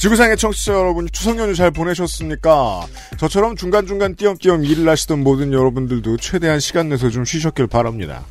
[0.00, 2.86] 지구상의 청취자 여러분, 추석 연휴 잘 보내셨습니까?
[3.18, 8.24] 저처럼 중간중간 띄엄띄엄 일을 하시던 모든 여러분들도 최대한 시간 내서 좀 쉬셨길 바랍니다.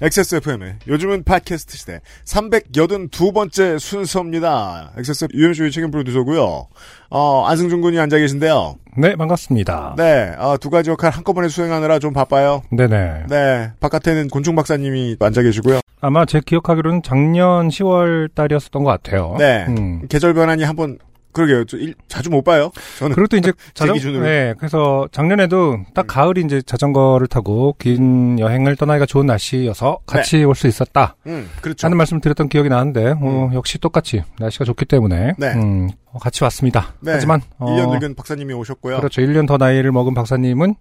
[0.00, 4.92] XSFM의 요즘은 팟캐스트 시대 382번째 순서입니다.
[4.98, 6.68] XSF 유현수의 책임 프로듀서고요.
[7.10, 8.76] 어, 안승준 군이 앉아 계신데요.
[8.96, 9.94] 네, 반갑습니다.
[9.96, 12.62] 네, 어, 두 가지 역할 한꺼번에 수행하느라 좀 바빠요.
[12.70, 13.24] 네네.
[13.28, 15.80] 네, 바깥에는 곤충 박사님이 앉아 계시고요.
[16.00, 19.34] 아마 제 기억하기로는 작년 10월 달이었었던 것 같아요.
[19.38, 20.06] 네, 음.
[20.08, 20.98] 계절 변환이 한번
[21.36, 21.64] 그러게요.
[21.66, 22.70] 저 일- 자주 못 봐요.
[22.98, 24.24] 저는 그리고 또 이제 제 자전, 기준으로.
[24.24, 30.66] 네, 그래서 작년에도 딱 가을이 이제 자전거를 타고 긴 여행을 떠나기가 좋은 날씨여서 같이 올수
[30.66, 31.14] 있었다.
[31.26, 31.86] 음, 그렇죠.
[31.86, 35.52] 하는 말씀을 드렸던 기억이 나는데, 어, 역시 똑같이 날씨가 좋기 때문에, 네.
[35.54, 36.94] 음, 어, 같이 왔습니다.
[37.00, 37.12] 네.
[37.12, 38.96] 하지만, 어, 1년 늙은 박사님이 오셨고요.
[38.96, 39.20] 그렇죠.
[39.20, 40.74] 1년 더 나이를 먹은 박사님은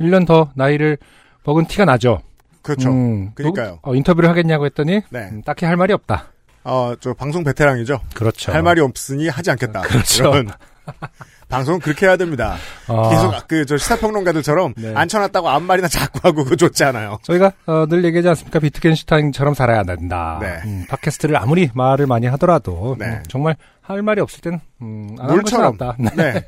[0.00, 0.98] 1년 더 나이를
[1.44, 2.20] 먹은 티가 나죠.
[2.62, 2.90] 그렇죠.
[2.90, 3.78] 음, 그러니까요.
[3.82, 5.28] 어, 인터뷰를 하겠냐고 했더니, 네.
[5.32, 6.32] 음, 딱히 할 말이 없다.
[6.68, 8.00] 어, 저 방송 베테랑이죠.
[8.14, 8.52] 그렇죠.
[8.52, 9.82] 할 말이 없으니 하지 않겠다.
[9.82, 10.24] 그렇죠.
[10.30, 10.50] 이런
[11.48, 12.56] 방송 그렇게 해야 됩니다.
[12.88, 14.92] 어, 계속 그 저 시사평론가들처럼 네.
[14.94, 17.18] 앉혀놨다고 아무 말이나 자꾸 하고 그거 좋지 않아요.
[17.22, 18.58] 저희가 어, 늘 얘기하지 않습니까?
[18.58, 20.38] 비트겐슈타인처럼 살아야 된다.
[20.42, 20.58] 네.
[20.64, 23.06] 음, 팟캐스트를 아무리 말을 많이 하더라도 네.
[23.06, 25.76] 음, 정말 할 말이 없을 땐 음, 안 물처럼.
[25.78, 25.96] 낫다.
[26.00, 26.10] 네.
[26.16, 26.46] 네.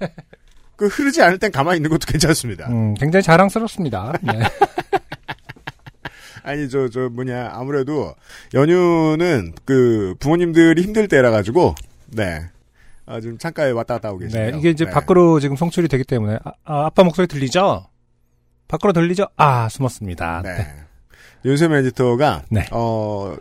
[0.75, 2.67] 그 흐르지 않을 땐 가만히 있는 것도 괜찮습니다.
[2.69, 4.15] 음, 굉장히 자랑스럽습니다.
[4.23, 4.33] 네.
[6.49, 8.15] 아니 저저 뭐냐 아무래도
[8.55, 11.75] 연휴는 그 부모님들이 힘들 때라 가지고
[12.07, 12.41] 네.
[13.05, 14.53] 아, 지금 창가에 왔다 갔다 하고 계시네요.
[14.53, 14.91] 네, 이게 이제 네.
[14.91, 17.87] 밖으로 지금 송출이 되기 때문에 아, 아, 빠 목소리 들리죠?
[18.67, 19.27] 밖으로 들리죠?
[19.37, 20.41] 아, 숨었습니다.
[20.43, 20.67] 네.
[21.45, 22.67] 윤세민 에디터가 네.
[22.73, 23.37] 어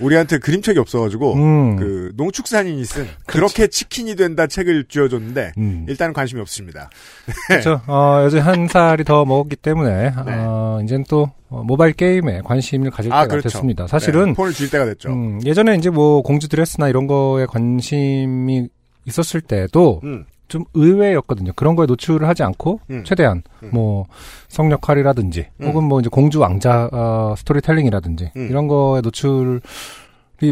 [0.00, 5.86] 우리한테 그림책이 없어가지고 음, 그 농축산인이 쓴 그렇게 치킨이 된다 책을 쥐어줬는데 음.
[5.88, 6.90] 일단 관심이 없습니다.
[7.48, 7.80] 그렇죠.
[7.86, 10.12] 어, 요즘 한 살이 더 먹었기 때문에 네.
[10.26, 13.48] 어, 이제는 또 어, 모바일 게임에 관심을 가질 아 때가 그렇죠.
[13.48, 13.86] 됐습니다.
[13.86, 15.10] 사실은 네, 폰을 줄 때가 됐죠.
[15.10, 18.68] 음, 예전에 이제 뭐 공주 드레스나 이런 거에 관심이
[19.06, 21.52] 있었을 때도 음, 좀 의외였거든요.
[21.54, 23.04] 그런 거에 노출을 하지 않고 음.
[23.04, 23.70] 최대한 음.
[23.72, 24.06] 뭐
[24.48, 25.66] 성역할이라든지 음.
[25.66, 28.46] 혹은 뭐 이제 공주 왕자 어, 스토리텔링이라든지 음.
[28.48, 29.60] 이런 거에 노출이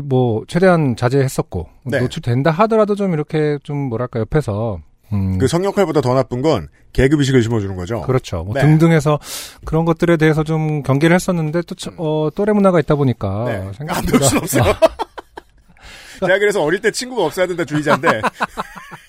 [0.02, 2.00] 뭐 최대한 자제했었고 네.
[2.00, 4.78] 노출된다 하더라도 좀 이렇게 좀 뭐랄까 옆에서
[5.12, 8.00] 음, 그 성역할보다 더 나쁜 건 계급 의식을 심어주는 거죠.
[8.02, 8.42] 그렇죠.
[8.42, 8.62] 뭐 네.
[8.62, 9.18] 등등해서
[9.64, 13.56] 그런 것들에 대해서 좀 경계를 했었는데 또 처- 어, 또래 문화가 있다 보니까 네.
[13.56, 14.62] 안 생각보다 배울 순 없어요.
[16.20, 18.22] 제가 그래서 어릴 때 친구가 없어야 된다 주의자인데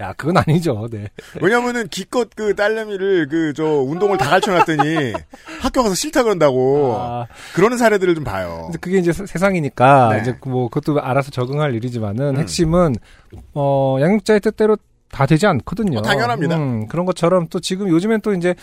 [0.00, 0.88] 야 그건 아니죠.
[0.90, 1.08] 네.
[1.40, 5.12] 왜냐면은 기껏 그 딸내미를 그 저 운동을 다 가르쳐놨더니
[5.60, 8.62] 학교 가서 싫다 그런다고 아, 그러는 사례들을 좀 봐요.
[8.66, 10.20] 근데 그게 이제 세- 세상이니까 네.
[10.22, 12.40] 이제 뭐 그것도 알아서 적응할 일이지만은 음.
[12.40, 12.94] 핵심은
[13.54, 14.76] 어 양육자의 뜻대로
[15.10, 15.98] 다 되지 않거든요.
[15.98, 16.56] 어, 당연합니다.
[16.56, 18.54] 음, 그런 것처럼 또 지금 요즘엔 또 이제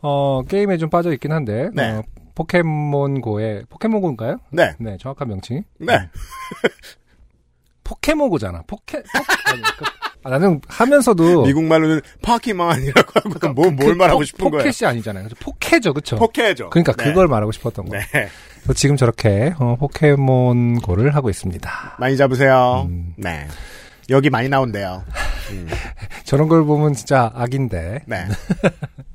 [0.00, 1.90] 어 게임에 좀 빠져 있긴 한데 네.
[1.90, 2.02] 어,
[2.34, 4.38] 포켓몬고의 포켓몬고인가요?
[4.50, 5.98] 네, 네, 정확한 명칭이 네.
[7.84, 8.62] 포켓몬고잖아.
[8.66, 9.18] 포켓 포,
[9.50, 14.24] 아니, 그, 아, 나는 하면서도 미국 말로는 Pokémon이라고 하고 그 뭐, 뭘 그 말하고 포-
[14.24, 14.64] 싶은 거예요?
[14.64, 15.28] 포켓이 아니잖아요.
[15.40, 16.16] 포켓죠, 그렇죠?
[16.16, 16.70] 포켓죠.
[16.70, 17.04] 그러니까 네.
[17.04, 17.96] 그걸 말하고 싶었던 거.
[17.96, 18.28] 네.
[18.74, 21.96] 지금 저렇게 어, 포켓몬 고를 하고 있습니다.
[21.98, 22.86] 많이 잡으세요.
[22.88, 23.14] 음.
[23.16, 23.46] 네.
[24.10, 25.04] 여기 많이 나온대요.
[26.24, 28.02] 저런 걸 보면 진짜 악인데.
[28.06, 28.24] 네.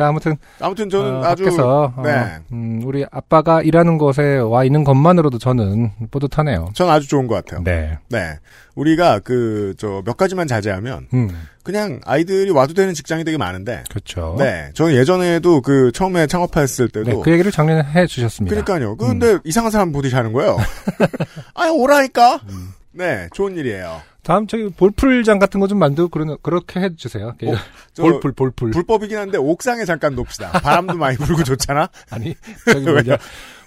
[0.00, 2.38] 자, 아무튼 아무튼 저는 어, 아주 밖에서 어, 네.
[2.52, 6.70] 음, 우리 아빠가 일하는 곳에 와 있는 것만으로도 저는 뿌듯하네요.
[6.74, 7.62] 전 아주 좋은 것 같아요.
[7.64, 7.98] 네.
[8.08, 8.38] 네.
[8.76, 11.28] 우리가 그 저 몇 가지만 자제하면 음,
[11.62, 13.84] 그냥 아이들이 와도 되는 직장이 되게 많은데.
[13.90, 14.36] 그렇죠.
[14.38, 14.70] 네.
[14.74, 18.56] 저는 예전에도 그 처음에 창업했을 때도 네, 그 얘기를 작년에 해 주셨습니다.
[18.56, 18.64] 음.
[18.64, 18.96] 그러니까요.
[18.96, 20.56] 근데 이상한 사람 보듯이 하는 거예요.
[21.54, 22.40] 아니 오라니까.
[22.48, 22.72] 음.
[22.92, 24.02] 네, 좋은 일이에요.
[24.22, 27.28] 다음 저기 볼풀장 같은 거 좀 만들고 그러, 그렇게 해 주세요.
[27.28, 27.54] 어,
[27.94, 28.70] 저 볼풀 볼풀.
[28.72, 30.52] 불법이긴 한데 옥상에 잠깐 놉시다.
[30.52, 31.88] 바람도 많이 불고 좋잖아.
[32.10, 32.34] 아니,
[32.66, 33.16] 저기 뭐냐.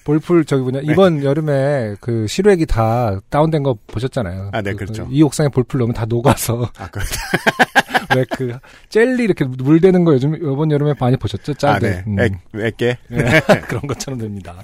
[0.03, 0.81] 볼풀 저기 뭐냐.
[0.83, 4.43] 이번 여름에 그 실외기 다 다운된 거 보셨잖아요.
[4.43, 4.49] 네.
[4.51, 5.07] 아, 네, 그, 그렇죠.
[5.09, 6.99] 이 옥상에 볼풀 넣으면 다 녹아서 아, 그,
[8.15, 8.59] 왜그
[8.89, 11.53] 젤리 이렇게 물대는 거 요즘 이번 여름에 많이 보셨죠?
[11.53, 11.89] 아, 짤들.
[11.89, 12.03] 네.
[12.05, 12.19] 음.
[12.19, 12.97] 액, 액괴.
[13.07, 13.41] 네.
[13.67, 14.63] 그런 것처럼 됩니다.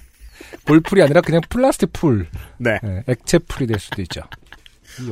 [0.66, 2.28] 볼풀이 아니라 그냥 플라스틱 풀,
[2.58, 2.80] 네.
[2.84, 4.22] 네, 액체 풀이 될 수도 있죠.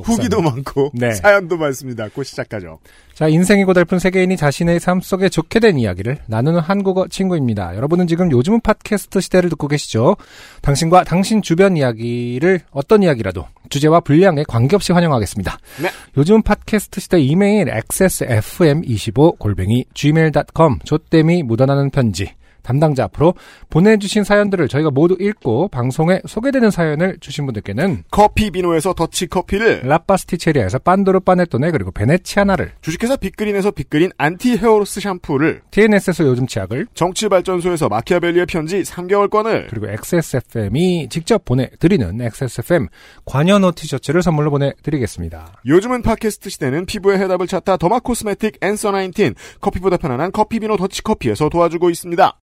[0.03, 1.11] 후기도 많고 네.
[1.11, 2.07] 사연도 많습니다.
[2.13, 2.79] 곧 시작하죠.
[3.13, 7.75] 자, 인생이 고달픈 세계인이 자신의 삶 속에 좋게 된 이야기를 나누는 한국어 친구입니다.
[7.75, 10.17] 여러분은 지금 요즘은 팟캐스트 시대를 듣고 계시죠?
[10.61, 15.57] 당신과 당신 주변 이야기를 어떤 이야기라도 주제와 분량에 관계없이 환영하겠습니다.
[15.81, 15.89] 네.
[16.15, 22.33] 요즘은 팟캐스트 시대 이메일 xsfm25 골뱅이 gmail.com 조땜이 묻어나는 편지
[22.67, 23.33] 담당자 앞으로
[23.69, 29.96] 보내주신 사연들을 저희가 모두 읽고 방송에 소개되는 사연을 주신 분들께는 커피 비노에서 더치 커피를 La
[29.96, 36.87] Pasticceria에서 pandoro panettone 그리고 veneziana를 주식회사 빅그린에서 빅그린 anti hair loss 샴푸를 TNS에서 요즘 치약을
[36.93, 42.87] 정치발전소에서 마키아벨리의 편지 3개월권을 그리고 XSFM이 직접 보내드리는 XSFM
[43.23, 45.61] 관여노 티셔츠를 선물로 보내드리겠습니다.
[45.65, 51.01] 요즘은 팟캐스트 시대는 피부의 해답을 찾다 derma cosmetic Answer 19 커피보다 편안한 커피 비노 더치
[51.03, 52.37] 커피에서 도와주고 있습니다.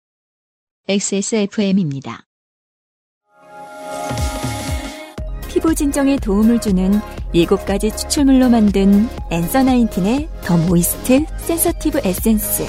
[0.89, 2.27] XSFM입니다.
[5.49, 6.93] 피부 진정에 도움을 주는
[7.35, 12.65] 7가지 추출물로 만든 엔서 나인틴의 더 모이스트 센서티브 에센스.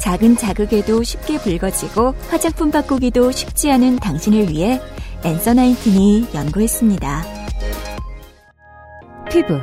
[0.00, 4.80] 작은 자극에도 쉽게 붉어지고 화장품 바꾸기도 쉽지 않은 당신을 위해
[5.22, 7.24] Answer Nineteen이 연구했습니다.
[9.30, 9.60] 피부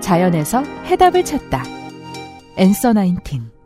[0.00, 1.64] 자연에서 해답을 찾다.
[2.56, 3.57] 엔서 나인틴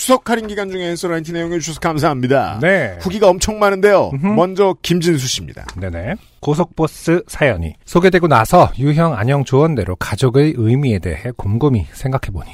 [0.00, 2.58] 추석 할인 기간 중에 앤서 19 내용을 주셔서 감사합니다.
[2.62, 2.96] 네.
[3.02, 4.12] 후기가 엄청 많은데요.
[4.14, 4.26] 음흠.
[4.28, 5.66] 먼저 김진수 씨입니다.
[5.78, 6.14] 네네.
[6.40, 12.50] 고속버스 사연이 소개되고 나서 유형 안녕 조언대로 가족의 의미에 대해 곰곰이 생각해보니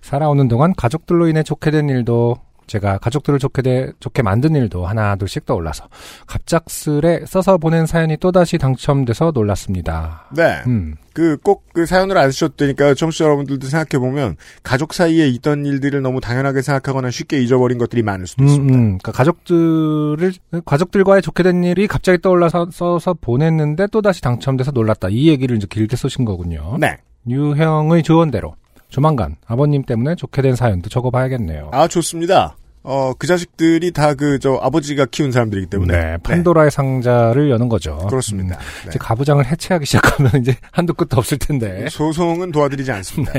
[0.00, 2.34] 살아오는 동안 가족들로 인해 좋게 된 일도
[2.72, 5.88] 제가 가족들을 좋게 돼, 좋게 만든 일도 하나 둘씩 떠올라서
[6.26, 10.24] 갑작스레 써서 보낸 사연이 또다시 당첨돼서 놀랐습니다.
[10.34, 10.62] 네.
[10.66, 12.94] 음, 그 꼭 그 사연을 안 쓰셨다니까요.
[12.94, 18.26] 청취자 여러분들도 생각해 보면 가족 사이에 있던 일들을 너무 당연하게 생각하거나 쉽게 잊어버린 것들이 많을
[18.26, 18.74] 수도 음, 있습니다.
[18.74, 18.82] 음.
[18.98, 20.32] 그러니까 가족들을
[20.64, 25.08] 가족들과의 좋게 된 일이 갑자기 떠올라서 써서 보냈는데 또다시 당첨돼서 놀랐다.
[25.10, 26.76] 이 얘기를 이제 길게 쓰신 거군요.
[26.78, 26.96] 네.
[27.28, 28.54] 유형의 조언대로
[28.88, 31.70] 조만간 아버님 때문에 좋게 된 사연도 적어봐야겠네요.
[31.72, 32.56] 아 좋습니다.
[32.84, 37.96] 어 그 자식들이 다 그 저 아버지가 키운 사람들이기 때문에 네, 판도라의 상자를 여는 거죠.
[38.08, 38.56] 그렇습니다.
[38.56, 38.88] 음, 네.
[38.88, 43.32] 이제 가부장을 해체하기 시작하면 이제 한도 끝도 없을 텐데 소송은 도와드리지 않습니다.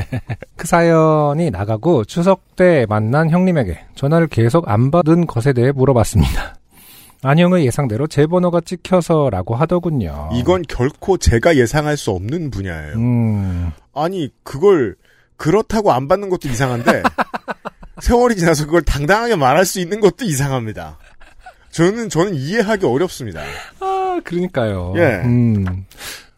[0.56, 6.56] 그 사연이 나가고 추석 때 만난 형님에게 전화를 계속 안 받은 것에 대해 물어봤습니다.
[7.26, 10.30] 안형의 예상대로 제 번호가 찍혀서라고 하더군요.
[10.34, 12.96] 이건 결코 제가 예상할 수 없는 분야예요.
[12.96, 14.96] 음, 아니 그걸
[15.38, 17.04] 그렇다고 안 받는 것도 이상한데
[18.02, 20.98] 세월이 지나서 그걸 당당하게 말할 수 있는 것도 이상합니다.
[21.72, 23.42] 저는 저는 이해하기 어렵습니다.
[23.80, 24.94] 아, 그러니까요.
[24.98, 25.22] 예.
[25.26, 25.86] 음.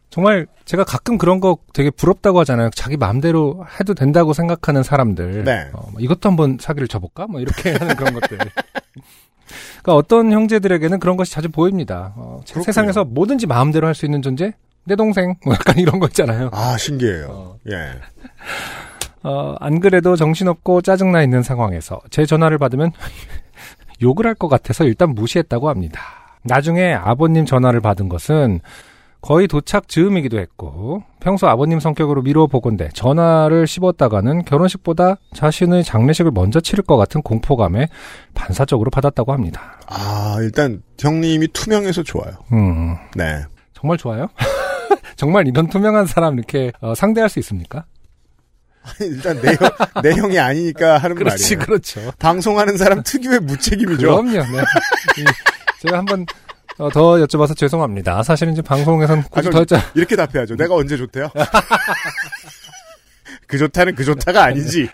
[0.10, 2.70] 정말 제가 가끔 그런 거 되게 부럽다고 하잖아요.
[2.74, 5.44] 자기 마음대로 해도 된다고 생각하는 사람들.
[5.44, 5.70] 네.
[5.74, 7.28] 어, 뭐 이것도 한번 사기를 쳐볼까?
[7.28, 8.38] 뭐 이렇게 하는 그런 것들.
[8.38, 12.14] 그러니까 어떤 형제들에게는 그런 것이 자주 보입니다.
[12.16, 12.42] 어.
[12.46, 14.54] 세상에서 뭐든지 마음대로 할 수 있는 존재?
[14.86, 15.36] 내 동생.
[15.44, 16.50] 뭐 약간 이런 거 있잖아요.
[16.54, 17.28] 아 신기해요.
[17.30, 17.58] 어.
[17.70, 17.92] 예.
[19.26, 22.92] 어, 안 그래도 정신없고 짜증나 있는 상황에서 제 전화를 받으면
[24.02, 26.02] 욕을 할 것 같아서 일단 무시했다고 합니다.
[26.44, 28.60] 나중에 아버님 전화를 받은 것은
[29.22, 36.84] 거의 도착 즈음이기도 했고 평소 아버님 성격으로 미뤄보건대 전화를 씹었다가는 결혼식보다 자신의 장례식을 먼저 치를
[36.84, 37.88] 것 같은 공포감에
[38.36, 39.80] 반사적으로 받았다고 합니다.
[39.88, 42.34] 아 일단 형님이 투명해서 좋아요.
[42.54, 43.42] 음, 네.
[43.74, 44.28] 정말 좋아요?
[45.16, 47.86] 정말 이런 투명한 사람 이렇게 어, 상대할 수 있습니까?
[49.02, 49.70] 일단 내, 형,
[50.04, 51.66] 내 형이 아니니까 하는 그렇지, 말이에요.
[51.66, 52.12] 그렇죠.
[52.20, 54.24] 방송하는 사람 특유의 무책임이죠.
[54.24, 54.32] 그럼요.
[54.32, 54.62] 네.
[55.18, 55.26] 이,
[55.82, 56.26] 제가 한번
[56.78, 58.22] 어, 더 여쭤봐서 죄송합니다.
[58.24, 59.82] 사실은 이제 방송에선 굳이 아, 더 여쭤.
[59.96, 60.56] 이렇게 답해야죠.
[60.56, 61.30] 내가 언제 좋대요?
[63.48, 64.90] 그 좋다는 그 좋다가 아니지.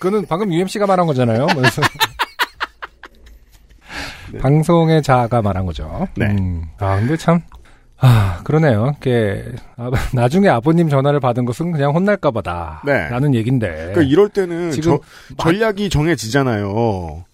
[0.00, 1.46] 그거는 방금 UMC가 말한 거잖아요.
[1.46, 1.82] 뭐 그래서
[4.40, 6.08] 방송의 자아가 말한 거죠.
[6.16, 6.26] 네.
[6.26, 7.42] 음, 아 근데 참.
[8.00, 8.94] 아, 그러네요.
[8.98, 9.44] 이게
[9.76, 12.82] 아, 나중에 아버님 전화를 받은 것은 그냥 혼날까보다.
[12.84, 13.08] 네.
[13.08, 13.68] 라는 얘긴데.
[13.68, 14.98] 그러니까 이럴 때는 지금
[15.36, 17.24] 저, 전략이 정해지잖아요.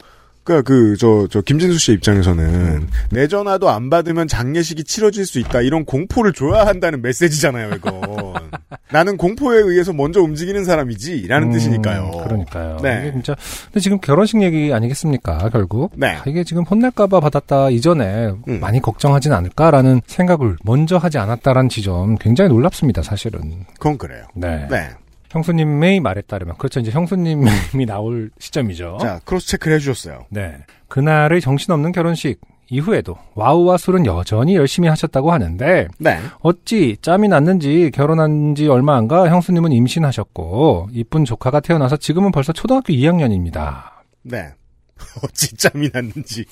[0.46, 5.60] 그러니까 그 저 저 김진수 씨 입장에서는 내 전화도 안 받으면 장례식이 치러질 수 있다
[5.60, 7.74] 이런 공포를 줘야 한다는 메시지잖아요.
[7.74, 8.00] 이건
[8.92, 12.10] 나는 공포에 의해서 먼저 움직이는 사람이지라는 음, 뜻이니까요.
[12.24, 12.78] 그러니까요.
[12.82, 13.00] 네.
[13.02, 13.34] 이게 진짜.
[13.66, 15.90] 근데 지금 결혼식 얘기 아니겠습니까, 결국?
[15.96, 16.14] 네.
[16.14, 18.60] 아, 이게 지금 혼날까봐 받았다 이전에 음.
[18.60, 23.64] 많이 걱정하진 않을까라는 생각을 먼저 하지 않았다라는 지점 굉장히 놀랍습니다, 사실은.
[23.74, 24.24] 그건 그래요.
[24.34, 24.66] 네.
[24.70, 24.90] 네.
[25.30, 27.46] 형수님의 말에 따르면 그렇죠 이제 형수님이
[27.86, 28.98] 나올 시점이죠.
[29.00, 30.26] 자 cross check를 해주셨어요.
[30.30, 30.56] 네.
[30.88, 36.18] 그날의 정신없는 결혼식 이후에도 와우와 술은 여전히 열심히 하셨다고 하는데 네.
[36.40, 42.52] 어찌 짬이 났는지 결혼한 지 얼마 안 가 형수님은 임신하셨고 이쁜 조카가 태어나서 지금은 벌써
[42.52, 43.82] 초등학교 2학년입니다.
[44.22, 44.52] 네.
[45.22, 46.44] 어찌 짬이 났는지.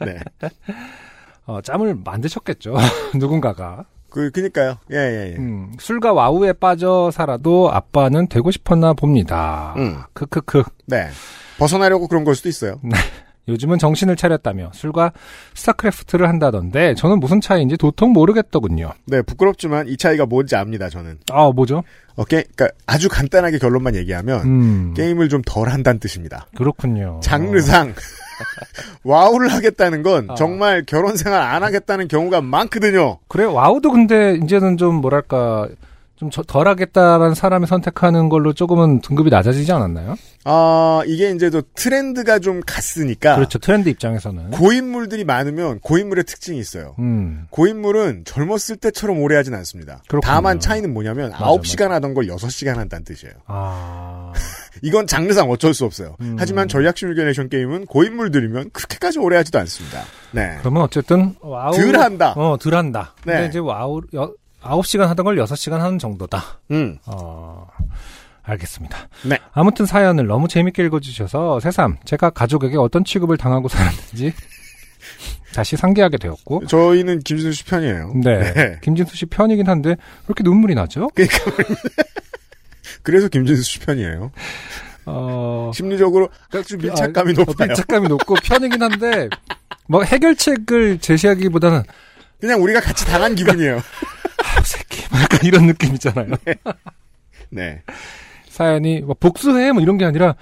[0.00, 0.18] 네.
[1.46, 2.74] 어, 짬을 만드셨겠죠.
[3.14, 3.84] 누군가가.
[4.12, 4.76] 그, 그니까요.
[4.92, 5.36] 예, 예, 예.
[5.38, 9.74] 음, 술과 와우에 빠져 살아도 아빠는 되고 싶었나 봅니다.
[9.78, 9.96] 음.
[10.12, 10.62] 크크크.
[10.86, 11.08] 네.
[11.58, 12.80] 벗어나려고 그런 걸 수도 있어요.
[13.48, 15.12] 요즘은 정신을 차렸다며 술과
[15.54, 18.92] 스타크래프트를 한다던데 저는 무슨 차이인지 도통 모르겠더군요.
[19.06, 21.18] 네, 부끄럽지만 이 차이가 뭔지 압니다, 저는.
[21.32, 21.82] 아, 뭐죠?
[22.14, 26.46] 어, 게, 그니까 아주 간단하게 결론만 얘기하면, 음, 게임을 좀 덜 한다는 뜻입니다.
[26.56, 27.18] 그렇군요.
[27.22, 27.94] 장르상,
[29.02, 30.34] 와우를 하겠다는 건 아.
[30.34, 33.18] 정말 결혼 생활 안 하겠다는 경우가 많거든요.
[33.28, 35.68] 그래, 와우도 근데 이제는 좀 뭐랄까,
[36.22, 40.14] 좀 저- 덜 하겠다라는 사람이 선택하는 걸로 조금은 등급이 낮아지지 않았나요?
[40.44, 43.34] 아, 이게 이제 또 트렌드가 좀 갔으니까.
[43.34, 43.58] 그렇죠.
[43.58, 44.52] 트렌드 입장에서는.
[44.52, 46.94] 고인물들이 많으면 고인물의 특징이 있어요.
[47.00, 50.00] 음, 고인물은 젊었을 때처럼 오래 하진 않습니다.
[50.06, 50.20] 그렇군요.
[50.32, 53.34] 다만 차이는 뭐냐면 맞아, 9시간 하던 걸 6시간 한다는 뜻이에요.
[53.48, 54.32] 아,
[54.82, 56.14] 이건 장르상 어쩔 수 없어요.
[56.20, 56.36] 음.
[56.38, 60.02] 하지만 전략 시뮬레이션 게임은 고인물들이면 그렇게까지 오래 하지도 않습니다.
[60.30, 60.56] 네.
[60.60, 61.72] 그러면 어쨌든 와우.
[61.74, 62.32] 덜 한다.
[62.36, 63.12] 어, 덜 한다.
[63.24, 63.46] 근데 네.
[63.48, 66.60] 이제 와우, 여, 9시간 하던 걸 6시간 하는 정도다.
[66.70, 66.98] 음.
[67.06, 67.66] 어,
[68.42, 69.08] 알겠습니다.
[69.24, 69.38] 네.
[69.52, 74.32] 아무튼 사연을 너무 재밌게 읽어주셔서 새삼 제가 가족에게 어떤 취급을 당하고 살았는지
[75.54, 78.12] 다시 상기하게 되었고 저희는 김진수 씨 편이에요.
[78.22, 78.52] 네.
[78.52, 78.78] 네.
[78.82, 79.96] 김진수 씨 편이긴 한데 왜
[80.28, 81.08] 이렇게 눈물이 나죠?
[83.02, 84.30] 그래서 김진수 씨 편이에요.
[85.04, 87.68] 어, 심리적으로 아주 밀착감이 아, 높아요.
[87.68, 89.28] 밀착감이 높고 편이긴 한데
[89.88, 91.82] 뭐 해결책을 제시하기보다는
[92.40, 93.80] 그냥 우리가 같이 당한 기분이에요.
[94.42, 96.28] 아, 새끼 뭐 약간 이런 느낌 있잖아요.
[97.50, 97.82] 네.
[98.48, 100.34] 사연이 뭐 복수해 뭐 이런 게 아니라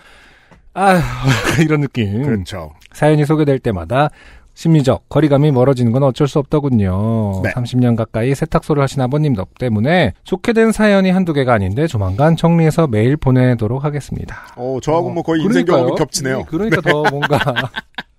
[0.75, 2.23] 아 약간 이런 느낌.
[2.23, 2.73] 그렇죠.
[2.93, 4.11] 사연이 소개될 때마다
[4.55, 7.41] 심리적 거리감이 멀어지는 건 어쩔 수 없더군요.
[7.43, 7.51] 네.
[7.53, 12.87] 30년 가까이 세탁소를 하신 아버님 덕 때문에 좋게 된 사연이 한두 개가 아닌데 조만간 정리해서
[12.87, 14.37] 메일 보내도록 하겠습니다.
[14.57, 15.65] 어, 저하고 어, 뭐 거의 인생.
[15.65, 16.41] 경험이 겹치네요.
[16.41, 17.39] 이- 그러니까 더 뭔가.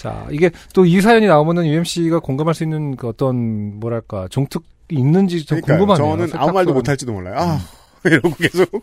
[0.00, 5.44] 자, 이게 또 이 사연이 나오면은 UMC가 공감할 수 있는 그 어떤, 뭐랄까, 종특이 있는지
[5.44, 5.60] 좀.
[5.60, 5.96] 궁금하네요.
[5.96, 7.34] 저는 아무 말도 세탁소 못할지도 몰라요.
[7.38, 7.60] 아,
[8.08, 8.82] 이러고 계속.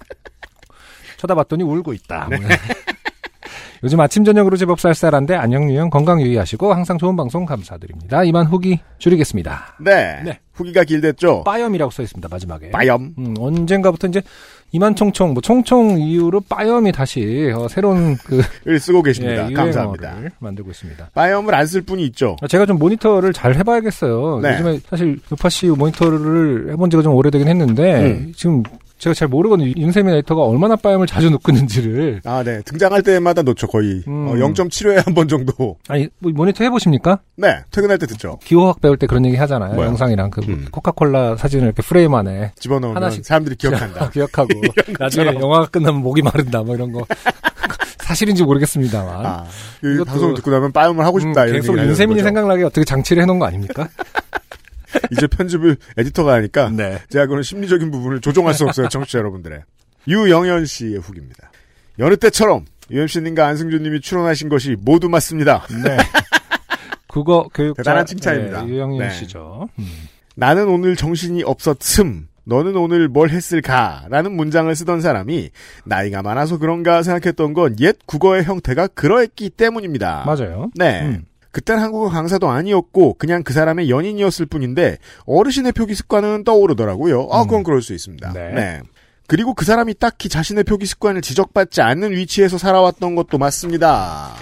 [1.18, 2.28] 쳐다봤더니 울고 있다.
[2.30, 2.38] 네.
[2.38, 2.48] 뭐.
[3.84, 8.24] 요즘 아침 저녁으로 제법 쌀쌀한데 안녕 유형 건강 유의하시고 항상 좋은 방송 감사드립니다.
[8.24, 9.76] 이만 후기 줄이겠습니다.
[9.80, 10.22] 네.
[10.24, 10.40] 네.
[10.54, 11.44] 후기가 길댔죠.
[11.44, 12.28] 빠염이라고 써 있습니다.
[12.30, 12.72] 마지막에.
[12.72, 13.14] 빠염.
[13.18, 14.22] 음, 언젠가부터 이제
[14.72, 19.48] 이만 총총 뭐 총총 이후로 빠염이 다시 어, 새로운 그을 쓰고 계십니다.
[19.50, 20.16] 예, 감사합니다.
[20.40, 21.10] 만들고 있습니다.
[21.14, 22.36] 빠염을 안 쓸 분이 있죠.
[22.50, 24.40] 제가 좀 모니터를 잘 해봐야겠어요.
[24.42, 24.54] 네.
[24.54, 28.34] 요즘에 사실 요파시 모니터를 해본 지가 좀 오래되긴 했는데 음.
[28.36, 28.64] 지금
[28.98, 29.72] 제가 잘 모르거든요.
[29.78, 32.22] 윤세미네이터가 얼마나 빠염을 자주 넣고 있는지를.
[32.26, 32.62] 아, 네.
[32.64, 34.04] 등장할 때마다 놓죠, 거의.
[34.08, 34.28] 음.
[34.28, 35.78] 어, 0.75에 한 번 정도.
[35.88, 37.20] 아니 뭐 모니터 해보십니까?
[37.36, 37.60] 네.
[37.72, 38.40] 퇴근할 때 듣죠.
[38.44, 39.74] 기호학 배울 때 그런 얘기 하잖아요.
[39.76, 39.88] 뭐요?
[39.90, 40.68] 영상이랑 그 음.
[40.72, 44.10] 코카콜라 사진을 이렇게 프레임 안에 집어넣으면 하나씩 사람들이 기억한다.
[44.12, 44.50] 기억하고
[45.00, 47.06] 나중에 영화가 끝나면 목이 마른다 뭐 이런 거
[48.00, 49.46] 사실인지 모르겠습니다만 아,
[50.06, 51.44] 방송을 듣고 나면 빠염을 하고 싶다.
[51.44, 52.22] 음, 이런 계속 윤세민이.
[52.24, 53.90] 생각나게 어떻게 장치를 해놓은 거 아닙니까?
[55.12, 57.00] 이제 편집을 에디터가 하니까 네.
[57.10, 59.62] 제가 그런 심리적인 부분을 조종할 수 없어요, 청취자 여러분들의.
[60.08, 61.52] 유영현 씨의 후기입니다.
[62.00, 65.66] 여느 때처럼 UMC님과 안승준님이 출연하신 것이 모두 맞습니다.
[65.84, 65.98] 네.
[67.08, 68.62] 국어 교육자 대단한 칭찬입니다.
[68.64, 69.10] 네, 유영윤 네.
[69.14, 69.68] 씨죠.
[69.80, 69.86] 음.
[70.36, 72.28] 나는 오늘 정신이 없었음.
[72.46, 74.06] 너는 오늘 뭘 했을까?
[74.10, 75.50] 라는 문장을 쓰던 사람이
[75.84, 80.24] 나이가 많아서 그런가 생각했던 건 옛 국어의 형태가 그러했기 때문입니다.
[80.26, 80.70] 맞아요.
[80.76, 81.02] 네.
[81.04, 81.26] 음.
[81.52, 87.30] 그땐 한국어 강사도 아니었고 그냥 그 사람의 연인이었을 뿐인데 어르신의 표기 습관은 떠오르더라고요.
[87.32, 87.64] 아, 그건 음.
[87.64, 88.34] 그럴 수 있습니다.
[88.34, 88.82] 네.
[89.28, 94.34] 그리고 그 사람이 딱히 자신의 표기 습관을 지적받지 않는 위치에서 살아왔던 것도 맞습니다.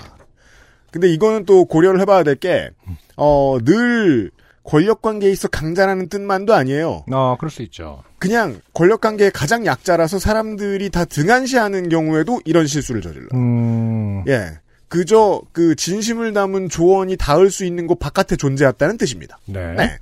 [0.91, 2.69] 근데 이거는 또 고려를 해봐야 될 게,
[3.17, 4.31] 어, 늘
[4.63, 7.05] 권력 관계에 있어 강자라는 뜻만도 아니에요.
[7.11, 8.03] 어, 그럴 수 있죠.
[8.17, 13.27] 그냥 권력 관계의 가장 약자라서 사람들이 다 등한시하는 경우에도 이런 실수를 저질러.
[13.33, 14.59] 음, 예.
[14.95, 19.39] 그저 그 진심을 담은 조언이 닿을 수 있는 곳 바깥에 존재했다는 뜻입니다.
[19.45, 19.73] 네.
[19.73, 19.97] 네.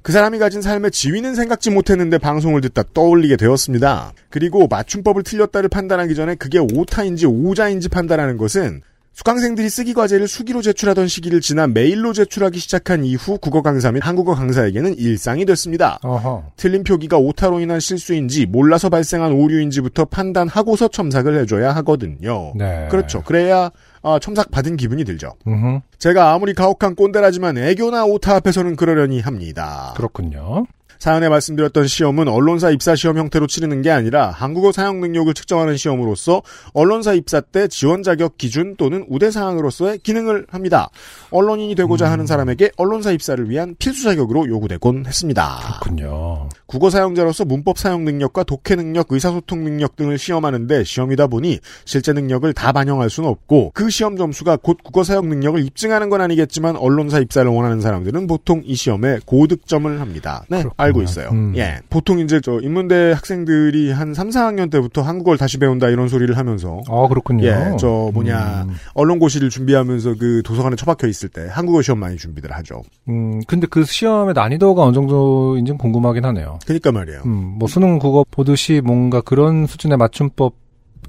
[0.00, 4.14] 그 사람이 가진 삶의 지위는 생각지 못했는데 방송을 듣다 떠올리게 되었습니다.
[4.30, 8.80] 그리고 맞춤법을 틀렸다를 판단하기 전에 그게 오타인지 오자인지 판단하는 것은
[9.18, 14.36] 수강생들이 쓰기 과제를 수기로 제출하던 시기를 지나 메일로 제출하기 시작한 이후 국어 강사 및 한국어
[14.36, 15.98] 강사에게는 일상이 됐습니다.
[16.04, 16.52] 어허.
[16.54, 22.52] 틀린 표기가 오타로 인한 실수인지 몰라서 발생한 오류인지부터 판단하고서 첨삭을 해줘야 하거든요.
[22.54, 22.86] 네.
[22.92, 23.24] 그렇죠.
[23.24, 23.72] 그래야
[24.02, 25.34] 아, 첨삭 받은 기분이 들죠.
[25.48, 25.80] 음흠.
[25.98, 29.94] 제가 아무리 가혹한 꼰대라지만 애교나 오타 앞에서는 그러려니 합니다.
[29.96, 30.64] 그렇군요.
[30.98, 36.42] 사연에 말씀드렸던 시험은 언론사 입사 시험 형태로 치르는 게 아니라 한국어 사용 능력을 측정하는 시험으로서
[36.72, 40.90] 언론사 입사 때 지원 자격 기준 또는 우대 사항으로서의 기능을 합니다.
[41.30, 45.78] 언론인이 되고자 하는 사람에게 언론사 입사를 위한 필수 자격으로 요구되곤 했습니다.
[45.80, 46.48] 그렇군요.
[46.66, 52.52] 국어 사용자로서 문법 사용 능력과 독해 능력, 의사소통 능력 등을 시험하는데 시험이다 보니 실제 능력을
[52.52, 57.20] 다 반영할 수는 없고 그 시험 점수가 곧 국어 사용 능력을 입증하는 건 아니겠지만 언론사
[57.20, 60.44] 입사를 원하는 사람들은 보통 이 시험에 고득점을 합니다.
[60.48, 60.87] 네, 그렇구나.
[60.88, 61.28] 알고 있어요.
[61.30, 61.54] 음.
[61.56, 61.78] 예.
[61.90, 66.80] 보통 이제 저 인문대 학생들이 한 3, 4학년 때부터 한국어를 다시 배운다 이런 소리를 하면서
[66.88, 67.46] 아, 그렇군요.
[67.46, 72.50] 예, 저 뭐냐 음, 언론고시를 준비하면서 그 도서관에 처박혀 있을 때 한국어 시험 많이 준비들
[72.52, 72.82] 하죠.
[73.08, 76.58] 음, 근데 그 시험의 난이도가 어느 정도인지 는 궁금하긴 하네요.
[76.66, 77.22] 그러니까 말이에요.
[77.26, 80.54] 음, 뭐 수능 국어 보듯이 뭔가 그런 수준의 맞춤법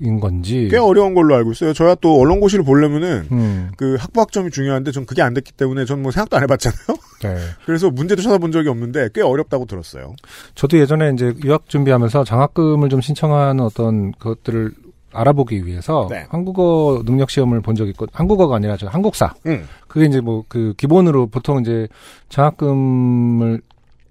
[0.02, 0.70] 인 건지.
[0.72, 1.74] 꽤 어려운 걸로 알고 있어요.
[1.74, 6.00] 저야 또 언론고시를 보려면은 음, 그 학부 학점이 중요한데 전 그게 안 됐기 때문에 전
[6.02, 6.80] 뭐 생각도 안 해봤잖아요.
[7.22, 7.36] 네.
[7.66, 10.16] 그래서 문제도 찾아본 적이 없는데 꽤 어렵다고 들었어요.
[10.56, 14.72] 저도 예전에 이제 유학 준비하면서 장학금을 좀 신청하는 어떤 것들을
[15.12, 16.26] 알아보기 위해서 네.
[16.30, 19.68] 한국어 능력 시험을 본 적이 있고 한국어가 아니라 저 한국사 음.
[19.88, 21.88] 그게 이제 뭐 그 기본으로 보통 이제
[22.30, 23.62] 장학금을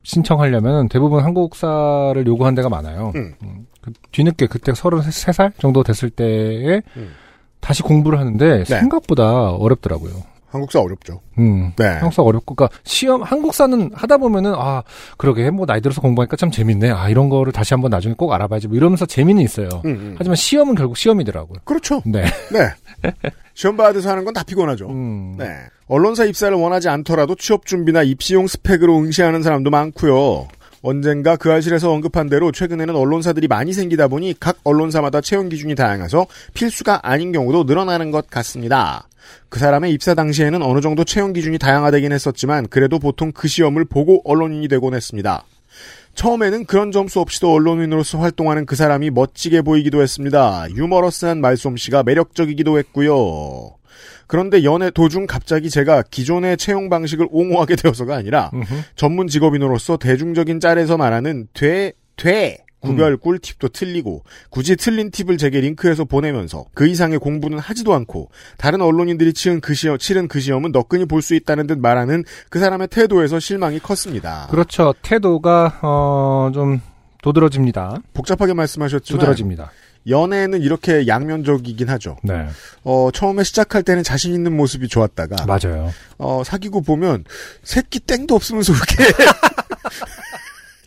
[0.03, 3.13] 신청하려면 대부분 한국사를 요구한 데가 많아요.
[3.15, 3.35] 음.
[3.83, 7.11] 그 뒤늦게 그때 33살 정도 됐을 때에 음.
[7.61, 10.13] 다시 공부를 하는데 생각보다 어렵더라고요.
[10.51, 11.21] 한국사 어렵죠.
[11.39, 11.73] 음.
[11.77, 11.85] 네.
[11.87, 14.83] 한국사 어렵고, 그니까, 시험, 한국사는 하다 보면은, 아,
[15.17, 16.91] 그러게, 뭐, 나이 들어서 공부하니까 참 재밌네.
[16.91, 18.69] 아, 이런 거를 다시 한번 나중에 꼭 알아봐야지.
[18.69, 19.69] 뭐 이러면서 재미는 있어요.
[19.85, 20.15] 음, 음.
[20.19, 21.59] 하지만 시험은 결국 시험이더라고요.
[21.65, 22.03] 그렇죠.
[22.07, 22.25] 네.
[22.53, 23.13] 네.
[23.55, 24.89] 시험 받아서 하는 건 다 피곤하죠.
[24.89, 25.35] 음.
[25.39, 25.47] 네.
[25.89, 30.47] 언론사 입사를 원하지 않더라도 취업 준비나 입시용 스펙으로 응시하는 사람도 많고요.
[30.81, 36.27] 언젠가 그 알실에서 언급한 대로 최근에는 언론사들이 많이 생기다 보니 각 언론사마다 채용 기준이 다양해서
[36.55, 39.08] 필수가 아닌 경우도 늘어나는 것 같습니다.
[39.49, 44.21] 그 사람의 입사 당시에는 어느 정도 채용 기준이 다양화되긴 했었지만 그래도 보통 그 시험을 보고
[44.25, 45.45] 언론인이 되곤 했습니다.
[46.15, 50.67] 처음에는 그런 점수 없이도 언론인으로서 활동하는 그 사람이 멋지게 보이기도 했습니다.
[50.75, 53.75] 유머러스한 말솜씨가 매력적이기도 했고요.
[54.27, 58.51] 그런데 연애 도중 갑자기 제가 기존의 채용 방식을 옹호하게 되어서가 아니라.
[58.97, 66.05] 전문 직업인으로서 대중적인 짤에서 말하는 돼, 돼 구별 꿀팁도 틀리고 굳이 틀린 팁을 제게 링크해서
[66.05, 71.05] 보내면서 그 이상의 공부는 하지도 않고 다른 언론인들이 치른 그 시험, 치른 그 시험은 너끈히
[71.05, 74.47] 볼 수 있다는 듯 말하는 그 사람의 태도에서 실망이 컸습니다.
[74.51, 74.95] 그렇죠.
[75.03, 76.81] 태도가, 어, 좀,
[77.23, 77.99] 도드러집니다.
[78.15, 79.73] 복잡하게 말씀하셨지만 두드러집니다.
[80.09, 82.17] 연애는 이렇게 양면적이긴 하죠.
[82.23, 82.47] 네.
[82.85, 85.93] 어, 처음에 시작할 때는 자신 있는 모습이 좋았다가 맞아요.
[86.17, 87.25] 어, 사귀고 보면
[87.65, 89.13] 새끼 땡도 없으면서 그렇게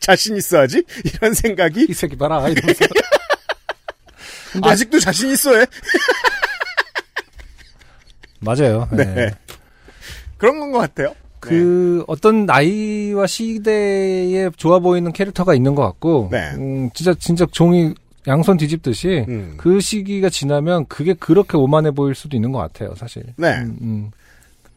[0.02, 0.84] 자신 있어하지?
[1.06, 2.48] 이런 생각이 이 새끼 봐라.
[2.50, 2.86] 이러면서.
[4.52, 5.66] 근데- 아직도 자신 있어해?
[8.40, 8.88] 맞아요.
[8.92, 9.06] 네.
[9.06, 9.32] 네.
[10.38, 11.14] 그런 건 것 같아요.
[11.40, 16.52] 그 어떤 나이와 시대에 좋아 보이는 캐릭터가 있는 것 같고, 네.
[16.56, 17.94] 음, 진짜 진짜 종이
[18.28, 19.56] 양손 뒤집듯이 음.
[19.58, 23.24] 그 시기가 지나면 그게 그렇게 오만해 보일 수도 있는 것 같아요, 사실.
[23.38, 23.54] 네.
[23.60, 24.12] 음, 음.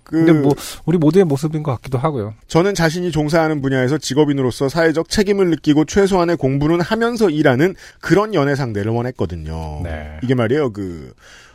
[0.05, 2.35] 그 근데 뭐 우리 모두의 모습인 것 같기도 하고요.
[2.47, 8.93] 저는 자신이 종사하는 분야에서 직업인으로서 사회적 책임을 느끼고 최소한의 공부는 하면서 일하는 그런 연애 상대를
[8.93, 9.81] 원했거든요.
[9.83, 10.19] 네.
[10.23, 10.73] 이게 말이에요.
[10.73, 11.12] 그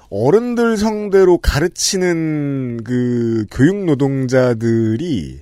[0.10, 5.40] 어른들 성대로 가르치는 그 교육 노동자들이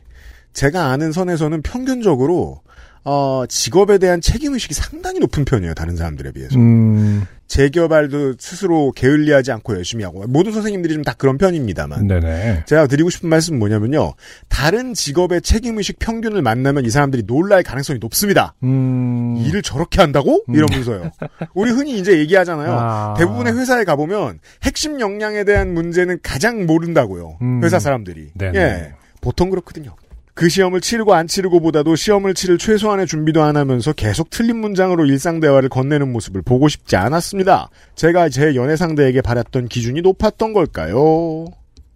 [0.54, 2.62] 제가 아는 선에서는 평균적으로
[3.10, 5.74] 어, 직업에 대한 책임 의식이 상당히 높은 편이에요.
[5.76, 6.60] 다른 사람들에 비해서.
[6.60, 12.06] 음, 재개발도 스스로 게을리하지 않고 열심히 하고 모든 선생님들이 좀 다 그런 편입니다만.
[12.06, 12.64] 네네.
[12.66, 14.14] 제가 드리고 싶은 말씀은 뭐냐면요.
[14.50, 18.54] 다른 직업의 책임의식 평균을 만나면 이 사람들이 놀랄 가능성이 높습니다.
[18.64, 20.44] 음, 일을 저렇게 한다고?
[20.50, 21.10] 이러면서요.
[21.54, 22.72] 우리 흔히 이제 얘기하잖아요.
[22.78, 23.14] 아.
[23.18, 27.38] 대부분의 회사에 가보면 핵심 역량에 대한 문제는 가장 모른다고요.
[27.42, 27.62] 음.
[27.64, 28.32] 회사 사람들이.
[28.34, 28.60] 네네.
[28.60, 28.94] 예.
[29.22, 29.96] 보통 그렇거든요.
[30.38, 35.40] 그 시험을 치르고 안 치르고보다도 시험을 치를 최소한의 준비도 안 하면서 계속 틀린 문장으로 일상
[35.40, 37.72] 대화를 건네는 모습을 보고 싶지 않았습니다.
[37.96, 41.46] 제가 제 연애 상대에게 바랐던 기준이 높았던 걸까요?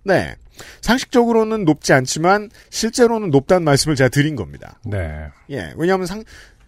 [0.03, 0.33] 네.
[0.81, 4.79] 상식적으로는 높지 않지만 실제로는 높다는 말씀을 제가 드린 겁니다.
[4.87, 5.27] 네.
[5.51, 5.71] 예.
[5.77, 6.23] 왜냐하면 상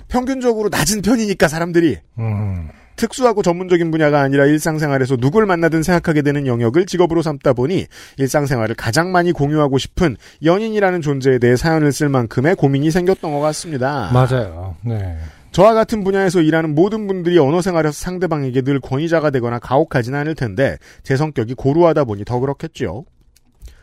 [0.09, 6.85] 평균적으로 낮은 편이니까 사람들이 음, 특수하고 전문적인 분야가 아니라 일상생활에서 누굴 만나든 생각하게 되는 영역을
[6.85, 12.91] 직업으로 삼다 보니 일상생활을 가장 많이 공유하고 싶은 연인이라는 존재에 대해 사연을 쓸 만큼의 고민이
[12.91, 14.09] 생겼던 것 같습니다.
[14.13, 14.75] 맞아요.
[14.81, 15.17] 네.
[15.51, 20.77] 저와 같은 분야에서 일하는 모든 분들이 언어 생활에서 상대방에게 늘 권위자가 되거나 가혹하진 않을 텐데
[21.03, 23.05] 제 성격이 고루하다 보니 더 그렇겠죠.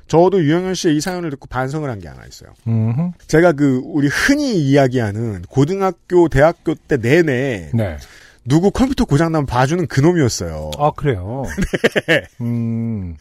[0.08, 2.50] 저도 유영현 씨의 이 사연을 듣고 반성을 한 게 하나 있어요.
[2.66, 7.96] 음, 제가 그 우리 흔히 이야기하는 고등학교, 대학교 때 내내 네.
[8.44, 10.70] 누구 컴퓨터 고장나면 봐주는 그놈이었어요.
[10.78, 11.44] 아 그래요.
[12.08, 12.22] 네.
[12.40, 13.16] 음,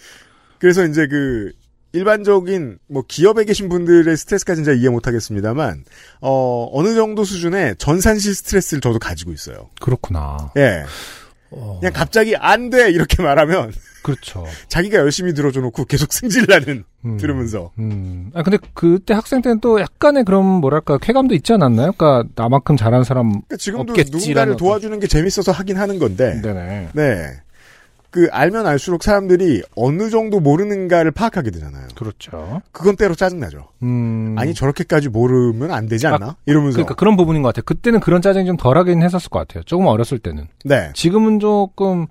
[0.59, 1.51] 그래서 이제 그
[1.91, 5.83] 일반적인 뭐 기업에 계신 분들의 스트레스까지는 잘 이해 못하겠습니다만
[6.21, 9.69] 어 어느 정도 수준의 전산실 스트레스를 저도 가지고 있어요.
[9.81, 10.51] 그렇구나.
[10.57, 10.85] 예.
[11.51, 13.71] 어, 그냥 갑자기 안 돼 이렇게 말하면
[14.03, 14.45] 그렇죠.
[14.69, 17.17] 자기가 열심히 들어줘 놓고 계속 승질나는 음.
[17.17, 18.31] 들으면서 음.
[18.33, 21.91] 아, 근데 그때 학생 때는 또 약간의 그런 뭐랄까 쾌감도 있지 않았나요?
[21.93, 26.39] 그러니까 나만큼 잘하는 사람 그러니까 지금도 없겠지라는 누군가를 어떤- 도와주는 게 재밌어서 하긴 하는 건데
[26.41, 26.89] 네네.
[26.93, 27.41] 네.
[28.11, 31.87] 그 알면 알수록 사람들이 어느 정도 모르는가를 파악하게 되잖아요.
[31.95, 32.61] 그렇죠.
[32.71, 33.67] 그건 때로 짜증나죠.
[33.83, 34.35] 음.
[34.37, 36.35] 아니 저렇게까지 모르면 안 되지 않나?
[36.45, 37.63] 이러면서 그러니까 그런 부분인 것 같아요.
[37.65, 39.63] 그때는 그런 짜증이 좀 덜하긴 했었을 것 같아요.
[39.63, 40.47] 조금 어렸을 때는.
[40.65, 40.91] 네.
[40.95, 42.07] 지금은 조금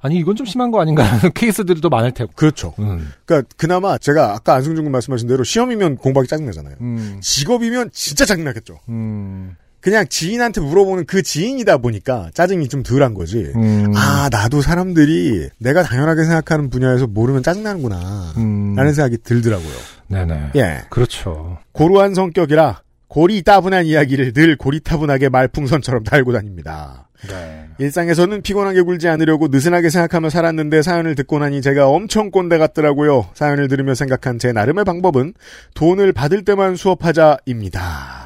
[0.00, 2.32] 아니 이건 좀 심한 거 아닌가 하는 케이스들이 또 많을 테고.
[2.36, 2.74] 그렇죠.
[2.78, 3.12] 음.
[3.24, 6.76] 그러니까 그나마 제가 아까 안승준 군 말씀하신 대로 시험이면 공부하기 짜증나잖아요.
[6.80, 7.18] 음.
[7.20, 8.78] 직업이면 진짜 짜증나겠죠.
[8.88, 9.56] 음.
[9.80, 13.50] 그냥 지인한테 물어보는 그 지인이다 보니까 짜증이 좀 덜한 거지.
[13.56, 13.92] 음.
[13.96, 18.34] 아, 나도 사람들이 내가 당연하게 생각하는 분야에서 모르면 짜증나는구나.
[18.36, 18.74] 음.
[18.76, 19.74] 라는 생각이 들더라고요.
[20.08, 20.50] 네네.
[20.56, 20.82] 예.
[20.90, 21.58] 그렇죠.
[21.72, 27.08] 고루한 성격이라 고리따분한 이야기를 늘 고리타분하게 말풍선처럼 달고 다닙니다.
[27.28, 27.66] 네.
[27.78, 33.28] 일상에서는 피곤하게 굴지 않으려고 느슨하게 생각하며 살았는데 사연을 듣고 나니 제가 엄청 꼰대 같더라고요.
[33.34, 35.34] 사연을 들으며 생각한 제 나름의 방법은
[35.74, 38.19] 돈을 받을 때만 수업하자입니다.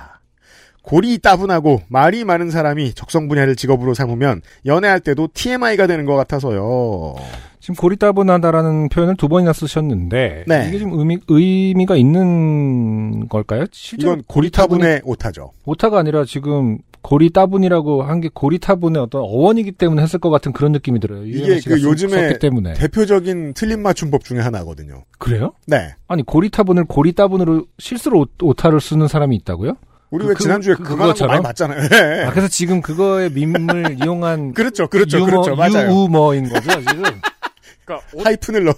[0.84, 7.14] 골이 따분하고 말이 많은 사람이 적성 분야를 직업으로 삼으면 연애할 때도 TMI가 되는 것 같아서요.
[7.58, 10.66] 지금 고리따분하다라는 표현을 두 번이나 쓰셨는데 네.
[10.68, 13.64] 이게 좀 의미 의미가 있는 걸까요?
[13.98, 15.52] 이건 고리타분의 오타죠.
[15.64, 20.52] 오타가 아니라 지금 고리 따분이라고 한 게 고리 타분의 어떤 어원이기 때문에 했을 것 같은
[20.52, 21.24] 그런 느낌이 들어요.
[21.24, 25.04] 이게 그 쓰- 요즘에 때문에 대표적인 틀린 맞춤법 중에 하나거든요.
[25.18, 25.52] 그래요?
[25.66, 25.94] 네.
[26.08, 29.74] 아니 고리 타분을 고리 따분으로 실수로 오- 오타를 쓰는 사람이 있다고요?
[30.14, 31.32] 우리 그- 왜 그- 지난주에 그- 그, 그거 그거처럼?
[31.34, 31.80] 많이 맞잖아요.
[31.92, 32.24] 예.
[32.24, 35.56] 아, 그래서 지금 그거의 밈을 이용한 그렇죠, 그렇죠, 유머, 그렇죠.
[35.56, 35.88] 맞아요.
[35.90, 37.02] 유우머인 거죠 지금.
[37.84, 38.74] 그러니까 오, 하이픈을 넣,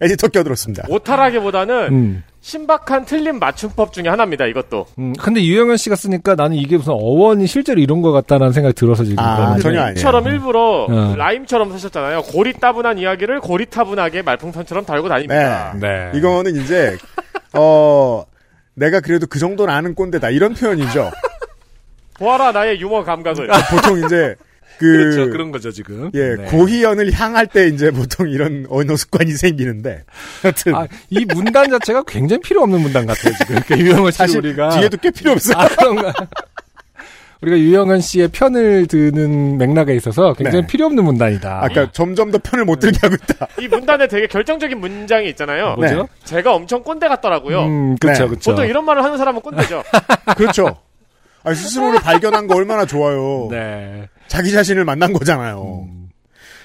[0.00, 0.84] 에디터 껴들었습니다.
[0.88, 2.22] 오타라기보다는 음.
[2.40, 4.46] 신박한 틀린 맞춤법 중에 하나입니다.
[4.46, 4.86] 이것도.
[4.98, 9.04] 음, 근데 유영현 씨가 쓰니까 나는 이게 무슨 어원이 실제로 이런 것 같다는 생각이 들어서
[9.04, 9.20] 지금.
[9.22, 9.62] 아, 그러는데.
[9.62, 9.94] 전혀 아니에요.
[9.94, 11.14] 처럼 일부러 어.
[11.16, 12.22] 라임처럼 쓰셨잖아요.
[12.22, 15.72] 고리 따분한 이야기를 고리 타분하게 말풍선처럼 달고 다닙니다.
[15.80, 16.10] 네.
[16.14, 16.96] 이거는 이제
[17.54, 18.24] 어
[18.74, 21.10] 내가 그래도 그 정도는 아는 꼰대다 이런 표현이죠.
[22.18, 23.48] 보아라 나의 유머 감각을.
[23.70, 24.36] 보통 이제
[24.78, 25.30] 그 그렇죠.
[25.30, 26.10] 그런 거죠, 지금.
[26.14, 26.44] 예, 네.
[26.44, 30.04] 고희연을 향할 때 이제 보통 이런 언어 습관이 생기는데
[30.42, 33.60] 하여튼 아, 이 문단 자체가 굉장히 필요 없는 문단 같아요, 지금.
[33.66, 34.70] 그러니까 씨 사실 우리가.
[34.70, 35.56] 뒤에도 꽤 필요 없어요.
[35.56, 36.12] 아, 그런가.
[37.42, 40.66] 우리가 유영은 씨의 편을 드는 맥락에 있어서 굉장히 네.
[40.68, 41.64] 필요 없는 문단이다.
[41.64, 43.48] 아까 점점 더 편을 못 들게 하고 있다.
[43.60, 45.76] 이 문단에 되게 결정적인 문장이 있잖아요.
[45.80, 45.92] 네.
[45.92, 46.08] 뭐죠?
[46.22, 47.64] 제가 엄청 꼰대 같더라고요.
[47.64, 48.28] 음, 그쵸, 네.
[48.28, 48.52] 그쵸.
[48.52, 49.82] 보통 이런 말을 하는 사람은 꼰대죠.
[50.38, 50.76] 그렇죠.
[51.42, 53.48] 아, 스스로를 발견한 거 얼마나 좋아요.
[53.50, 54.08] 네.
[54.28, 55.88] 자기 자신을 만난 거잖아요.
[55.88, 56.10] 음.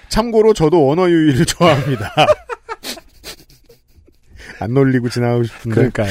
[0.09, 2.13] 참고로 저도 언어 유희를 좋아합니다.
[4.61, 5.75] 안 놀리고 지나가고 싶은데.
[5.75, 6.09] 그러니까요.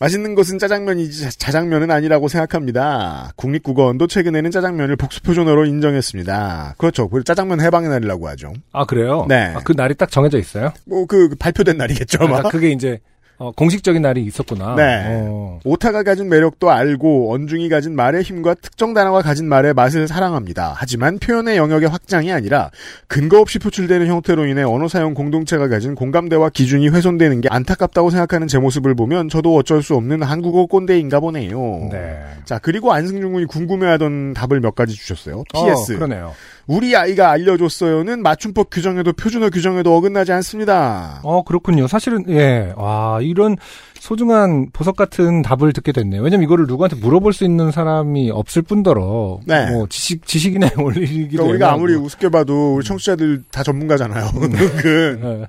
[0.00, 3.32] 맛있는 것은 짜장면이지 자- 자장면은 아니라고 생각합니다.
[3.36, 6.74] 국립국어원도 최근에는 짜장면을 복수표준어로 인정했습니다.
[6.78, 7.08] 그렇죠.
[7.10, 8.52] 그 짜장면 해방의 날이라고 하죠.
[8.72, 9.26] 아, 그래요?
[9.28, 9.52] 네.
[9.54, 10.72] 아, 그 날이 딱 정해져 있어요?
[10.86, 12.18] 뭐 그 발표된 날이겠죠.
[12.24, 12.98] 아, 그게 이제,
[13.40, 14.74] 어, 공식적인 날이 있었구나.
[14.76, 15.02] 네.
[15.06, 15.60] 어.
[15.64, 20.74] 오타가 가진 매력도 알고 언중이 가진 말의 힘과 특정 단어가 가진 말의 맛을 사랑합니다.
[20.76, 22.70] 하지만 표현의 영역의 확장이 아니라
[23.08, 28.46] 근거 없이 표출되는 형태로 인해 언어 사용 공동체가 가진 공감대와 기준이 훼손되는 게 안타깝다고 생각하는
[28.46, 31.88] 제 모습을 보면 저도 어쩔 수 없는 한국어 꼰대인가 보네요.
[31.90, 32.22] 네.
[32.44, 35.44] 자 그리고 안승준 군이 궁금해하던 답을 몇 가지 주셨어요.
[35.54, 36.34] PS 어, 그러네요.
[36.66, 41.20] 우리 아이가 알려줬어요는 맞춤법 규정에도 표준어 규정에도 어긋나지 않습니다.
[41.24, 41.86] 어, 그렇군요.
[41.86, 42.72] 사실은, 예.
[42.76, 43.56] 와, 이런
[43.98, 46.22] 소중한 보석 같은 답을 듣게 됐네요.
[46.22, 49.70] 왜냐면 이거를 누구한테 물어볼 수 있는 사람이 없을 뿐더러, 네.
[49.70, 52.06] 뭐, 지식, 지식인에 올리기도 그러니까 우리가 아무리 애매하고.
[52.06, 54.26] 우습게 봐도 우리 청취자들 다 전문가잖아요.
[54.40, 55.48] 은근.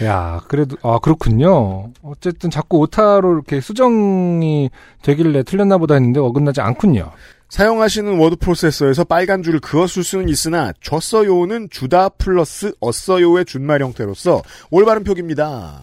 [0.00, 0.04] 예.
[0.04, 1.90] 야, 그래도, 아, 그렇군요.
[2.02, 4.70] 어쨌든 자꾸 오타로 이렇게 수정이
[5.02, 7.12] 되길래 틀렸나 보다 했는데 어긋나지 않군요.
[7.48, 15.04] 사용하시는 워드 프로세서에서 빨간 줄을 그었을 수는 있으나 줬어요는 주다 플러스 었어요의 준말 형태로서 올바른
[15.04, 15.82] 표기입니다.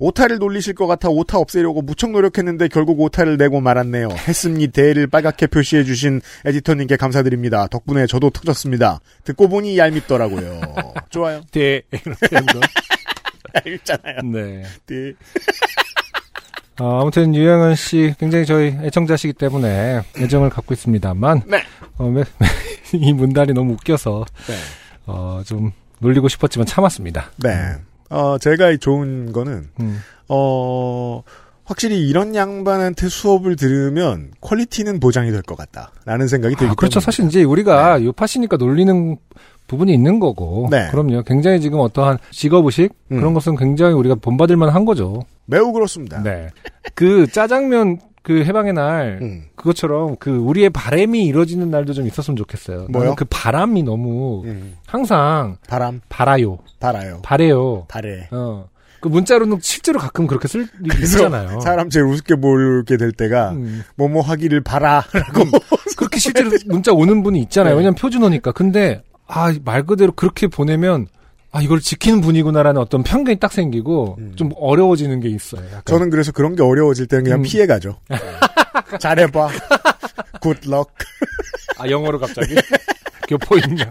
[0.00, 4.08] 오타를 놀리실 것 같아 오타 없애려고 무척 노력했는데 결국 오타를 내고 말았네요.
[4.28, 7.66] 했습니다를 빨갛게 표시해 주신 에디터님께 감사드립니다.
[7.66, 9.00] 덕분에 저도 터졌습니다.
[9.24, 10.60] 듣고 보니 얄밉더라고요.
[11.10, 11.40] 좋아요.
[11.52, 11.82] 네.
[11.90, 12.60] 이렇게 한 거.
[13.66, 14.22] 얄밉잖아요.
[14.32, 14.62] 네.
[14.86, 15.12] 네.
[16.80, 21.62] 어, 아무튼 유영은 씨 굉장히 저희 애청자시기 때문에 애정을 갖고 있습니다만 네.
[21.96, 22.22] 어, 매-
[22.94, 24.54] 이 문단이 너무 웃겨서 네.
[25.06, 27.30] 어, 좀 놀리고 싶었지만 참았습니다.
[27.42, 27.74] 네.
[28.10, 30.00] 어, 제가 좋은 거는 음.
[30.28, 31.22] 어,
[31.64, 35.90] 확실히 이런 양반한테 수업을 들으면 퀄리티는 보장이 될 것 같다.
[36.06, 37.00] 라는 생각이 들기 아, 그렇죠.
[37.00, 37.00] 때문입니다.
[37.04, 39.16] 사실 이제 우리가 요파시니까 놀리는
[39.68, 40.66] 부분이 있는 거고.
[40.70, 40.88] 네.
[40.90, 41.22] 그럼요.
[41.22, 43.16] 굉장히 지금 어떠한 직업의식 음.
[43.18, 45.22] 그런 것은 굉장히 우리가 본받을 만한 거죠.
[45.46, 46.20] 매우 그렇습니다.
[46.22, 46.48] 네.
[46.94, 49.44] 그 짜장면 그 해방의 날 음.
[49.54, 52.88] 그것처럼 그 우리의 바람이 이루어지는 날도 좀 있었으면 좋겠어요.
[52.90, 53.14] 뭐요?
[53.14, 54.76] 그 바람이 너무 음.
[54.86, 56.58] 항상 바람 바라요.
[56.80, 57.20] 바라요.
[57.22, 57.84] 바래요.
[57.88, 58.28] 바래.
[58.32, 58.68] 어.
[59.00, 61.60] 그 문자로는 실제로 가끔 그렇게 쓸 일이 있잖아요.
[61.60, 63.84] 사람 제일 우습게 보게 될 때가 음.
[63.96, 65.44] 뭐뭐 하기를 바라라고
[65.96, 67.74] 그렇게 실제로 문자 오는 분이 있잖아요.
[67.74, 67.78] 네.
[67.78, 68.52] 왜냐면 표준어니까.
[68.52, 71.06] 근데 아 말 그대로 그렇게 보내면
[71.52, 74.32] 아 이걸 지키는 분이구나라는 어떤 편견이 딱 생기고 음.
[74.36, 75.64] 좀 어려워지는 게 있어요.
[75.68, 75.82] 약간.
[75.86, 77.42] 저는 그래서 그런 게 어려워질 때는 그냥 음.
[77.42, 77.98] 피해 가죠.
[79.00, 79.48] 잘해봐.
[80.40, 80.92] 굿럭.
[81.78, 82.54] 아 영어로 갑자기
[83.28, 83.90] 교포 있냐?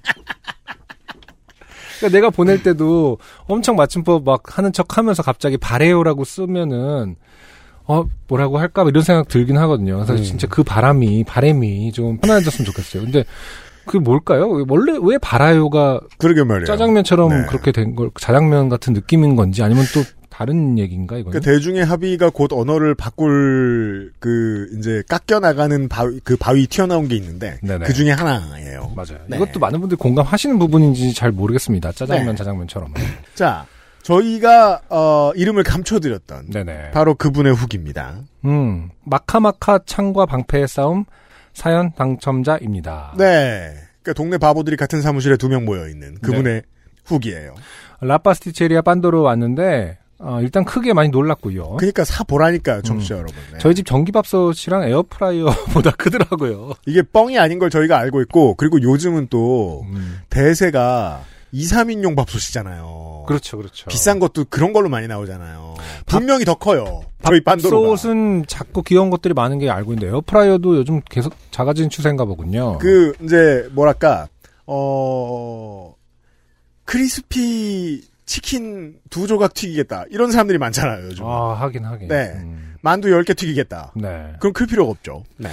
[2.00, 7.16] 그러니까 내가 보낼 때도 엄청 맞춤법 막 하는 척 하면서 갑자기 바래요라고 쓰면은
[7.86, 9.96] 어 뭐라고 할까 이런 생각 들긴 하거든요.
[9.96, 10.24] 그래서 음.
[10.24, 13.04] 진짜 그 바람이 바램이 좀 편안해졌으면 좋겠어요.
[13.04, 13.24] 근데
[13.88, 14.64] 그 뭘까요?
[14.68, 16.66] 원래 왜 바라요가 그러게 말이에요.
[16.66, 17.46] 짜장면처럼 네.
[17.48, 21.40] 그렇게 된걸 자장면 같은 느낌인 건지 아니면 또 다른 얘기인가 이거는?
[21.40, 27.16] 그 대중의 합의가 곧 언어를 바꿀 그 이제 깎여 나가는 바위 그 바위 튀어나온 게
[27.16, 27.86] 있는데 네네.
[27.86, 28.92] 그 중에 하나예요.
[28.96, 29.20] 맞아요.
[29.28, 29.38] 네.
[29.38, 31.92] 이것도 많은 분들이 공감하시는 부분인지 잘 모르겠습니다.
[31.94, 32.36] 짜장면 네.
[32.36, 32.94] 자장면처럼.
[33.34, 33.66] 자,
[34.04, 36.92] 저희가 어 이름을 감춰드렸던 네네.
[36.92, 38.18] 바로 그분의 후기입니다.
[38.46, 41.06] 음, 마카마카 창과 방패의 싸움
[41.58, 43.16] 사연 당첨자입니다.
[43.18, 43.74] 네.
[44.04, 46.62] 그러니까 동네 바보들이 같은 사무실에 두 명 모여 있는 그분의
[47.06, 47.56] 후기예요.
[48.02, 51.78] 라파스티체리아 빤도로 왔는데 어, 일단 크게 많이 놀랐고요.
[51.78, 53.36] 그러니까 사 보라니까 청취자 여러분.
[53.50, 53.56] 네.
[53.56, 53.58] 어?
[53.58, 56.74] 저희 집 전기밥솥이랑 에어프라이어보다 크더라고요.
[56.86, 61.24] 이게 뻥이 아닌 걸 저희가 알고 있고 그리고 요즘은 또 음, 대세가
[61.58, 63.24] 2, 3인용 밥솥이잖아요.
[63.28, 63.88] 그렇죠, 그렇죠.
[63.90, 65.74] 비싼 것도 그런 걸로 많이 나오잖아요.
[66.06, 67.02] 분명히 더 커요.
[67.24, 67.90] 저희 빤도로가.
[67.90, 72.78] 밥솥은 작고 귀여운 것들이 많은 게 알고 있는데 에어프라이어도 요즘 계속 작아지는 추세인가 보군요.
[72.78, 74.28] 그 이제 뭐랄까
[74.68, 75.96] 어
[76.86, 81.26] crispy 치킨 두 조각 튀기겠다 이런 사람들이 많잖아요 요즘.
[81.26, 82.08] 아, 하긴 하긴.
[82.08, 82.34] 네.
[82.36, 83.94] 음, 만두 10개 튀기겠다.
[83.96, 84.34] 네.
[84.40, 85.24] 그럼 클 필요가 없죠.
[85.38, 85.50] 네.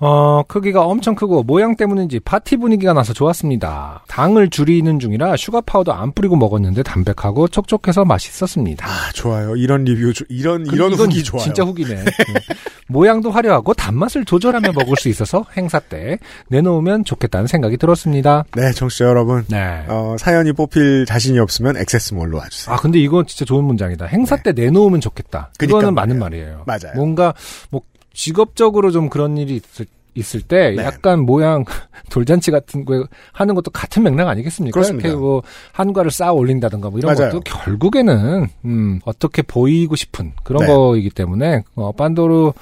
[0.00, 4.04] 어, 크기가 엄청 크고 모양 때문인지 파티 분위기가 나서 좋았습니다.
[4.06, 8.86] 당을 줄이는 중이라 슈가 파우더 안 뿌리고 먹었는데 담백하고 촉촉해서 맛있었습니다.
[8.86, 9.56] 아 좋아요.
[9.56, 11.42] 이런 리뷰 조- 이런 이런 후기 좋아요.
[11.42, 11.94] 진짜 후기네.
[11.94, 12.04] 음.
[12.90, 18.44] 모양도 화려하고 단맛을 조절하며 먹을 수 있어서 행사 때 내놓으면 좋겠다는 생각이 들었습니다.
[18.56, 19.44] 네, 청취자 여러분.
[19.48, 19.84] 네.
[19.88, 22.74] 어, 사연이 뽑힐 자신이 없으면 액세스몰로 와주세요.
[22.74, 24.06] 아 근데 이건 진짜 좋은 문장이다.
[24.06, 25.50] 행사 때 내놓으면 좋겠다.
[25.58, 25.66] 네.
[25.66, 26.18] 이거는 맞는.
[26.18, 26.62] 말이에요.
[26.66, 26.94] 맞아요.
[26.96, 27.34] 뭔가
[27.70, 27.82] 뭐
[28.18, 30.82] 직업적으로 좀 그런 일이 있을, 있을 때 네.
[30.82, 31.64] 약간 모양
[32.10, 34.74] 돌잔치 같은 거 하는 것도 같은 맥락 아니겠습니까?
[34.74, 35.08] 그렇습니다.
[35.08, 37.30] 이렇게 뭐 한과를 쌓아 올린다든가 뭐 이런 맞아요.
[37.30, 40.66] 것도 결국에는 음, 어떻게 보이고 싶은 그런 네.
[40.66, 42.54] 거이기 때문에 어, 빤도로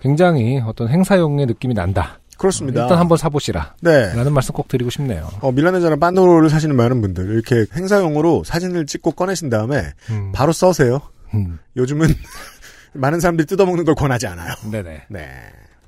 [0.00, 2.18] 굉장히 어떤 행사용의 느낌이 난다.
[2.38, 2.82] 그렇습니다.
[2.82, 3.74] 일단 한번 사보시라.
[3.82, 4.14] 네.
[4.14, 5.28] 라는 말씀 꼭 드리고 싶네요.
[5.42, 11.02] 어, 밀라네자나 빤도로를 사시는 많은 분들 이렇게 행사용으로 사진을 찍고 꺼내신 다음에 음, 바로 써세요.
[11.34, 12.08] 음, 요즘은
[12.92, 14.54] 많은 사람들이 뜯어먹는 걸 권하지 않아요.
[14.70, 15.02] 네네.
[15.10, 15.28] 네.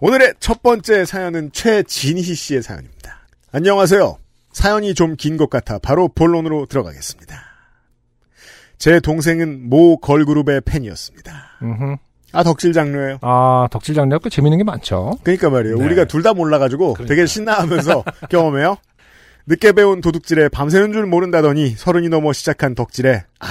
[0.01, 3.21] 오늘의 첫 번째 사연은 최진희 씨의 사연입니다.
[3.53, 4.19] 안녕하세요.
[4.53, 7.43] 사연이 좀 긴 것 같아 바로 본론으로 들어가겠습니다.
[8.79, 11.59] 제 동생은 모 걸그룹의 팬이었습니다.
[11.63, 11.97] 음흠.
[12.33, 13.19] 아 덕질 장르예요.
[13.23, 15.17] 아 덕질 장르가 꽤 재밌는 게 많죠.
[15.23, 15.77] 그러니까 말이에요.
[15.79, 15.85] 네.
[15.85, 17.15] 우리가 둘 다 몰라가지고 그러니까.
[17.15, 18.77] 되게 신나하면서 경험해요.
[19.47, 23.47] 늦게 배운 도둑질에 밤새는 줄 모른다더니 서른이 넘어 시작한 덕질에 아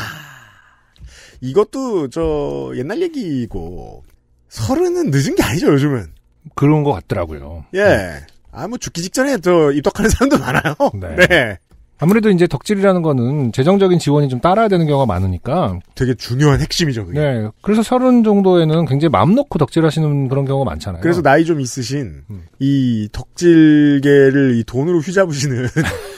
[1.43, 4.03] 이것도 저 옛날 얘기고
[4.47, 6.07] 서른은 늦은 게 아니죠 요즘은.
[6.55, 7.65] 그런 것 같더라고요.
[7.75, 8.21] 예.
[8.51, 10.75] 아, 뭐 죽기 직전에 저 입덕하는 사람도 많아요.
[10.99, 11.27] 네.
[11.27, 11.57] 네.
[11.99, 17.19] 아무래도 이제 덕질이라는 거는 재정적인 지원이 좀 따라야 되는 경우가 많으니까 되게 중요한 핵심이죠, 그게.
[17.19, 21.01] 네 그래서 서른 정도에는 굉장히 마음 놓고 덕질하시는 그런 경우가 많잖아요.
[21.01, 22.43] 그래서 나이 좀 있으신 음.
[22.59, 25.67] 이 덕질계를 이 돈으로 휘잡으시는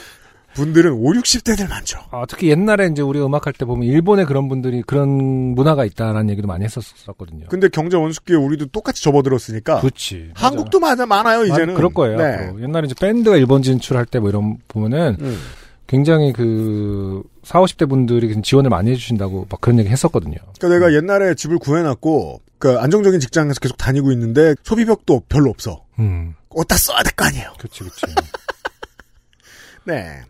[0.56, 1.98] 분들은 5, 60대들 많죠.
[2.10, 5.08] 아, 특히 옛날에 이제 우리 음악할 때 보면 일본에 그런 분들이 그런
[5.54, 7.46] 문화가 있다라는 얘기도 많이 했었었거든요.
[7.48, 10.30] 근데 경제 원숙기에 우리도 똑같이 접어들었으니까 그렇지.
[10.34, 11.74] 한국도 맞아 많아요 이제는.
[11.74, 12.16] 그럴 거예요.
[12.18, 12.24] 네.
[12.46, 12.62] 앞으로.
[12.62, 15.38] 옛날에 이제 밴드가 일본 진출할 때 뭐 이런 보면은 음.
[15.86, 20.34] 굉장히 그 4, 50대 분들이 지원을 많이 해주신다고 막 그런 얘기 했었거든요.
[20.58, 25.84] 그러니까 내가 옛날에 집을 구해놨고 그 안정적인 직장에서 계속 다니고 있는데 소비벽도 별로 없어.
[26.00, 27.52] 음, 어디다 써야 될 거 아니에요.
[27.58, 28.00] 그렇지, 그렇지.
[29.84, 30.22] 네.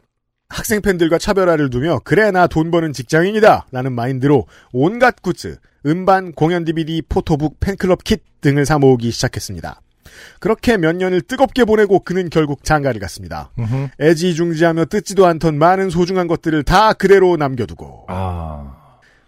[0.56, 6.64] 학생 팬들과 차별화를 두며 그래 나 돈 버는 직장인이다 라는 마인드로 온갖 굿즈, 음반, 공연
[6.64, 9.80] DVD, 포토북, 팬클럽 킷 등을 사 모으기 시작했습니다.
[10.40, 13.50] 그렇게 몇 년을 뜨겁게 보내고 그는 결국 장가를 갔습니다.
[14.00, 18.72] 애지중지하며 뜯지도 않던 많은 소중한 것들을 다 그대로 남겨두고 아,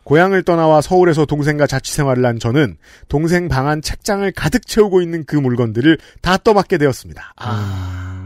[0.04, 5.36] 고향을 떠나와 서울에서 동생과 자취 생활을 한 저는 동생 방안 책장을 가득 채우고 있는 그
[5.36, 7.34] 물건들을 다 떠맡게 되었습니다.
[7.36, 8.17] 아, 음,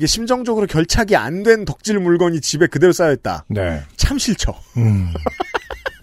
[0.00, 3.44] 이게 심정적으로 결착이 안 된 덕질 물건이 집에 그대로 쌓여있다.
[3.48, 3.82] 네.
[3.96, 4.54] 참 싫죠.
[4.78, 5.08] 음.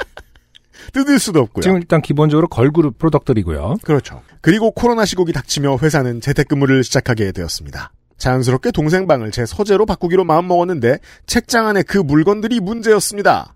[0.93, 1.61] 뜯을 수도 없고요.
[1.63, 3.77] 지금 일단 기본적으로 걸그룹 product이고요.
[3.83, 4.21] 그렇죠.
[4.41, 7.91] 그리고 코로나 시국이 닥치며 회사는 재택근무를 시작하게 되었습니다.
[8.17, 13.55] 자연스럽게 동생 방을 제 서재로 바꾸기로 마음먹었는데 책장 안에 그 물건들이 문제였습니다.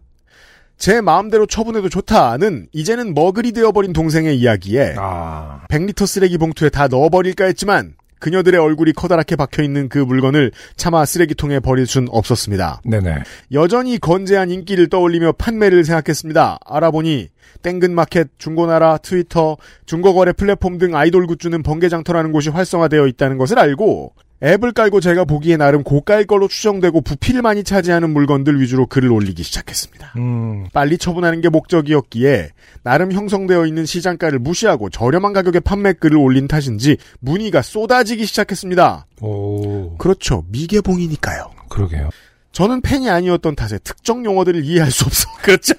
[0.78, 5.62] 제 마음대로 처분해도 좋다는 이제는 머글이 되어버린 동생의 이야기에 아.
[5.70, 11.86] 100리터 쓰레기 봉투에 다 넣어버릴까 했지만 그녀들의 얼굴이 커다랗게 박혀있는 그 물건을 차마 쓰레기통에 버릴
[11.86, 12.82] 순 없었습니다.
[12.86, 13.16] 네네.
[13.52, 16.60] 여전히 건재한 인기를 떠올리며 판매를 생각했습니다.
[16.66, 17.28] 알아보니
[17.64, 24.72] 땡근마켓, 중고나라, 트위터, 중고거래 플랫폼 등 아이돌 굿즈는 번개장터라는 곳이 활성화되어 있다는 것을 알고 앱을
[24.72, 30.14] 깔고 제가 보기에 나름 고가일 걸로 추정되고 부피를 많이 차지하는 물건들 위주로 글을 올리기 시작했습니다.
[30.18, 30.66] 음.
[30.74, 32.50] 빨리 처분하는 게 목적이었기에
[32.84, 39.06] 나름 형성되어 있는 시장가를 무시하고 저렴한 가격에 판매 글을 올린 탓인지 문의가 쏟아지기 시작했습니다.
[39.22, 39.96] 오.
[39.98, 40.44] 그렇죠.
[40.50, 41.52] 미개봉이니까요.
[41.70, 42.10] 그러게요.
[42.52, 45.30] 저는 팬이 아니었던 탓에 특정 용어들을 이해할 수 없어.
[45.42, 45.74] 그렇죠.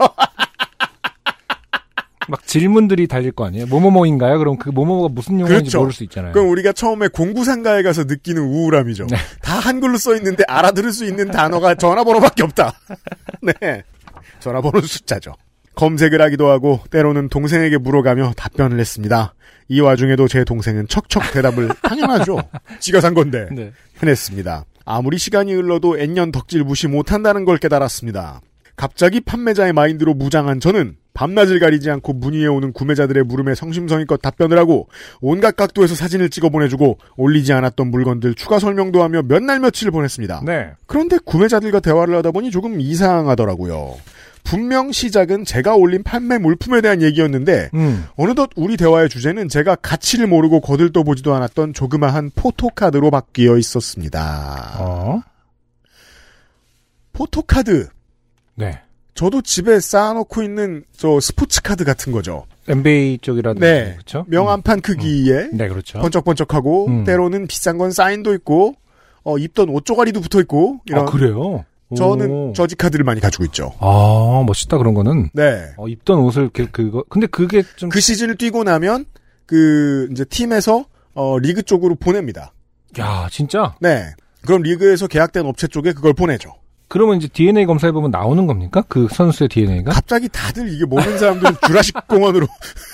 [2.33, 3.67] 막 질문들이 달릴 거 아니에요?
[3.67, 4.39] 뭐뭐뭐인가요?
[4.39, 5.81] 그럼 그 뭐뭐가 무슨 용어인지 그렇죠.
[5.81, 6.33] 모를 수 있잖아요.
[6.33, 9.07] 그럼 우리가 처음에 공구상가에 가서 느끼는 우울함이죠.
[9.09, 9.19] 네.
[9.43, 12.73] 다 한글로 써 있는데 알아들을 수 있는 단어가 전화번호밖에 없다.
[13.43, 13.83] 네.
[14.41, 15.35] 전화번호 숫자죠.
[15.75, 19.35] 검색을 하기도 하고 때로는 동생에게 물어가며 답변을 했습니다.
[19.69, 22.39] 이 와중에도 제 동생은 척척 대답을 당연하죠.
[22.81, 23.73] 지가 산 건데 네.
[24.03, 24.65] 해냈습니다.
[24.87, 28.41] 아무리 시간이 흘러도 N년 덕질 무시 못한다는 걸 깨달았습니다.
[28.75, 34.89] 갑자기 판매자의 마인드로 무장한 저는 밤낮을 가리지 않고 문의해오는 구매자들의 물음에 성심성의껏 답변을 하고
[35.21, 40.43] 온갖 각도에서 사진을 찍어 보내주고 올리지 않았던 물건들 추가 설명도 하며 몇 날 며칠을 보냈습니다.
[40.47, 40.71] 네.
[40.87, 43.97] 그런데 구매자들과 대화를 하다 보니 조금 이상하더라고요.
[44.45, 48.05] 분명 시작은 제가 올린 판매 물품에 대한 얘기였는데 음.
[48.17, 54.77] 어느덧 우리 대화의 주제는 제가 가치를 모르고 거들떠 보지도 않았던 조그마한 포토카드로 바뀌어 있었습니다.
[54.81, 55.23] 어.
[57.13, 57.89] 포토카드.
[58.55, 58.81] 네.
[59.15, 62.47] 저도 집에 쌓아놓고 있는 저 스포츠 카드 같은 거죠.
[62.69, 63.93] NBA 쪽이라든지 네.
[63.95, 64.25] 그렇죠?
[64.29, 66.01] 명함판 크기에 네, 그렇죠.
[66.01, 67.05] 번쩍번쩍하고 음.
[67.05, 68.75] 때로는 비싼 건 사인도 있고
[69.25, 71.65] 어, 입던 옷 조가리도 붙어 있고 이런 아, 그래요?
[71.95, 72.53] 저는 오.
[72.55, 73.73] 저지 카드를 많이 가지고 있죠.
[73.79, 75.29] 아, 멋있다 그런 거는.
[75.35, 75.73] 네.
[75.77, 79.05] 어, 입던 옷을 그, 그거 근데 그게 좀 그 시즌을 뛰고 나면
[79.45, 82.55] 그 이제 팀에서 어, 리그 쪽으로 보냅니다.
[82.99, 83.75] 야, 진짜?
[83.81, 84.07] 네.
[84.47, 86.55] 그럼 리그에서 계약된 업체 쪽에 그걸 보내죠.
[86.93, 88.85] 그러면 이제 DNA 검사해 보면 나오는 겁니까?
[88.87, 89.93] 그 선수의 DNA가?
[89.93, 92.47] 갑자기 다들 이게 모르는 사람들은 주라식 공원으로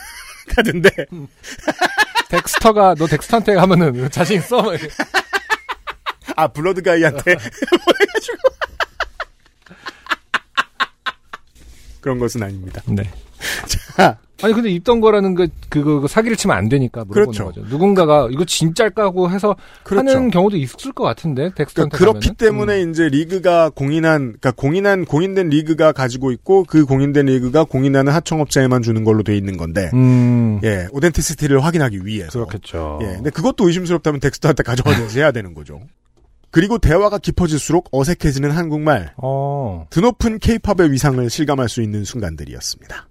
[0.54, 0.88] 가던데
[2.28, 4.62] 덱스터가 너 덱스터한테 가면은 자신 있어?
[6.36, 8.38] 아 blood guy한테 보내가지고
[12.00, 12.80] 그런 것은 아닙니다.
[12.86, 13.02] 네.
[13.96, 17.44] 자, 아니 근데 입던 거라는 그 그거 그 사기를 치면 안 되니까 물어보는 그렇죠.
[17.46, 17.60] 거죠.
[17.68, 20.08] 누군가가 이거 진짜일까고 해서 그렇죠.
[20.08, 22.36] 하는 경우도 있을 것 같은데 덱스터한테 그러니까 그렇기?
[22.36, 22.90] 때문에 음.
[22.90, 29.02] 이제 리그가 공인한, 그러니까 공인한 공인된 리그가 가지고 있고 그 공인된 리그가 공인하는 하청업체에만 주는
[29.02, 32.30] 걸로 돼 있는 건데, 음, 예, authenticity를 확인하기 위해서.
[32.30, 33.00] 그렇겠죠.
[33.02, 35.80] 예, 근데 그것도 의심스럽다면 덱스터한테 가져가든지 해야 되는 거죠.
[36.50, 43.07] 그리고 대화가 깊어질수록 어색해지는 한국말, 어, 드높은 케이팝의 위상을 실감할 수 있는 순간들이었습니다.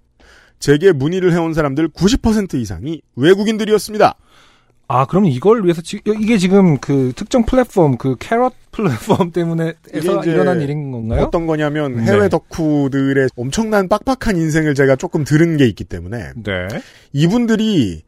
[0.58, 4.14] 제게 문의를 해온 사람들 90% 이상이 외국인들이었습니다.
[4.90, 10.62] 아 그럼 이걸 위해서 지, 이게 지금 그 특정 플랫폼 그 캐럿 플랫폼 때문에 일어난
[10.62, 11.24] 일인 건가요?
[11.24, 12.04] 어떤 거냐면 네.
[12.04, 16.68] 해외 덕후들의 엄청난 빡빡한 인생을 제가 조금 들은 게 있기 때문에 네.
[17.12, 18.02] 이분들이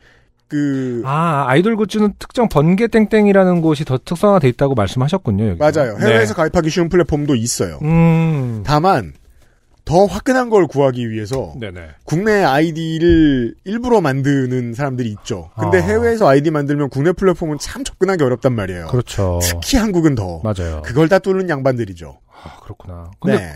[0.49, 5.49] 그 아 아이돌 굿즈는 특정 번개 땡땡이라는 곳이 더 특성화돼 있다고 말씀하셨군요.
[5.51, 5.59] 여기서.
[5.81, 5.97] 맞아요.
[6.01, 6.37] 해외에서 네.
[6.37, 7.79] 가입하기 쉬운 플랫폼도 있어요.
[7.83, 8.63] 음.
[8.67, 9.13] 다만
[9.85, 11.81] 더 화끈한 걸 구하기 위해서 네네.
[12.05, 15.51] 국내 아이디를 일부러 만드는 사람들이 있죠.
[15.59, 15.83] 근데 아.
[15.83, 18.87] 해외에서 아이디 만들면 국내 플랫폼은 참 접근하기 어렵단 말이에요.
[18.89, 19.41] 그렇죠.
[19.43, 20.83] 특히 한국은 더 맞아요.
[20.85, 22.19] 그걸 다 뚫는 양반들이죠.
[22.43, 23.11] 아, 그렇구나.
[23.21, 23.53] 근데 네.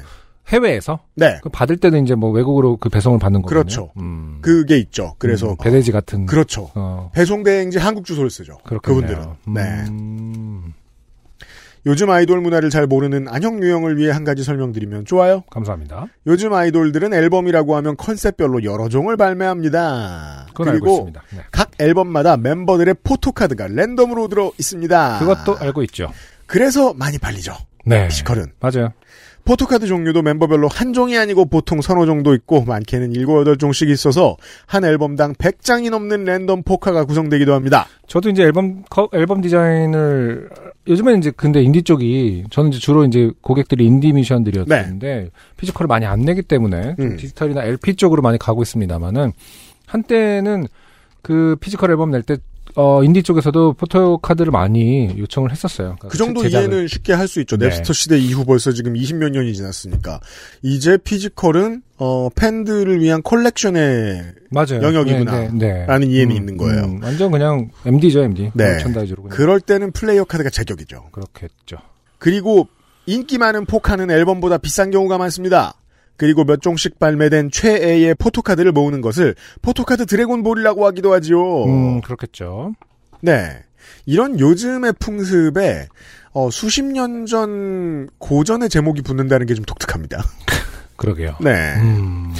[0.48, 1.38] 해외에서 네.
[1.42, 3.58] 그 받을 때는 이제 뭐 외국으로 그 배송을 받는 거군요.
[3.58, 3.92] 그렇죠.
[3.98, 4.38] 음.
[4.42, 5.14] 그게 있죠.
[5.18, 6.26] 그래서 음, 배대지 같은.
[6.26, 6.70] 그렇죠.
[6.74, 7.10] 어.
[7.14, 8.58] 배송 대행지 한국 주소를 쓰죠.
[8.64, 9.36] 그렇겠네요.
[9.46, 9.54] 그분들은.
[9.54, 10.72] 네.
[11.84, 15.42] 음, 요즘 아이돌 문화를 잘 모르는 안녕 유형을 위해 한 가지 설명드리면 좋아요.
[15.50, 16.06] 감사합니다.
[16.26, 20.46] 요즘 아이돌들은 앨범이라고 하면 컨셉별로 여러 종을 발매합니다.
[20.54, 21.10] 그리고.
[21.30, 21.40] 네.
[21.50, 25.18] 각 앨범마다 멤버들의 포토카드가 랜덤으로 들어 있습니다.
[25.18, 26.12] 그것도 알고 있죠.
[26.46, 27.54] 그래서 많이 팔리죠.
[27.86, 28.08] 네.
[28.08, 28.52] physical은.
[28.60, 28.92] 맞아요.
[29.44, 34.36] 포토카드 종류도 멤버별로 한 종이 아니고 보통 서너 종도 있고 많게는 일곱 여덟 종씩 있어서
[34.66, 37.86] 한 앨범당 100장이 넘는 랜덤 포카가 구성되기도 합니다.
[38.06, 40.48] 저도 이제 앨범 커- 앨범 디자인을
[40.88, 46.20] 요즘에는 이제 근데 인디 쪽이 저는 이제 주로 이제 고객들이 인디 뮤지션들이었는데 physical을 많이 안
[46.20, 47.16] 내기 때문에 좀 음.
[47.16, 49.32] 디지털이나 LP 쪽으로 많이 가고 있습니다만은
[49.86, 50.66] 한때는
[51.22, 52.36] 그 physical 앨범 낼 때
[52.76, 55.96] 어, 인디 쪽에서도 포토 카드를 많이 요청을 했었어요.
[55.98, 56.68] 그러니까 그 정도 제작을.
[56.68, 57.56] 이해는 쉽게 할 수 있죠.
[57.56, 57.66] 네.
[57.66, 60.20] 냅스터 시대 이후 벌써 지금 20몇 년이 지났으니까.
[60.62, 64.82] 이제 physical은 어, 팬들을 위한 컬렉션의 맞아요.
[64.82, 65.32] 영역이구나.
[65.38, 65.86] 네, 네, 네.
[65.86, 66.84] 라는 이해는 있는 거예요.
[66.84, 68.50] 음, 완전 그냥 MD죠, MD.
[68.54, 68.78] 네.
[69.30, 71.10] 그럴 때는 플레이어 카드가 제격이죠.
[71.12, 71.76] 그렇겠죠.
[72.18, 72.66] 그리고
[73.06, 75.74] 인기 많은 포카는 앨범보다 비싼 경우가 많습니다.
[76.16, 81.64] 그리고 몇 종씩 발매된 최애의 포토카드를 모으는 것을 포토카드 드래곤볼이라고 하기도 하지요.
[81.64, 82.74] 음, 그렇겠죠.
[83.20, 83.62] 네.
[84.06, 85.88] 이런 요즘의 풍습에
[86.32, 90.24] 어, 수십 년 전 고전의 제목이 붙는다는 게 좀 독특합니다.
[90.96, 91.36] 그러게요.
[91.40, 91.74] 네.
[91.80, 92.32] 음,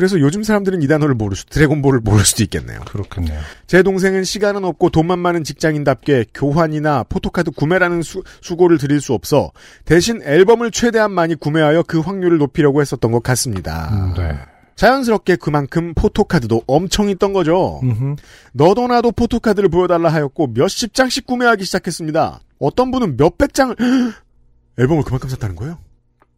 [0.00, 2.80] 그래서 요즘 사람들은 이 단어를 모를 수, 드래곤볼을 모를 수도 있겠네요.
[2.86, 3.38] 그렇겠네요.
[3.66, 9.52] 제 동생은 시간은 없고 돈만 많은 직장인답게 교환이나 포토카드 구매라는 수, 수고를 드릴 수 없어
[9.84, 13.90] 대신 앨범을 최대한 많이 구매하여 그 확률을 높이려고 했었던 것 같습니다.
[13.92, 14.38] 음, 네.
[14.74, 17.80] 자연스럽게 그만큼 포토카드도 엄청 있던 거죠.
[17.82, 18.16] 음흠.
[18.54, 22.40] 너도 나도 포토카드를 보여달라 하였고 몇십 장씩 구매하기 시작했습니다.
[22.58, 23.76] 어떤 분은 몇백 장을
[24.80, 25.76] 앨범을 그만큼 샀다는 거예요?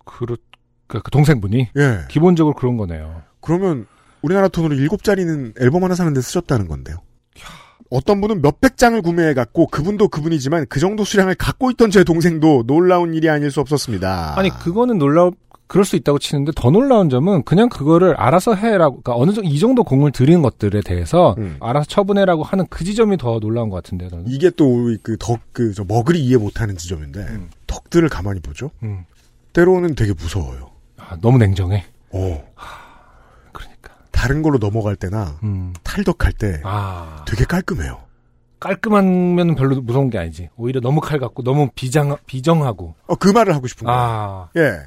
[0.04, 0.36] 그렇,
[0.88, 2.00] 그, 그 동생분이 예.
[2.08, 3.22] 기본적으로 그런 거네요.
[3.42, 3.86] 그러면
[4.22, 6.96] 우리나라 돈으로 일곱 짜리는 앨범 하나 사는데 쓰셨다는 건데요.
[7.90, 13.12] 어떤 분은 몇백 장을 구매해갖고 그분도 그분이지만 그 정도 수량을 갖고 있던 제 동생도 놀라운
[13.12, 14.38] 일이 아닐 수 없었습니다.
[14.38, 15.30] 아니 그거는 놀라
[15.72, 19.58] 그럴 수 있다고 치는데 더 놀라운 점은 그냥 그거를 알아서 해라고 그러니까 어느 정도 이
[19.58, 21.56] 정도 공을 들인 것들에 대해서 음.
[21.60, 24.24] 알아서 처분해라고 하는 그 지점이 더 놀라운 것 같은데 저는.
[24.26, 27.48] 이게 또 우리 그 덕, 그, 저, 머글이 이해 못하는 지점인데, 음.
[27.66, 28.70] 덕들을 가만히 보죠?
[28.82, 29.06] 음.
[29.54, 30.70] 때로는 되게 무서워요.
[30.98, 31.86] 아, 너무 냉정해.
[32.10, 32.44] 어.
[34.22, 35.74] 다른 걸로 넘어갈 때나, 음.
[35.82, 38.00] 탈덕할 때, 아 되게 깔끔해요.
[38.60, 40.48] 깔끔하면 별로 무서운 게 아니지.
[40.56, 42.94] 오히려 너무 칼 같고 너무 비장 비정하고.
[43.08, 44.00] 어, 그 말을 하고 싶은 거예요.
[44.00, 44.78] 아 예.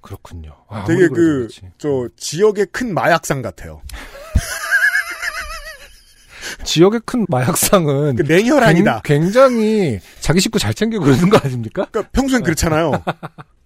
[0.00, 0.54] 그렇군요.
[0.68, 1.48] 아, 되게 그.
[1.76, 3.82] 저, 지역의 큰 마약상 같아요.
[6.62, 9.00] 지역의 큰 마약상은 그 냉혈한이다.
[9.02, 11.88] 굉- 굉장히 자기 식구 잘 챙기고 그러는 거 아닙니까?
[11.90, 12.92] 그러니까 평소엔 그렇잖아요.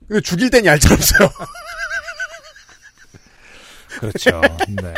[0.08, 1.28] 근데 죽일 땐 얄짤없어요.
[3.98, 4.40] 그렇죠.
[4.68, 4.94] 네.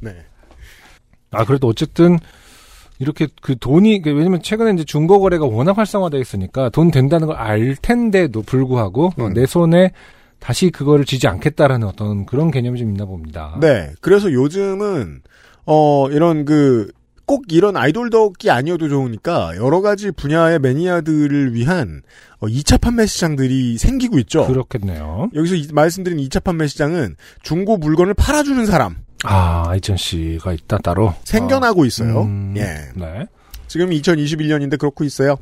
[0.00, 0.16] 네.
[1.30, 2.18] 아 그래도 어쨌든
[2.98, 7.36] 이렇게 그 돈이 그 왜냐면 최근에 이제 중고 거래가 워낙 활성화돼 있으니까 돈 된다는 걸
[7.36, 9.34] 알 텐데도 불구하고 어, 음.
[9.34, 9.92] 내 손에
[10.38, 13.56] 다시 그거를 쥐지 않겠다라는 어떤 그런 개념이 좀 있나 봅니다.
[13.60, 13.92] 네.
[14.00, 15.22] 그래서 요즘은,
[15.66, 16.90] 어, 이런 그,
[17.26, 22.02] 꼭 이런 아이돌 덕이 아니어도 좋으니까 여러 가지 분야의 매니아들을 위한
[22.40, 24.46] 어, 2차 판매 시장들이 생기고 있죠.
[24.46, 25.30] 그렇겠네요.
[25.34, 31.14] 여기서 이- 말씀드린 2차 판매 시장은 중고 물건을 팔아주는 사람 아 아이전 씨가 있다 따로
[31.24, 32.22] 생겨나고 있어요.
[32.22, 32.62] 음, 예.
[32.96, 33.26] 네.
[33.68, 35.36] 지금 2021년인데 그렇고 있어요.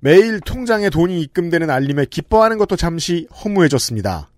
[0.00, 4.28] 매일 통장에 돈이 입금되는 알림에 기뻐하는 것도 잠시 허무해졌습니다.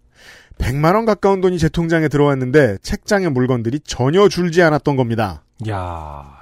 [0.58, 5.43] 100만 원 가까운 돈이 제 통장에 들어왔는데 책장의 물건들이 전혀 줄지 않았던 겁니다.
[5.68, 6.40] 야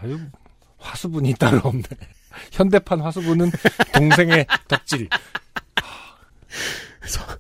[0.79, 1.83] 화수분이 따로 없네.
[2.53, 3.51] 현대판 화수분은
[3.95, 5.09] 동생의 덕질.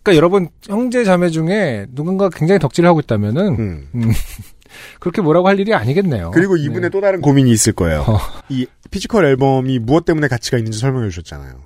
[0.03, 4.13] 그러니까 여러분 형제 자매 중에 누군가 굉장히 덕질을 하고 있다면은 음.
[5.01, 6.33] 그렇게 뭐라고 할 일이 아니겠네요.
[6.33, 6.89] 그리고 이분의 네.
[6.91, 8.01] 또 다른 고민이 있을 거예요.
[8.03, 8.19] 어.
[8.49, 11.63] 이 physical 앨범이 무엇 때문에 가치가 있는지 설명해 주셨잖아요.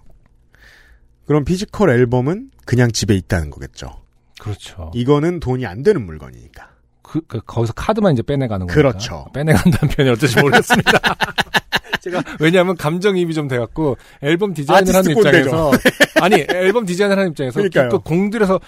[1.26, 4.02] 그럼 physical 앨범은 그냥 집에 있다는 거겠죠.
[4.38, 4.90] 그렇죠.
[4.94, 6.75] 이거는 돈이 안 되는 물건이니까.
[7.20, 8.74] 그, 그 거기서 카드만 이제 빼내가는 거니까.
[8.74, 9.26] 그렇죠.
[9.32, 10.92] 빼내간다는 표현이 어떨지 모르겠습니다.
[12.00, 15.10] 제가 왜냐하면 감정이입이 좀 돼갖고 앨범 디자인을 하는.
[15.10, 15.72] 입장에서
[16.20, 17.60] 아니 앨범 디자인을 하는 입장에서.
[17.62, 18.60] 그 공들여서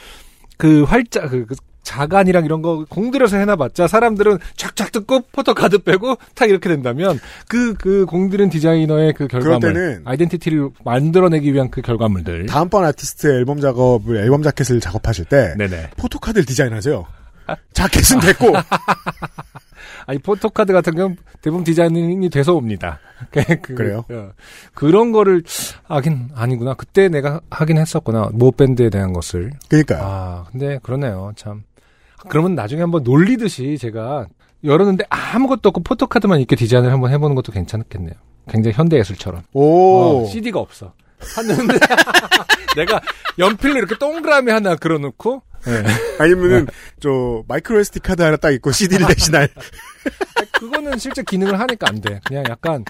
[0.56, 1.54] 그 활자 그, 그
[1.88, 7.18] 자간이랑 이런 거 공들여서 해놔봤자 사람들은 쫙쫙 뜯고 포토카드 빼고 탁 이렇게 된다면
[7.48, 14.18] 그 그 공들인 디자이너의 그 결과물 아이덴티티를 만들어내기 위한 그 결과물들 다음번 아티스트 앨범 작업을
[14.18, 17.06] 앨범 자켓을 작업하실 때 네네 포토카드를 디자인하세요.
[17.72, 18.52] 자켓은 됐고
[20.06, 22.98] 아니 포토카드 같은 경우는 대부분 디자인이 돼서 옵니다.
[23.30, 24.04] 그, 그래요?
[24.10, 24.30] 어,
[24.74, 25.42] 그런 거를
[25.84, 26.74] 하긴 아니구나.
[26.74, 28.30] 그때 내가 하긴 했었구나.
[28.32, 29.52] 모 밴드에 대한 것을.
[29.68, 30.00] 그러니까요.
[30.02, 31.32] 아 근데 그러네요.
[31.36, 31.62] 참.
[32.28, 34.26] 그러면 나중에 한번 놀리듯이 제가
[34.64, 38.14] 열었는데 아무것도 없고 포토카드만 이렇게 디자인을 한번 해보는 것도 괜찮겠네요.
[38.48, 39.42] 굉장히 현대 예술처럼.
[39.52, 40.92] 오 어, CD가 없어.
[41.20, 41.78] 샀는데
[42.76, 43.00] 내가
[43.38, 45.84] 연필로 이렇게 동그라미 하나 그려놓고 네.
[46.18, 46.66] 아니면은
[47.00, 49.48] 저 micro SD 카드 하나 딱 있고 CD를 대신할
[50.52, 52.20] 그거는 실제 기능을 하니까 안 돼.
[52.24, 52.84] 그냥 약간,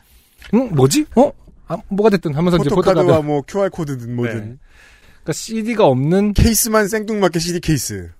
[0.55, 1.07] 응, 뭐지?
[1.16, 1.31] 어?
[1.66, 3.27] 아, 뭐가 됐든 하면서 이제 포토카드와 포토카드.
[3.27, 4.41] 뭐 QR 코드든 뭐든 네.
[5.23, 8.11] 그러니까 CD가 없는 케이스만 생뚱맞게 CD 케이스.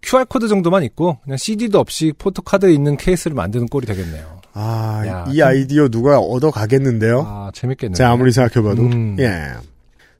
[0.00, 4.40] QR코드 정도만 있고, 그냥 CD도 없이 포토 카드에 있는 케이스를 만드는 꼴이 되겠네요.
[4.52, 7.24] 아, 야, 이 아이디어 누가 얻어 가겠는데요?
[7.26, 7.96] 아, 재밌겠네요.
[7.96, 8.82] 제가 아무리 생각해봐도.
[8.82, 9.16] 음.
[9.18, 9.52] 예.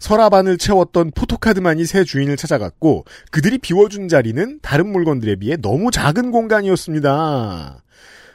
[0.09, 7.79] 서랍안을 채웠던 포토카드만이 새 주인을 찾아갔고 그들이 비워준 자리는 다른 물건들에 비해 너무 작은 공간이었습니다.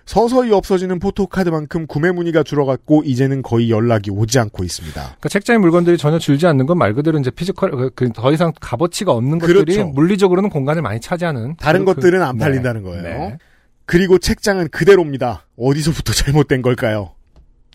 [0.07, 4.99] 서서히 없어지는 포토카드만큼 구매 문의가 줄어갔고 이제는 거의 연락이 오지 않고 있습니다.
[4.99, 9.11] 그러니까 책장의 물건들이 전혀 줄지 않는 건 말 그대로 이제 physical 그- 그더 이상 값어치가
[9.11, 9.85] 없는 것들이 그렇죠.
[9.89, 12.45] 물리적으로는 공간을 많이 차지하는 다른 그- 것들은 안 네.
[12.45, 13.03] 팔린다는 거예요.
[13.03, 13.37] 네.
[13.85, 15.45] 그리고 책장은 그대로입니다.
[15.55, 16.13] 어디서부터
[16.47, 17.11] 잘못된 걸까요?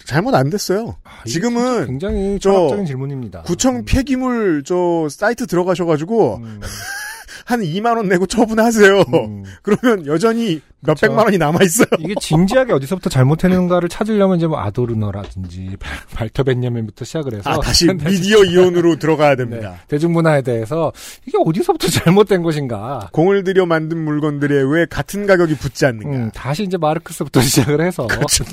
[0.04, 0.96] 잘못 안 됐어요.
[1.04, 3.42] 아, 지금은 굉장히 저 철학적인 질문입니다.
[3.42, 3.84] 구청 음.
[3.86, 6.60] 폐기물 저 사이트 들어가셔가지고 음,
[7.46, 9.00] 한 2만 원 내고 처분하세요.
[9.00, 9.44] 음.
[9.62, 11.06] 그러면 여전히 몇 그쵸.
[11.06, 11.86] 백만 원이 남아 있어요.
[11.98, 18.44] 이게 진지하게 어디서부터 잘못했는가를 찾으려면 이제 뭐 아도르너라든지 발- 발터벤야민부터 시작을 해서 아, 다시 미디어
[18.44, 19.76] 이론으로 들어가야 네, 됩니다.
[19.88, 20.92] 대중문화에 대해서
[21.26, 23.08] 이게 어디서부터 잘못된 것인가.
[23.12, 26.08] 공을 들여 만든 물건들에 왜 같은 가격이 붙지 않는가?
[26.16, 28.44] 음, 다시 이제 마르크스부터 시작을 해서 그렇죠.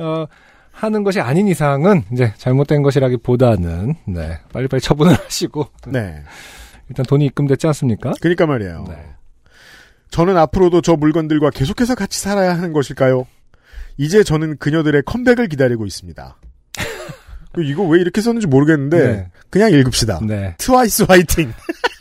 [0.00, 0.26] 어,
[0.72, 6.22] 하는 것이 아닌 이상은 이제 잘못된 것이라기보다는 네, 빨리빨리 처분을 하시고 네.
[6.88, 8.12] 일단 돈이 입금됐지 않습니까?
[8.20, 8.84] 그러니까 말이에요.
[8.88, 8.94] 네.
[10.10, 13.26] 저는 앞으로도 저 물건들과 계속해서 같이 살아야 하는 것일까요?
[13.98, 16.36] 이제 저는 그녀들의 컴백을 기다리고 있습니다.
[17.58, 19.30] 이거 왜 이렇게 썼는지 모르겠는데 네.
[19.50, 20.20] 그냥 읽읍시다.
[20.26, 20.54] 네.
[20.58, 21.52] 트와이스 화이팅.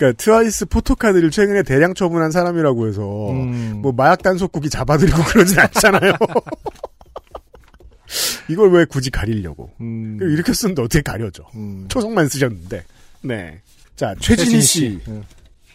[0.00, 6.14] 그러니까 트와이스 포토카드를 최근에 대량 처분한 사람이라고 해서 음, 뭐 마약 단속국이 잡아들이고 그러진 않잖아요.
[8.48, 9.70] 이걸 왜 굳이 가리려고?
[9.82, 11.44] 음, 이렇게 쓰는데 어떻게 가려져?
[11.54, 11.84] 음.
[11.88, 12.82] 초성만 쓰셨는데.
[13.20, 13.60] 네.
[13.94, 14.98] 자, 최진희 씨.
[15.06, 15.22] 음.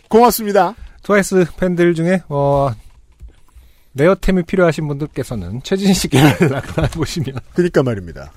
[0.10, 0.74] 고맙습니다.
[1.04, 2.72] 트와이스 팬들 중에 어,
[3.94, 8.32] 레어템이 필요하신 분들께서는 최진희 씨께 연락을 해보시면 그니까 말입니다.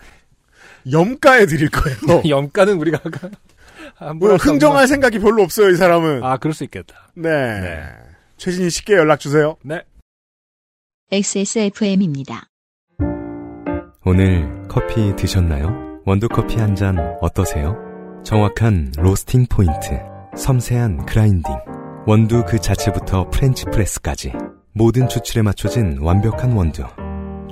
[0.90, 2.22] 염가에 드릴 거예요.
[2.28, 3.30] 염가는 우리가 아까
[4.16, 6.22] 뭐 흥정할 생각이 별로 없어요, 이 사람은.
[6.24, 7.08] 아 그럴 수 있겠다.
[7.14, 7.30] 네.
[7.60, 7.82] 네.
[8.36, 9.56] 최진희 씨께 연락 주세요.
[9.62, 9.82] 네.
[11.10, 12.44] XSFM입니다.
[14.04, 16.00] 오늘 커피 드셨나요?
[16.06, 17.76] 원두 커피 한 잔 어떠세요?
[18.24, 19.98] 정확한 로스팅 포인트,
[20.36, 21.54] 섬세한 grinding,
[22.06, 24.32] 원두 그 자체부터 French press까지
[24.72, 26.84] 모든 추출에 맞춰진 완벽한 원두.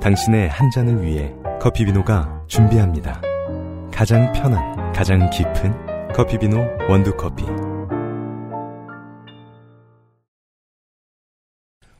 [0.01, 3.21] 당신의 한 잔을 위해 커피비노가 준비합니다.
[3.91, 5.46] 가장 편한, 가장 깊은
[6.15, 6.57] 커피비노
[6.89, 7.43] 원두커피.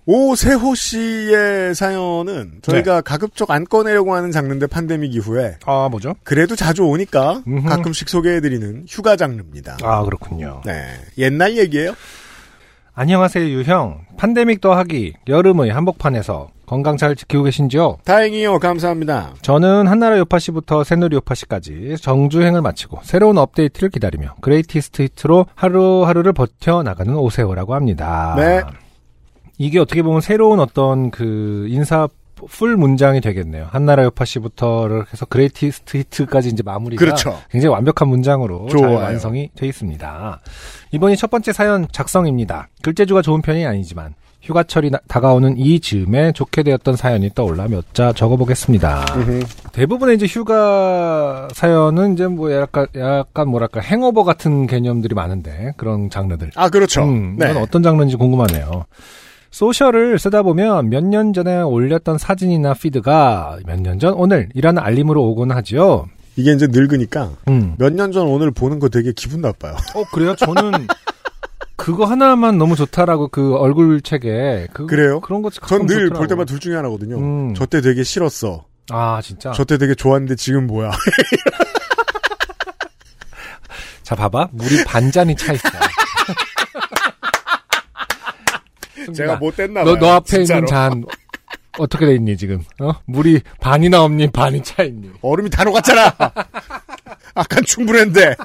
[0.10, 6.16] 오세호 씨의 사연은 저희가 가급적 안 꺼내려고 하는 장르인데 팬데믹 이후에 아 뭐죠?
[6.24, 7.68] 그래도 자주 오니까 음흠.
[7.68, 9.78] 가끔씩 소개해드리는 휴가 장르입니다.
[9.84, 10.62] 아 그렇군요.
[10.66, 10.86] 네.
[11.18, 11.94] 옛날 얘기예요?
[13.00, 14.00] 안녕하세요 유형.
[14.20, 17.98] 팬데믹 더하기 여름의 한복판에서 건강 잘 지키고 계신지요?
[18.04, 18.58] 다행이요.
[18.58, 19.36] 감사합니다.
[19.44, 27.76] 저는 한나라 요파시부터 새누리 요파시까지 정주행을 마치고 새로운 업데이트를 기다리며 greatest hit로 하루하루를 버텨나가는 오세호라고
[27.76, 28.34] 합니다.
[28.36, 28.64] 네.
[29.60, 32.08] 이게 어떻게 보면 새로운 어떤 그 인사
[32.50, 33.68] full 문장이 되겠네요.
[33.72, 37.38] 한나라 요 파시부터를 해서 greatest hit까지 이제 마무리가 그렇죠.
[37.50, 38.96] 굉장히 완벽한 문장으로 잘 좋아요.
[38.98, 40.40] 완성이 돼 있습니다.
[40.92, 42.68] 이번이 첫 번째 사연 작성입니다.
[42.84, 48.14] 글재주가 좋은 편이 아니지만 휴가철이 나- 다가오는 이 즈음에 좋게 되었던 사연이 떠올라 몇 자
[48.14, 49.06] 적어보겠습니다.
[49.74, 56.52] 대부분의 이제 휴가 사연은 이제 뭐 약간 약간 뭐랄까 행오버 같은 개념들이 많은데 그런 장르들.
[56.56, 57.04] 아, 그렇죠.
[57.04, 57.50] 음, 네.
[57.52, 58.86] 이건 어떤 장르인지 궁금하네요.
[59.58, 65.50] 소셜을 쓰다 보면 몇 년 전에 올렸던 사진이나 피드가 몇 년 전 오늘이라는 알림으로 오곤
[65.52, 66.08] 하지요.
[66.36, 67.74] 이게 이제 늙으니까 음.
[67.80, 69.76] 몇년 전 오늘 보는 거 되게 기분 나빠요.
[69.96, 70.36] 어 그래요?
[70.36, 70.86] 저는
[71.76, 75.20] 그거 하나만 너무 좋다라고 그 얼굴 책에 그 그래요?
[75.22, 77.18] 그런 거전늘 볼 때마다 둘 중에 하나거든요.
[77.18, 77.54] 음.
[77.56, 78.66] 저때 되게 싫었어.
[78.92, 79.52] 아 진짜.
[79.54, 80.92] 저때 되게 좋았는데 지금 뭐야?
[84.04, 85.68] 자 봐봐 물이 반 잔이 차 있어.
[89.14, 89.84] 제가 못됐나.
[89.84, 90.60] 너, 너 앞에 진짜로.
[90.60, 91.04] 있는 잔
[91.80, 92.64] 어떻게 돼 있니 지금?
[92.80, 92.92] 어?
[93.06, 95.12] 물이 반이나 없니 반이 차 있니?
[95.22, 96.16] 얼음이 다 녹았잖아.
[97.36, 98.36] 아까 충분했는데.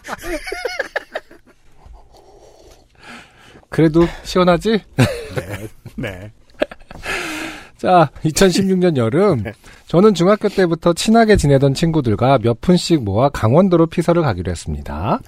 [3.69, 4.83] 그래도 시원하지?
[5.97, 6.31] 네.
[7.79, 9.43] 자, 2016년 여름,
[9.89, 15.21] 저는 중학교 때부터 친하게 지내던 친구들과 몇 푼씩 모아 강원도로 피서를 가기로 했습니다.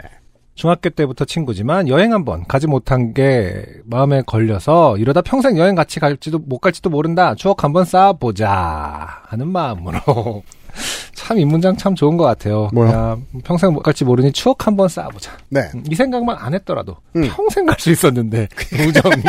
[0.55, 6.39] 중학교 때부터 친구지만 여행 한번 가지 못한 게 마음에 걸려서 이러다 평생 여행 같이 갈지도
[6.39, 7.35] 못 갈지도 모른다.
[7.35, 10.43] 추억 한번 쌓아보자 하는 마음으로.
[11.15, 12.69] 참 이 문장 참 좋은 것 같아요.
[12.73, 12.91] 뭐요?
[12.91, 15.33] 야, 평생 못 갈지 모르니 추억 한번 쌓아보자.
[15.49, 15.71] 네.
[15.75, 17.29] 음, 이 생각만 안 했더라도 음.
[17.29, 18.49] 평생 갈 수 있었는데
[18.89, 19.23] 우정이.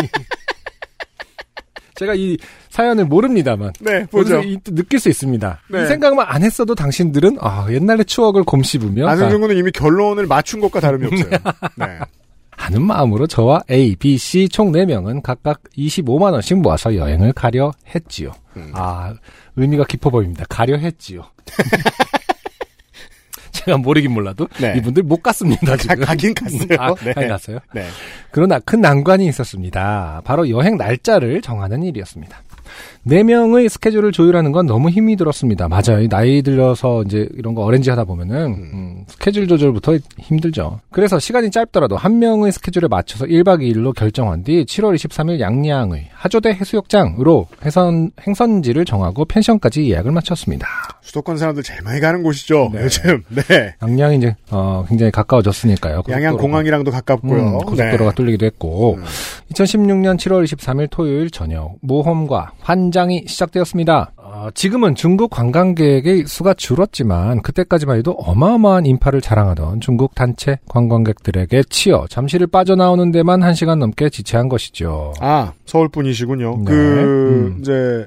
[1.96, 2.38] 제가 이
[2.70, 4.42] 사연을 모릅니다만 네, 보죠.
[4.42, 4.60] 보죠.
[4.76, 5.60] 느낄 수 있습니다.
[5.70, 5.84] 네.
[5.84, 10.80] 이 생각만 안 했어도 당신들은 아 옛날의 추억을 곰씹으며 안승준 군은 이미 결론을 맞춘 것과
[10.80, 11.30] 다름이 없어요.
[11.76, 12.00] 네.
[12.52, 18.32] 하는 마음으로 저와 A, B, C 총 4명은 각각 25만 원씩 모아서 여행을 가려 했지요.
[18.56, 18.72] 음.
[18.74, 19.14] 아
[19.56, 20.46] 의미가 깊어 보입니다.
[20.50, 21.24] 가려 했지요.
[23.66, 24.76] 제가 모르긴 몰라도 네.
[24.78, 25.66] 이분들 못 갔습니다.
[25.72, 26.06] 가, 지금.
[26.06, 26.68] 가 긴 갔어요.
[26.80, 27.14] 아, 네.
[27.14, 27.60] 가긴 갔어요.
[27.74, 27.86] 네.
[28.32, 30.22] 그러나 큰 난관이 있었습니다.
[30.24, 32.38] 바로 여행 날짜를 정하는 일이었습니다.
[33.08, 35.68] 네 명의 스케줄을 조율하는 건 너무 힘이 들었습니다.
[35.68, 36.02] 맞아요.
[36.02, 38.36] 이 나이 들려서 이제 이런 거 어렌지 하다 보면은
[38.74, 40.80] 음, 스케줄 조절부터 힘들죠.
[40.92, 46.50] 그래서 시간이 짧더라도 한 명의 스케줄에 맞춰서 1박 2일로 결정한 뒤 7월 23일 양양의 하조대
[46.50, 50.68] 해수욕장으로 해선 행선지를 정하고 펜션까지 예약을 마쳤습니다.
[51.02, 52.72] 수도권 사람들 제일 많이 가는 곳이죠.
[52.74, 52.82] 네.
[52.86, 53.22] 요즘.
[53.30, 53.76] 네.
[53.84, 56.02] 양양이 이제 어, 굉장히 가까워졌으니까요.
[56.10, 56.42] 양양 고속도로가.
[56.42, 57.40] 공항이랑도 가깝고요.
[57.40, 58.16] 음, 고속도로가 네.
[58.16, 59.04] 뚫리기도 했고 음.
[59.52, 64.14] 2016년 7월 23일 토요일 저녁 모험과 환 장이 시작되었습니다.
[64.16, 72.06] 어, 지금은 중국 관광객의 수가 줄었지만 그때까지만 해도 어마어마한 인파를 자랑하던 중국 단체 관광객들에게 치여
[72.10, 75.14] 잠시를 빠져나오는 데만 1시간 넘게 지체한 것이죠.
[75.20, 76.58] 아, 서울 분이시군요.
[76.60, 76.64] 네.
[76.66, 77.58] 그, 음.
[77.60, 78.06] 이제,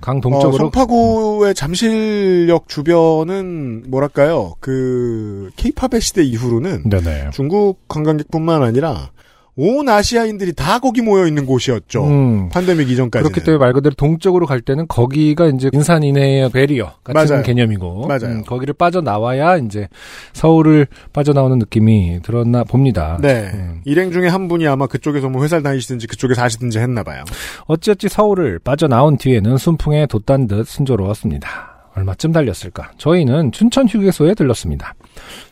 [0.00, 7.30] 강 어, 동쪽으로 성파구의 잠실역 주변은, 뭐랄까요, 그, 케이팝의 시대 이후로는 네네.
[7.32, 9.10] 중국 관광객뿐만 아니라
[9.56, 12.04] 온 아시아인들이 다 거기 모여 있는 곳이었죠.
[12.04, 13.22] 음, 팬데믹 이전까지.
[13.22, 17.42] 그렇기 때문에 말 그대로 동쪽으로 갈 때는 거기가 이제 인산 이내의 베리어 같은 맞아요.
[17.44, 18.24] 개념이고 맞아요.
[18.24, 19.88] 음, 거기를 빠져 나와야 이제
[20.32, 23.18] 서울을 빠져 나오는 느낌이 들었나 봅니다.
[23.22, 23.50] 네.
[23.54, 23.80] 음.
[23.84, 27.22] 일행 중에 한 분이 아마 그쪽에서 뭐 회사를 다니시든지 그쪽에 사시든지 했나 봐요.
[27.66, 31.73] 어찌어찌 서울을 빠져 나온 뒤에는 순풍에 돛단 듯 순조로웠습니다.
[31.96, 32.90] 얼마쯤 달렸을까?
[32.98, 34.94] 저희는 춘천 휴게소에 들렀습니다.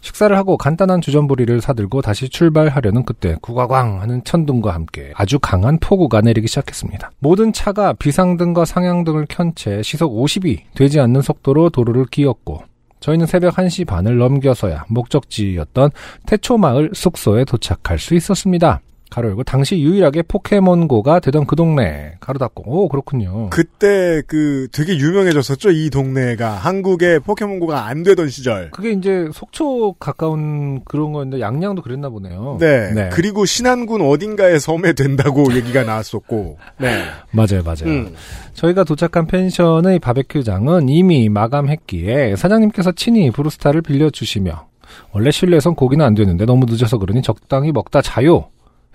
[0.01, 6.21] 식사를 하고 간단한 주전부리를 사들고 다시 출발하려는 그때 구가광 하는 천둥과 함께 아주 강한 폭우가
[6.21, 7.13] 내리기 시작했습니다.
[7.21, 12.63] 모든 차가 비상등과 상향등을 켠 채 시속 50이 되지 않는 속도로 도로를 기었고
[13.01, 15.91] 저희는 새벽 1시 반을 넘겨서야 목적지였던
[16.27, 18.81] 태초마을 숙소에 도착할 수 있었습니다.
[19.13, 23.51] 가로 열고 당시 유일하게 포켓몬고가 되던 그 동네 가로 닫고 오 그렇군요.
[23.51, 25.71] 그때 그 되게 유명해졌었죠.
[25.71, 28.71] 이 동네가 한국에 포켓몬고가 안 되던 시절.
[28.71, 32.57] 그게 이제 속초 가까운 그런 거였는데 양양도 그랬나 보네요.
[32.59, 33.11] 네.
[33.13, 36.57] 그리고 신안군 어딘가에 섬에 된다고 얘기가 나왔었고.
[36.79, 37.03] 네.
[37.33, 37.85] 맞아요, 맞아요.
[37.85, 38.15] 음.
[38.55, 44.69] 저희가 도착한 펜션의 바베큐장은 이미 마감했기에 사장님께서 친히 브루스타를 빌려주시며
[45.13, 48.49] 원래 실내에선 고기는 안 되는데 너무 늦어서 그러니 적당히 먹다 자요.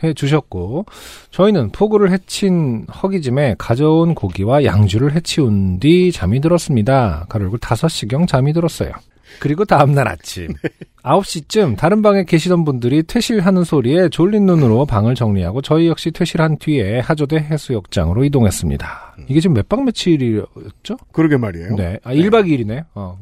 [0.03, 0.85] 해 주셨고
[1.31, 7.25] 저희는 폭우를 해친 허기짐에 가져온 고기와 양주를 해치운 뒤 잠이 들었습니다.
[7.29, 8.91] 가로고 5시경 잠이 들었어요.
[9.39, 10.47] 그리고 다음날 아침
[11.03, 16.99] 9시쯤 다른 방에 계시던 분들이 퇴실하는 소리에 졸린 눈으로 방을 정리하고 저희 역시 퇴실한 뒤에
[16.99, 19.15] 하조대 해수욕장으로 이동했습니다.
[19.27, 20.97] 이게 지금 몇 박 며칠이었죠?
[21.11, 21.75] 그러게 말이에요.
[21.75, 21.99] 네.
[22.03, 22.85] 아, 1박 2일이네.
[22.95, 23.17] 어.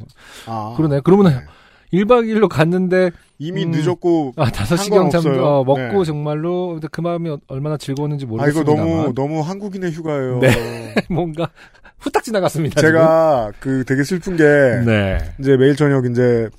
[0.45, 1.01] 아, 그러네.
[1.03, 1.39] 그러면 네.
[1.93, 3.71] 은 1박 2일로 갔는데 이미 음.
[3.71, 5.45] 늦었고 아, 5시 경 잠 상관없어요.
[5.45, 6.03] 어, 먹고 네.
[6.05, 8.71] 정말로 그 마음이 얼마나 즐거웠는지 아 이거 모르겠습니다.
[8.73, 10.39] 너무 너무 한국인의 휴가예요.
[11.09, 11.49] 뭔가
[11.99, 12.79] 후딱 지나갔습니다.
[12.81, 14.85] 제가 그 되게 슬픈 게 지금.
[14.85, 15.17] 네.
[15.39, 16.49] 이제 매일 저녁 이제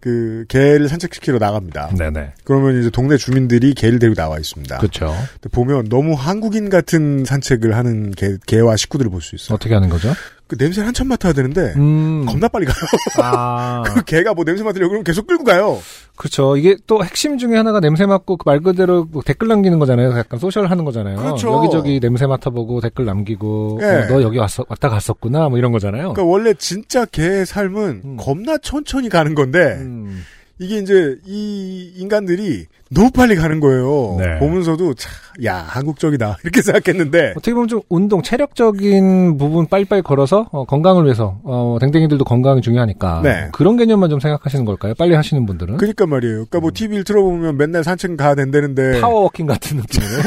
[0.00, 1.90] 그 개를 산책시키러 나갑니다.
[1.96, 2.32] 네, 네.
[2.44, 4.78] 그러면 이제 동네 주민들이 개를 데리고 나와 있습니다.
[4.78, 5.14] 그렇죠.
[5.34, 9.54] 근데 보면 너무 한국인 같은 산책을 하는 개, 개와 식구들을 볼 수 있어요.
[9.54, 10.08] 어떻게 하는 거죠?
[10.46, 12.26] 그 냄새를 한참 맡아야 되는데 음.
[12.26, 12.76] 겁나 빨리 가요.
[13.22, 13.82] 아.
[13.88, 15.78] 그 개가 뭐 냄새 맡으려고 그러면 계속 끌고 가요.
[16.16, 16.56] 그렇죠.
[16.56, 20.16] 이게 또 핵심 중에 하나가 냄새 맡고 그말 그대로 뭐 댓글 남기는 거잖아요.
[20.18, 21.16] 약간 소셜 하는 거잖아요.
[21.16, 21.52] 그렇죠.
[21.52, 23.86] 여기저기 냄새 맡아보고 댓글 남기고 예.
[23.86, 26.12] 어, 너 여기 왔어, 왔다 갔었구나 뭐 이런 거잖아요.
[26.12, 28.16] 그러니까 원래 진짜 개의 삶은 음.
[28.18, 30.22] 겁나 천천히 가는 건데 음.
[30.58, 34.16] 이게 이제 이 인간들이 너무 빨리 가는 거예요.
[34.18, 34.38] 네.
[34.38, 35.12] 보면서도 참,
[35.44, 41.40] 야 한국적이다 이렇게 생각했는데 어떻게 보면 좀 운동, 체력적인 부분 빨리빨리 걸어서 어, 건강을 위해서
[41.44, 43.48] 어, 댕댕이들도 건강이 중요하니까 네.
[43.52, 44.94] 그런 개념만 좀 생각하시는 걸까요?
[44.94, 46.34] 빨리 하시는 분들은 그러니까 말이에요.
[46.46, 49.00] 그러니까 뭐 TV를 틀어보면 맨날 산책 가야 된다는데 음.
[49.00, 50.10] 파워워킹 같은 느낌으로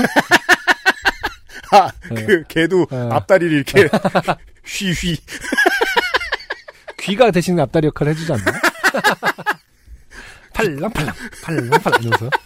[1.71, 2.25] 아, 네.
[2.25, 3.09] 그 개도 네.
[3.11, 3.87] 앞다리를 이렇게
[4.65, 5.17] 휘휘
[6.97, 8.43] 귀가 대신 앞다리 역할을 해주지 않나?
[10.55, 12.29] 팔랑팔랑 팔랑팔랑 이러면서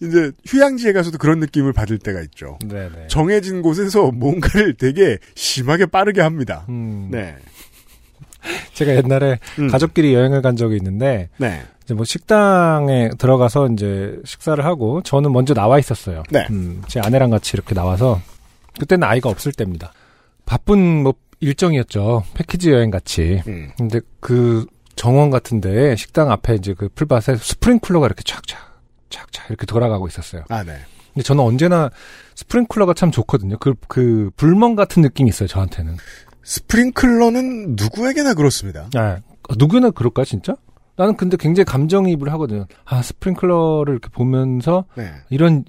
[0.00, 2.58] 이제 휴양지에 가서도 그런 느낌을 받을 때가 있죠.
[2.64, 3.08] 네네.
[3.08, 6.66] 정해진 곳에서 뭔가를 되게 심하게 빠르게 합니다.
[6.68, 7.36] 음, 네.
[8.74, 9.68] 제가 옛날에 음.
[9.68, 11.62] 가족끼리 여행을 간 적이 있는데 네.
[11.82, 16.22] 이제 뭐 식당에 들어가서 이제 식사를 하고 저는 먼저 나와 있었어요.
[16.30, 16.46] 네.
[16.50, 18.20] 음, 제 아내랑 같이 이렇게 나와서
[18.78, 19.92] 그때는 아이가 없을 때입니다.
[20.44, 22.24] 바쁜 뭐 일정이었죠.
[22.34, 23.42] 패키지 여행 같이.
[23.46, 23.70] 음.
[23.76, 24.66] 근데 그
[24.96, 28.56] 정원 같은데 식당 앞에 이제 그 풀밭에 스프링클러가 이렇게 촥촥
[29.10, 30.44] 촥촥 이렇게 돌아가고 있었어요.
[30.48, 30.78] 아, 네.
[31.14, 31.90] 근데 저는 언제나
[32.34, 33.56] 스프링클러가 참 좋거든요.
[33.58, 35.96] 그, 그, 불멍 같은 느낌이 있어요, 저한테는.
[36.42, 38.88] 스프링클러는 누구에게나 그렇습니다.
[38.96, 39.18] 아,
[39.56, 40.56] 누구나 그럴까, 진짜?
[40.96, 42.66] 나는 근데 굉장히 감정이입을 하거든요.
[42.84, 45.10] 아, 스프링클러를 이렇게 보면서 네.
[45.30, 45.64] 이런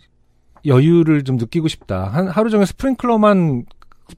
[0.66, 2.06] 여유를 좀 느끼고 싶다.
[2.06, 3.66] 한, 하루 종일 스프링클러만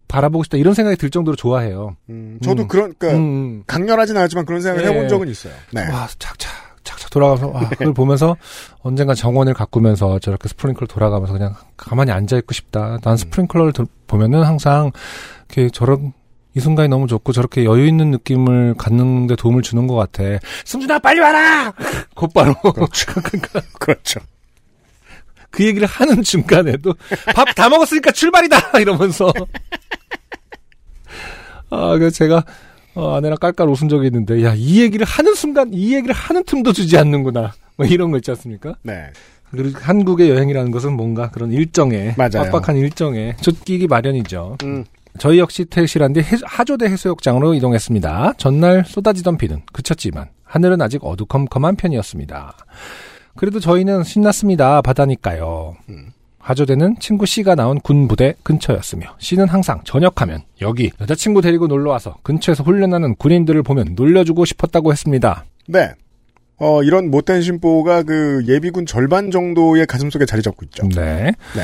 [0.08, 1.96] 바라보고 싶다 이런 생각이 들 정도로 좋아해요.
[2.10, 2.68] 음, 저도 음.
[2.68, 4.94] 그런 그러니까 음, 강렬하진 않았지만 그런 생각을 네.
[4.94, 5.54] 해본 적은 있어요.
[5.72, 5.82] 네.
[5.92, 6.52] 와, 착착,
[6.84, 8.36] 착착 돌아가서, 와, 그걸 보면서
[8.82, 12.96] 언젠가 정원을 가꾸면서 저렇게 스프링클러 돌아가면서 그냥 가만히 앉아 있고 싶다.
[12.96, 13.00] 음.
[13.02, 14.92] 난 스프링클러를 들- 보면은 항상
[15.50, 16.14] 이렇게 저런,
[16.56, 20.24] 이 순간이 너무 좋고 저렇게 여유 있는 느낌을 갖는데 도움을 주는 것 같아.
[20.66, 21.72] 승준아, 빨리 와라!
[22.16, 22.54] 곧바로.
[22.56, 23.12] 그렇죠.
[23.80, 24.20] 그렇죠.
[25.52, 26.94] 그 얘기를 하는 중간에도
[27.36, 28.80] 밥 다 먹었으니까 출발이다!
[28.80, 29.32] 이러면서.
[31.72, 32.44] 아, 그래서 제가
[32.96, 36.74] 어, 아내랑 깔깔 웃은 적이 있는데, 야, 이 얘기를 하는 순간, 이 얘기를 하는 틈도
[36.74, 37.54] 주지 않는구나.
[37.78, 38.76] 뭐 이런 거 있지 않습니까?
[38.82, 39.12] 네.
[39.52, 42.50] 그리고 한국의 여행이라는 것은 뭔가 그런 일정에, 맞아요.
[42.52, 44.58] 빡빡한 일정에 쫓기기 마련이죠.
[44.64, 44.84] 음.
[45.18, 48.34] 저희 역시 해- 하조대 해수욕장으로 이동했습니다.
[48.38, 52.54] 전날 쏟아지던 비는 그쳤지만 하늘은 아직 어두컴컴한 편이었습니다.
[53.36, 54.82] 그래도 저희는 신났습니다.
[54.82, 55.76] 바다니까요.
[55.90, 56.12] 음.
[56.40, 62.64] 하조대는 친구 C가 나온 군 부대 근처였으며 C는 항상 저녁하면 여기 여자친구 데리고 놀러와서 근처에서
[62.64, 65.46] 훈련하는 군인들을 보면 놀려주고 싶었다고 했습니다.
[65.68, 65.92] 네.
[66.58, 70.88] 어, 이런 못된 심보가 그 예비군 절반 정도의 가슴속에 자리 잡고 있죠.
[70.90, 71.32] 네.
[71.56, 71.64] 네.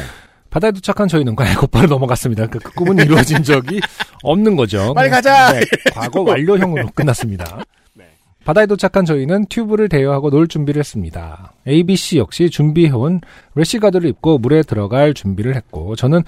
[0.49, 2.47] 바다에 도착한 저희는 과연 곧바로 넘어갔습니다.
[2.47, 3.82] 그 꿈은 이루어진 적이
[4.24, 4.93] 없는 거죠.
[4.93, 5.51] 빨리 가자!
[5.51, 5.61] 네,
[5.93, 7.63] 과거 완료형으로 끝났습니다.
[7.93, 8.05] 네.
[8.45, 11.51] 바다에 도착한 저희는 튜브를 대여하고 놀 준비를 했습니다.
[11.68, 13.22] ABC 역시 준비해온
[13.55, 16.22] 래시가드를 입고 물에 들어갈 준비를 했고 저는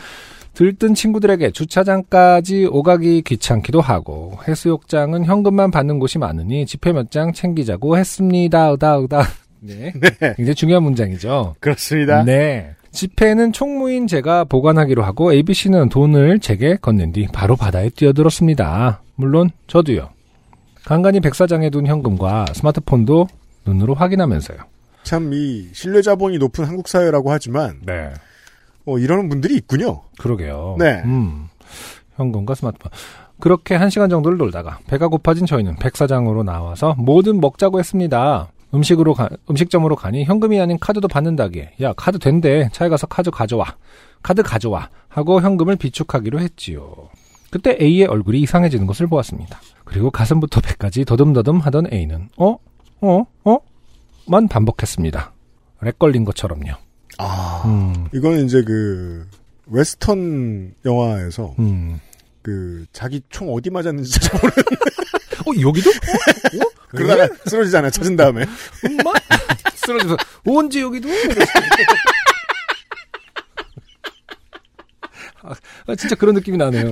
[0.54, 7.98] 들뜬 친구들에게 주차장까지 오가기 귀찮기도 하고 해수욕장은 현금만 받는 곳이 많으니 지폐 몇 장 챙기자고
[7.98, 8.74] 했습니다.
[8.74, 9.22] 으다 으다.
[9.62, 9.94] 네.
[10.36, 11.56] 굉장히 중요한 문장이죠.
[11.60, 12.24] 그렇습니다.
[12.24, 12.72] 네.
[12.92, 19.02] 지폐는 총무인 제가 보관하기로 하고 ABC는 돈을 제게 건넨 뒤 바로 바다에 뛰어들었습니다.
[19.16, 20.10] 물론 저도요.
[20.86, 23.28] 간간히 백사장에 둔 현금과 스마트폰도
[23.66, 24.58] 눈으로 확인하면서요.
[25.08, 28.12] 참 이 신뢰 자본이 높은 한국 사회라고 하지만 네.
[28.86, 30.02] 어, 이러는 분들이 있군요.
[30.20, 30.76] 그러게요.
[30.80, 31.02] 네.
[31.06, 31.48] 음.
[32.16, 32.92] 현금과 스마트폰.
[33.40, 38.48] 그렇게 한 시간 정도를 놀다가 배가 고파진 저희는 백사장으로 나와서 뭐든 먹자고 했습니다.
[38.74, 43.76] 음식으로 가- 음식점으로 가니 현금이 아닌 카드도 받는다기에 야 카드 된대 차에 가서 카드 가져와
[44.24, 46.94] 카드 가져와 하고 현금을 비축하기로 했지요.
[47.52, 49.60] 그때 A의 얼굴이 이상해지는 것을 보았습니다.
[49.86, 52.58] 그리고 가슴부터 배까지 더듬더듬 하던 A는 어?
[53.02, 53.24] 어?
[53.46, 53.58] 어?
[54.28, 55.34] 만 반복했습니다.
[55.82, 56.74] lag 걸린 것처럼요.
[57.18, 59.28] 아, 음, 이거는 이제 그
[59.68, 62.00] 웨스턴 영화에서 음.
[62.42, 64.54] 그 자기 총 어디 맞았는지 찾아보는
[65.48, 65.90] 어, 여기도?
[65.90, 65.94] 어?
[65.94, 66.72] 어?
[66.90, 67.92] 그러다가 쓰러지잖아요.
[67.92, 68.46] 찾은 다음에.
[68.86, 69.14] 엄마?
[69.76, 71.10] 쓰러져서 언제 여기도?
[75.44, 75.54] 아,
[75.88, 76.92] 아, 진짜 그런 느낌이 나네요.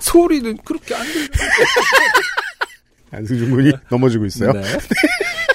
[0.00, 1.28] 소리는 그렇게 안 들려.
[3.16, 4.52] 안승준 군이 넘어지고 있어요.
[4.54, 4.62] 네.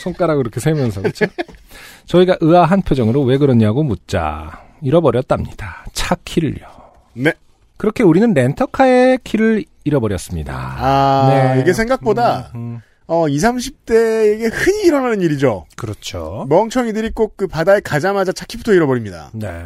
[0.01, 1.25] 손가락으로 이렇게 세면서 그렇죠?
[2.05, 5.85] 저희가 의아한 표정으로 왜 그러냐고 묻자 잃어버렸답니다.
[5.93, 6.65] 차 키를요.
[7.13, 7.33] 네.
[7.77, 10.53] 그렇게 우리는 렌터카의 키를 잃어버렸습니다.
[10.53, 11.61] 아, 네.
[11.61, 15.65] 이게 생각보다 음, 음, 어, 20, 30대에게 흔히 일어나는 일이죠.
[15.75, 16.45] 그렇죠.
[16.49, 19.31] 멍청이들이 꼭 그 바다에 가자마자 차키부터 잃어버립니다.
[19.33, 19.65] 네.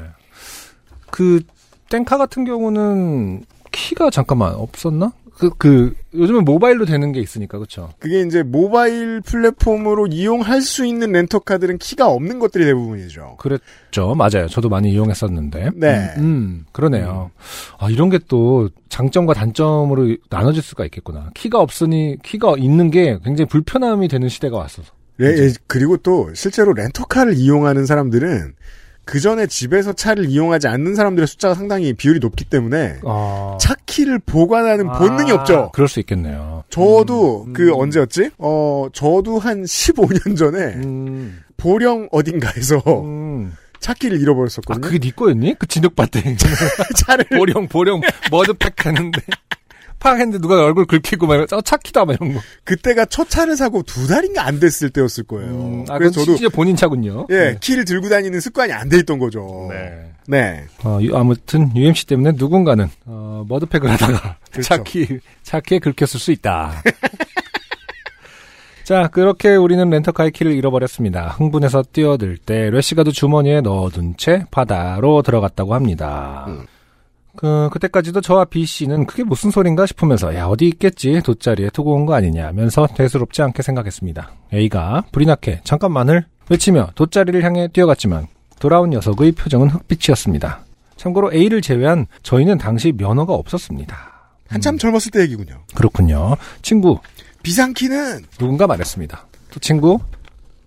[1.12, 1.42] 그
[1.90, 5.12] 땡카 같은 경우는 키가 잠깐만 없었나?
[5.38, 7.92] 그 그 요즘은 모바일로 되는 게 있으니까 그렇죠.
[8.00, 13.38] 그게 이제 모바일 플랫폼으로 이용할 수 있는 렌터카들은 키가 없는 것들이 대부분이죠.
[13.40, 14.14] 그랬죠.
[14.16, 14.48] 맞아요.
[14.50, 15.70] 저도 많이 이용했었는데.
[15.76, 16.14] 네.
[16.18, 17.32] 음, 음, 그러네요.
[17.80, 21.30] 아, 이런 게 또 장점과 단점으로 나눠질 수가 있겠구나.
[21.34, 24.94] 키가 없으니 키가 있는 게 굉장히 불편함이 되는 시대가 왔어서.
[25.22, 28.54] 예, 예, 그리고 또 실제로 렌터카를 이용하는 사람들은
[29.06, 33.58] 그 전에 집에서 차를 이용하지 않는 사람들의 숫자가 상당히 비율이 높기 때문에 아.
[33.62, 35.72] 차 키를 보관하는 본능이 아, 없죠.
[35.74, 36.64] 그럴 수 있겠네요.
[36.70, 37.74] 저도 음, 그 음.
[37.76, 38.32] 언제였지?
[38.40, 43.56] 어, 저도 한 15년 전에 음, 보령 어딘가에서 음.
[43.80, 44.82] 차 키를 아, 잃어버렸었거든요.
[44.82, 45.56] 그게 네 거였니?
[45.60, 46.38] 그 진흙밭에.
[46.98, 48.02] 차를 보령, 보령,
[48.32, 49.22] 머드팩 하는데.
[50.00, 52.40] 팍 했는데 누가 얼굴 긁히고 막, 어, 차 키다, 막 이런 거.
[52.64, 55.50] 그때가 첫 차를 사고 두 달인가 안 됐을 때였을 거예요.
[55.50, 57.26] 음, 아, 그래서 저도 진짜 본인 차군요.
[57.32, 57.58] 예, 네.
[57.60, 59.68] 키를 들고 다니는 습관이 안 돼 있던 거죠.
[59.72, 60.12] 네.
[60.28, 60.64] 네.
[60.84, 64.68] 어, 유- 아무튼 UMC 때문에 누군가는 어, 머드팩을 하다가 그렇죠.
[64.68, 66.82] 차키 차키에 긁혔을 수 있다.
[68.84, 71.30] 자 그렇게 우리는 렌터카의 키를 잃어버렸습니다.
[71.30, 76.46] 흥분해서 뛰어들 때 래시가드 주머니에 넣어둔 채 바다로 들어갔다고 합니다.
[76.50, 76.66] 음.
[77.38, 82.06] 그 그때까지도 저와 B 씨는 그게 무슨 소린가 싶으면서 야 어디 있겠지 돗자리에 두고 온
[82.06, 84.32] 거 아니냐 면서 대수롭지 않게 생각했습니다.
[84.54, 88.28] A가 불이 나게 잠깐만을 외치며 돗자리를 향해 뛰어갔지만
[88.60, 90.60] 돌아온 녀석의 표정은 흑빛이었습니다.
[90.98, 93.98] 참고로 A를 제외한 저희는 당시 면허가 없었습니다.
[94.48, 95.62] 한참 젊었을 때 얘기군요.
[95.74, 96.36] 그렇군요.
[96.62, 97.00] 친구
[97.44, 99.26] 비상키는 누군가 말했습니다.
[99.52, 100.00] 또 친구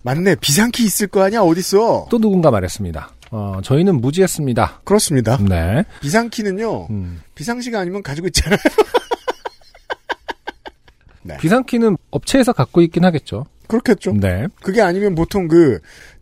[0.03, 0.37] 맞네.
[0.37, 1.41] 비상키 있을 거 아니야?
[1.43, 2.07] 어딨어?
[2.11, 3.11] 또 누군가 말했습니다.
[3.31, 4.81] 어, 저희는 무지했습니다.
[4.85, 5.37] 그렇습니다.
[5.39, 5.85] 네.
[6.01, 7.21] 비상키는요, 음.
[7.35, 8.59] 비상시가 아니면 가지고 있잖아요.
[11.23, 11.37] 네.
[11.39, 13.45] 비상키는 업체에서 갖고 있긴 하겠죠.
[13.67, 14.15] 그렇겠죠.
[14.15, 14.47] 네.
[14.63, 15.79] 그게 아니면 보통 그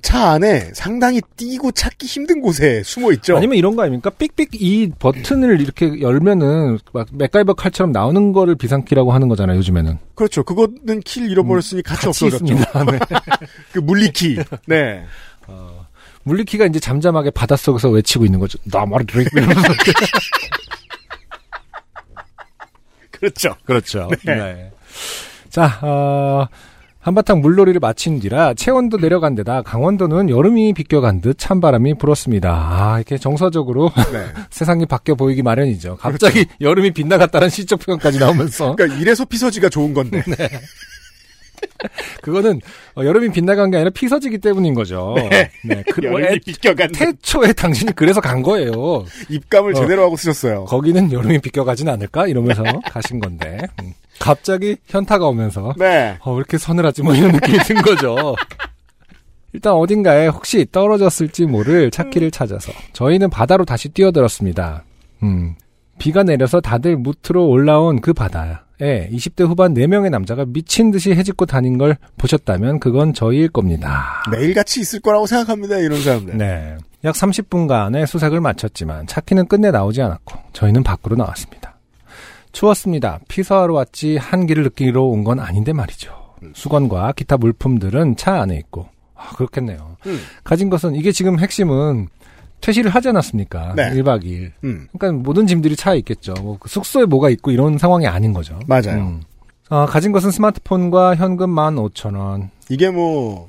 [0.06, 3.36] 차 안에 상당히 띄고 찾기 힘든 곳에 숨어 있죠.
[3.36, 4.08] 아니면 이런 거 아닙니까?
[4.10, 9.98] 삑삑 이 버튼을 이렇게 열면은 막 맥가이버 칼처럼 나오는 거를 비상키라고 하는 거잖아요, 요즘에는.
[10.14, 10.44] 그렇죠.
[10.44, 12.44] 그거는 키를 잃어버렸으니 같이, 없어졌죠.
[12.44, 12.84] 있습니다.
[12.86, 12.98] 네.
[13.72, 14.38] 그 물리키.
[14.68, 15.04] 네.
[16.26, 18.58] 물리키가 이제 잠잠하게 바닷속에서 외치고 있는 거죠.
[18.64, 19.62] 나 말이 드릭 이러면서.
[23.12, 23.54] 그렇죠.
[23.64, 24.10] 그렇죠.
[24.24, 24.70] 네.
[25.48, 26.46] 자, 어,
[27.00, 32.50] 한바탕 물놀이를 마친 뒤라 체온도 내려간 데다 강원도는 여름이 비껴간 듯 찬바람이 불었습니다.
[32.50, 34.26] 아, 이렇게 정서적으로 네.
[34.50, 35.96] 세상이 바뀌어 보이기 마련이죠.
[35.98, 40.24] 갑자기 여름이 빗나갔다는 시적 표현까지 나오면서 그러니까 이래서 피서지가 좋은 건데.
[42.22, 42.60] 그거는
[42.96, 45.14] 어, 여름이 빗나간 게 아니라 피 서지기 때문인 거죠.
[45.16, 45.50] 네.
[45.64, 45.82] 네.
[45.90, 49.04] 그, 뭐 여름이 애- 비껴간 태초에 당신이 그래서 간 거예요.
[49.28, 49.80] 입감을 어.
[49.80, 50.64] 제대로 하고 쓰셨어요.
[50.66, 53.92] 거기는 여름이 비껴가진 않을까 이러면서 가신 건데 음.
[54.18, 56.16] 갑자기 현타가 오면서 네.
[56.20, 58.34] 어, 왜 이렇게 서늘하지 뭐 이런 느낌이 든 거죠.
[59.52, 64.84] 일단 어딘가에 혹시 떨어졌을지 모를 차키를 찾아서 저희는 바다로 다시 뛰어들었습니다.
[65.22, 65.54] 음,
[65.98, 71.46] 비가 내려서 다들 무트로 올라온 그 바다 에 20대 후반 4명의 남자가 미친 듯이 해집고
[71.46, 74.22] 다닌 걸 보셨다면 그건 저희일 겁니다.
[74.30, 75.78] 매일같이 있을 거라고 생각합니다.
[75.78, 76.36] 이런 사람들.
[76.36, 76.76] 네.
[77.04, 81.78] 약 30분간의 수색을 마쳤지만 차키는 끝내 나오지 않았고 저희는 밖으로 나왔습니다.
[82.52, 83.20] 추웠습니다.
[83.28, 86.12] 피서하러 왔지 한기를 느끼러 온 건 아닌데 말이죠.
[86.54, 89.96] 수건과 기타 물품들은 차 안에 있고 아, 그렇겠네요.
[90.06, 90.20] 음.
[90.44, 92.08] 가진 것은 이게 지금 핵심은
[92.60, 93.74] 퇴실을 하지 않았습니까?
[93.76, 93.90] 네.
[93.92, 94.52] 1박 2일.
[94.64, 94.88] 음.
[94.98, 96.34] 그러니까 모든 짐들이 차에 있겠죠.
[96.40, 98.58] 뭐 그 숙소에 뭐가 있고 이런 상황이 아닌 거죠.
[98.66, 98.96] 맞아요.
[98.98, 99.22] 음.
[99.68, 102.50] 어, 가진 것은 스마트폰과 현금 15,000원.
[102.68, 103.48] 이게 뭐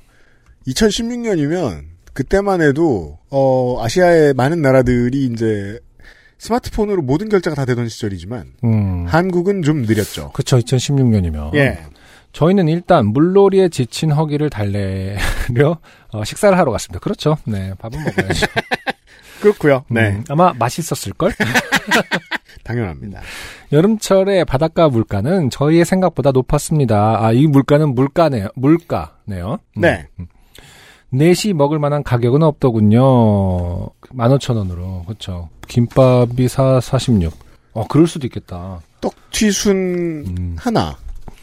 [0.67, 1.83] 2016년이면
[2.13, 5.79] 그때만 해도 어 아시아의 많은 나라들이 이제
[6.39, 9.05] 스마트폰으로 모든 결제가 다 되던 시절이지만 음.
[9.07, 10.31] 한국은 좀 느렸죠.
[10.33, 11.53] 그쵸, 2016년이면.
[11.55, 11.79] 예.
[12.33, 15.77] 저희는 일단 물놀이에 지친 허기를 달래려
[16.11, 16.99] 어, 식사를 하러 갔습니다.
[16.99, 17.37] 그렇죠.
[17.45, 18.45] 네, 밥은 먹어야죠.
[19.41, 19.83] 그렇고요.
[19.89, 20.09] 네.
[20.09, 21.31] 음, 아마 맛있었을 걸?
[22.63, 23.21] 당연합니다.
[23.71, 27.25] 여름철에 바닷가 물가는 저희의 생각보다 높았습니다.
[27.25, 28.49] 아, 이 물가는 물가네요.
[28.55, 29.59] 물가네요.
[29.77, 29.81] 음.
[29.81, 30.07] 네.
[31.09, 32.99] 넷이 먹을 만한 가격은 없더군요.
[34.09, 35.05] 15,000원으로.
[35.05, 35.49] 그렇죠.
[35.67, 37.33] 김밥이 4, 46.
[37.73, 38.81] 어, 그럴 수도 있겠다.
[39.01, 40.55] 떡튀순 음.
[40.57, 40.97] 하나.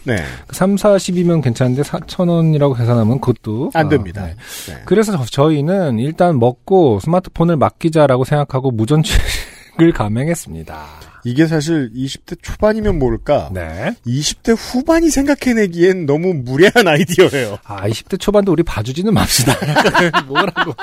[0.04, 0.16] 네.
[0.50, 4.26] 3, 40이면 괜찮은데 4,000원이라고 계산하면 그것도 안 아, 됩니다.
[4.26, 4.34] 네.
[4.68, 4.82] 네.
[4.84, 10.84] 그래서 저- 저희는 일단 먹고 스마트폰을 맡기자라고 생각하고 무전취식을 감행했습니다.
[11.26, 13.48] 이게 사실 20대 초반이면 모를까.
[13.54, 13.94] 네.
[14.06, 17.56] 20대 후반이 생각해내기엔 너무 무례한 아이디어예요.
[17.64, 19.54] 아, 20대 초반도 우리 봐주지는 맙시다.
[20.28, 20.74] 뭐라고.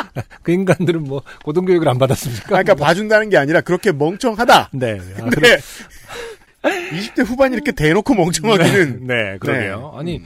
[0.42, 2.46] 그 인간들은 뭐, 고등교육을 안 받았습니까?
[2.48, 4.70] 그러니까 봐준다는 게 아니라 그렇게 멍청하다.
[4.74, 4.98] 네.
[5.20, 5.60] 아, 근데
[6.64, 9.92] 20대 후반이 이렇게 대놓고 멍청하기는 네, 그러게요.
[9.94, 10.00] 네.
[10.00, 10.26] 아니, 음.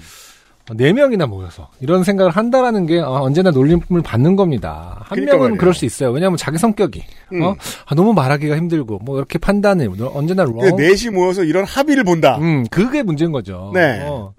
[0.78, 4.96] 네 명이나 모여서 이런 생각을 한다라는 게 어, 언제나 놀림을 받는 겁니다.
[5.02, 5.60] 한 그러니까 명은 말이에요.
[5.60, 6.10] 그럴 수 있어요.
[6.10, 7.42] 왜냐하면 자기 성격이 음.
[7.44, 7.56] 어?
[7.86, 10.82] 아, 너무 말하기가 힘들고 뭐 이렇게 판단을 뭐 언제나 그 wrong.
[10.82, 12.38] 넷이 모여서 이런 합의를 본다.
[12.40, 13.72] 음, 그게 문제인 거죠.
[13.76, 14.02] 네.
[14.08, 14.34] 어.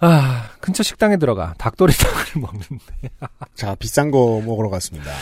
[0.00, 3.10] 아, 근처 식당에 들어가 닭도리탕을 먹는데
[3.54, 5.12] 자, 비싼 거 먹으러 갔습니다.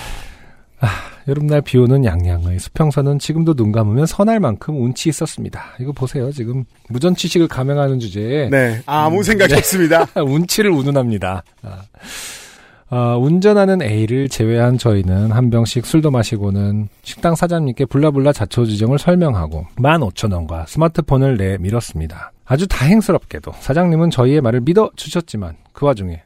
[1.28, 5.62] 여름날 비 오는 양양의 수평선은 지금도 눈 감으면 선할 만큼 운치 있었습니다.
[5.80, 6.32] 이거 보세요.
[6.32, 8.80] 지금 무전취식을 감행하는 주제에 네.
[8.86, 9.58] 아무 음, 생각이 네.
[9.58, 10.06] 없습니다.
[10.16, 11.42] 운치를 운운합니다.
[11.62, 11.82] 아.
[12.90, 20.66] 아, 운전하는 A를 제외한 저희는 한 병씩 술도 마시고는 식당 사장님께 불라불라 자초지정을 설명하고 15,000원과
[20.66, 22.32] 스마트폰을 내밀었습니다.
[22.46, 26.22] 아주 다행스럽게도 사장님은 저희의 말을 믿어 주셨지만 그 와중에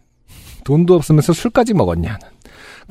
[0.64, 2.20] 돈도 없으면서 술까지 먹었냐는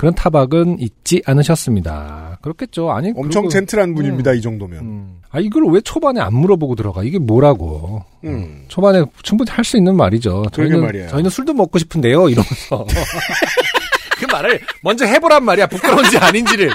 [0.02, 2.40] 그런 타박은 잊지 않으셨습니다.
[2.42, 2.90] 그렇겠죠.
[2.90, 4.80] 아니 엄청 그리고- 젠틀한 분입니다, 이 정도면.
[4.80, 5.22] 음.
[5.30, 7.04] 아 이걸 왜 초반에 안 물어보고 들어가?
[7.04, 8.04] 이게 뭐라고?
[8.24, 8.64] 음.
[8.68, 10.46] 초반에 충분히 할 수 있는 말이죠.
[10.54, 11.08] 저희는.
[11.08, 12.30] 저희는 술도 먹고 싶은데요.
[12.30, 12.84] 이러면서
[14.18, 15.68] 그 말을 먼저 해보란 말이야.
[15.68, 16.72] 부끄러운지 아닌지를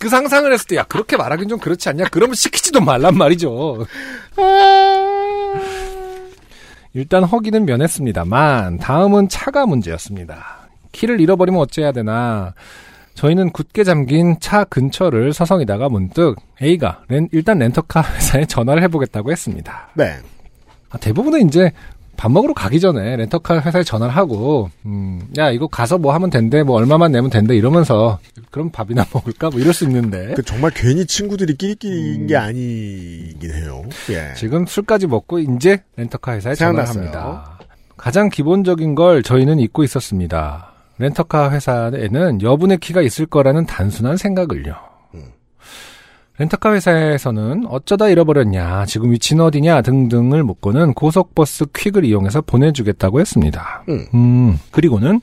[0.00, 2.06] 그 상상을 했을 때 야 그렇게 말하긴 좀 그렇지 않냐?
[2.10, 3.86] 그러면 시키지도 말란 말이죠.
[6.92, 10.57] 일단 허기는 면했습니다만 다음은 차가 문제였습니다.
[10.92, 12.54] 키를 잃어버리면 어째야 되나?
[13.14, 19.88] 저희는 굳게 잠긴 차 근처를 서성이다가 문득 A가 렌- 일단 렌터카 회사에 전화를 해보겠다고 했습니다.
[19.94, 20.16] 네.
[20.90, 21.72] 아, 대부분은 이제
[22.16, 26.64] 밥 먹으러 가기 전에 렌터카 회사에 전화를 하고, 음, 야, 이거 가서 뭐 하면 된대,
[26.64, 28.18] 뭐 얼마만 내면 된대, 이러면서,
[28.50, 29.50] 그럼 밥이나 먹을까?
[29.50, 30.34] 뭐 이럴 수 있는데.
[30.34, 33.84] 그 정말 괜히 친구들이 끼리끼리인 게 아니긴 해요.
[34.10, 34.34] 예.
[34.34, 37.22] 지금 술까지 먹고, 이제 렌터카 회사에 전화를 생각났어요.
[37.22, 37.58] 합니다.
[37.96, 40.67] 가장 기본적인 걸 저희는 잊고 있었습니다.
[40.98, 44.74] 렌터카 회사에는 여분의 키가 있을 거라는 단순한 생각을요.
[45.14, 45.24] 음.
[46.38, 53.84] 렌터카 회사에서는 어쩌다 잃어버렸냐, 지금 위치는 어디냐 등등을 묻고는 고속버스 퀵을 이용해서 보내주겠다고 했습니다.
[53.88, 54.06] 음.
[54.14, 55.20] 음, 그리고는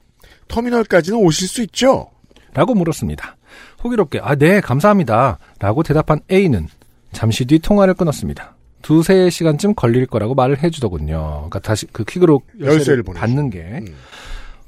[0.48, 2.08] 터미널까지는 오실 수 있죠.
[2.54, 3.36] 라고 물었습니다.
[3.84, 5.40] 호기롭게 아, 네, 감사합니다.
[5.60, 6.68] 라고 대답한 A는
[7.12, 8.56] 잠시 뒤 통화를 끊었습니다.
[8.82, 11.18] 두세 시간쯤 걸릴 거라고 말을 해주더군요.
[11.18, 13.04] 그러니까 다시 그 퀵으로 열쇠를.
[13.04, 13.60] 받는 게.
[13.60, 13.96] 음.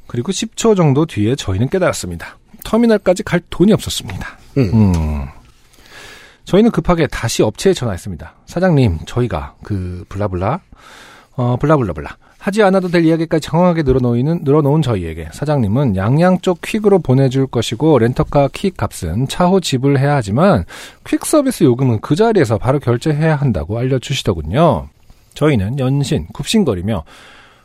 [0.07, 2.37] 그리고 10초 정도 뒤에 저희는 깨달았습니다.
[2.63, 4.37] 터미널까지 갈 돈이 없었습니다.
[4.57, 4.71] 음.
[4.73, 5.25] 음.
[6.45, 8.33] 저희는 급하게 다시 업체에 전화했습니다.
[8.45, 10.61] 사장님, 저희가 그 블라블라
[11.35, 17.47] 어 블라블라블라 하지 않아도 될 이야기까지 정확하게 늘어놓이는 늘어놓은 저희에게 사장님은 양양 쪽 퀵으로 보내줄
[17.47, 20.63] 것이고 렌터카 퀵 값은 차후 지불해야 하지만
[21.05, 24.87] 퀵 서비스 요금은 그 자리에서 바로 결제해야 한다고 알려주시더군요.
[25.33, 27.03] 저희는 연신 굽신거리며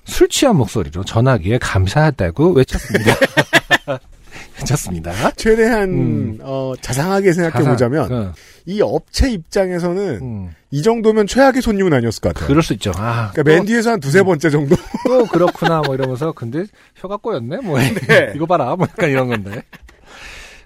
[0.05, 3.14] 술 취한 목소리로 전화기에 감사하다고 외쳤습니다.
[4.59, 5.30] 외쳤습니다.
[5.32, 6.38] 최대한 음.
[6.40, 8.32] 어, 자상하게 생각해 보자면 그,
[8.66, 12.48] 이 업체 입장에서는 음, 이 정도면 최악의 손님은 아니었을 것 같아요.
[12.48, 12.92] 그럴 수 있죠.
[12.96, 14.76] 아, 그러니까 맨 뒤에서 한 두세 번째 정도.
[14.76, 16.64] 또, 또 그렇구나 뭐 이러면서 근데
[16.96, 18.32] 혀가 꼬였네 뭐 네.
[18.34, 19.62] 이거 봐라 뭐 약간 이런 건데.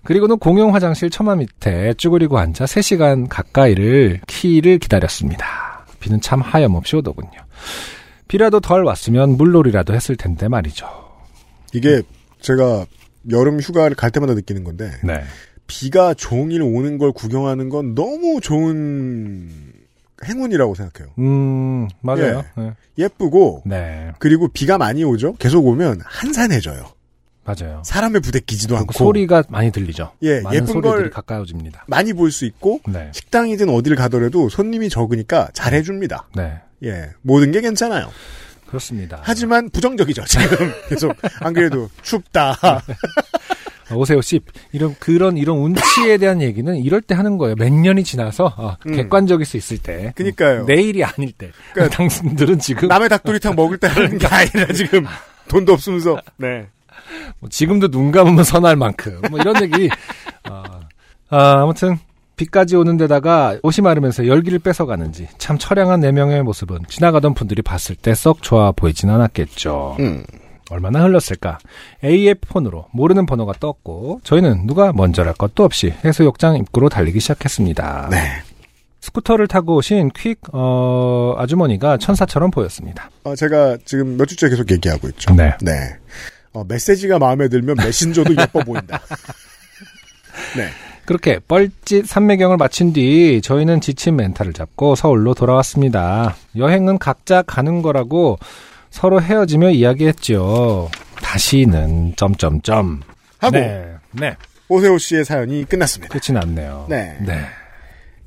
[0.05, 5.85] 그리고는 공용 화장실 처마 밑에 쭈그리고 앉아 3시간 가까이를 키를 기다렸습니다.
[5.99, 7.41] 비는 참 하염없이 오더군요.
[8.29, 10.87] 비라도 덜 왔으면 물놀이라도 했을 텐데 말이죠.
[11.73, 12.03] 이게
[12.41, 12.87] 제가
[13.31, 15.23] 여름 휴가를 갈 때마다 느끼는 건데 네.
[15.67, 19.49] 비가 종일 오는 걸 구경하는 건 너무 좋은
[20.25, 21.13] 행운이라고 생각해요.
[21.19, 22.45] 음, 맞아요.
[22.57, 22.73] 네.
[22.99, 25.35] 예쁘고 네, 그리고 비가 많이 오죠.
[25.39, 26.85] 계속 오면 한산해져요.
[27.45, 27.83] 맞아요.
[27.85, 30.13] 사람에 부대끼지도 않고 소리가 많이 들리죠.
[30.25, 31.85] 예, 예쁜 걸- 가까워집니다.
[31.87, 36.29] 많이 볼 수 있고 네, 식당이든 어딜 가더라도 손님이 적으니까 잘해줍니다.
[36.35, 36.55] 네,
[36.85, 38.11] 예, 모든 게 괜찮아요.
[38.67, 39.21] 그렇습니다.
[39.23, 40.25] 하지만 부정적이죠.
[40.27, 42.57] 지금 계속 안 그래도 춥다.
[42.61, 42.81] 아,
[43.95, 44.41] 오세호 씨
[44.73, 47.55] 이런 그런 이런 운치에 대한 얘기는 이럴 때 하는 거예요.
[47.57, 48.97] 몇 년이 지나서 아, 음.
[48.97, 50.13] 객관적일 수 있을 때.
[50.17, 50.65] 그니까요.
[50.65, 51.53] 내일이 아닐 때.
[51.73, 55.07] 그러니까 당신들은 지금 남의 닭도리탕 먹을 때 하는 게 아니라 지금
[55.49, 56.67] 돈도 없으면서 네.
[57.39, 59.89] 뭐 지금도 눈 감으면 선할 만큼 뭐 이런 얘기.
[60.43, 60.81] 아,
[61.29, 61.99] 아, 아무튼
[62.37, 67.97] 비까지 오는 데다가 옷이 마르면서 열기를 뺏어가는지 참 처량한 네 명의 모습은 지나가던 분들이 봤을
[67.97, 69.97] 때 썩 좋아 보이진 않았겠죠.
[70.01, 70.25] 음.
[70.71, 71.59] 얼마나 흘렀을까?
[72.03, 78.09] AF 폰으로 모르는 번호가 떴고 저희는 누가 먼저랄 것도 없이 해수욕장 입구로 달리기 시작했습니다.
[78.11, 78.43] 네.
[79.01, 83.11] 스쿠터를 타고 오신 퀵 어, 아주머니가 천사처럼 보였습니다.
[83.23, 85.33] 어, 제가 지금 몇 주째 계속 얘기하고 있죠.
[85.35, 85.55] 네.
[85.63, 85.73] 네.
[86.53, 89.01] 어, 메시지가 마음에 들면 메신저도 예뻐 보인다.
[90.57, 90.69] 네.
[91.07, 96.37] 그렇게 뻘짓 산매경을 마친 뒤 저희는 지친 멘탈을 잡고 서울로 돌아왔습니다.
[96.57, 98.39] 여행은 각자 가는 거라고
[98.91, 100.91] 서로 헤어지며 이야기했죠.
[101.23, 103.03] 다시는 점점점
[103.39, 104.37] 하고 네, 네
[104.69, 106.13] 오세호 씨의 사연이 끝났습니다.
[106.19, 106.87] 끝이 났네요.
[106.89, 107.17] 네.
[107.21, 107.41] 네.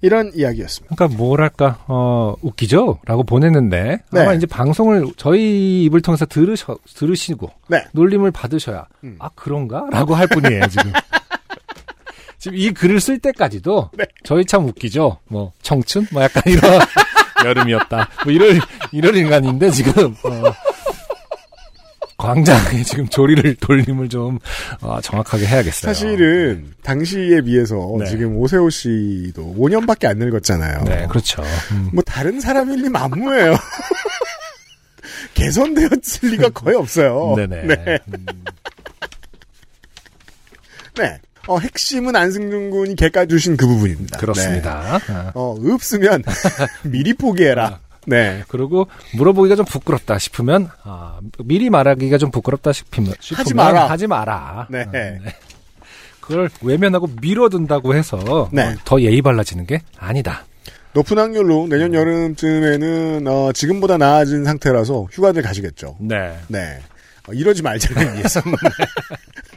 [0.01, 0.95] 이런 이야기였습니다.
[0.95, 4.21] 그러니까 뭐랄까 어 웃기죠?라고 보냈는데 네.
[4.21, 7.83] 아마 이제 방송을 저희 입을 통해서 들으셔 들으시고 네.
[7.91, 9.17] 놀림을 받으셔야 음.
[9.19, 10.93] 아 그런가?라고 할 뿐이에요 지금.
[12.39, 14.05] 지금 이 글을 쓸 때까지도 네.
[14.23, 15.19] 저희 참 웃기죠.
[15.27, 16.79] 뭐 청춘 뭐 약간 이런
[17.45, 18.09] 여름이었다.
[18.23, 18.59] 뭐 이런
[18.91, 20.43] 이런 인간인데 지금 어,
[22.17, 24.39] 광장에 지금 조리를 돌림을 좀
[24.81, 25.93] 어, 정확하게 해야겠어요.
[25.93, 28.05] 사실은 당시에 비해서 네.
[28.05, 30.83] 지금 오세호 씨도 5년밖에 안 늙었잖아요.
[30.83, 31.41] 네 그렇죠.
[31.71, 31.89] 음.
[31.93, 33.55] 뭐 다른 사람일 리 만무해요.
[35.33, 37.35] 개선되었을 리가 거의 없어요.
[37.37, 37.61] 네네.
[37.63, 37.99] 네.
[38.13, 38.25] 음,
[40.97, 41.19] 네.
[41.49, 44.17] 어, 핵심은 안승준 군이 개까주신 그 부분입니다.
[44.17, 44.21] 네.
[44.21, 44.99] 그렇습니다.
[45.09, 45.31] 아.
[45.33, 46.23] 어, 없으면
[46.85, 47.79] 미리 포기해라.
[48.05, 48.43] 네.
[48.47, 53.89] 그리고 물어보기가 좀 부끄럽다 싶으면 아, 미리 말하기가 좀 부끄럽다 싶으면, 싶으면 하지 마라.
[53.89, 54.67] 하지 마라.
[54.69, 54.85] 네.
[55.25, 55.29] 아,
[56.21, 58.67] 그걸 외면하고 미뤄둔다고 해서 네.
[58.67, 60.45] 어, 더 예의 발라지는 게 아니다.
[60.93, 65.97] 높은 확률로 내년 여름쯤에는 어, 지금보다 나아진 상태라서 휴가들 가시겠죠.
[65.99, 66.35] 네.
[66.47, 66.79] 네.
[67.29, 68.41] 어, 이러지 말자는 위해서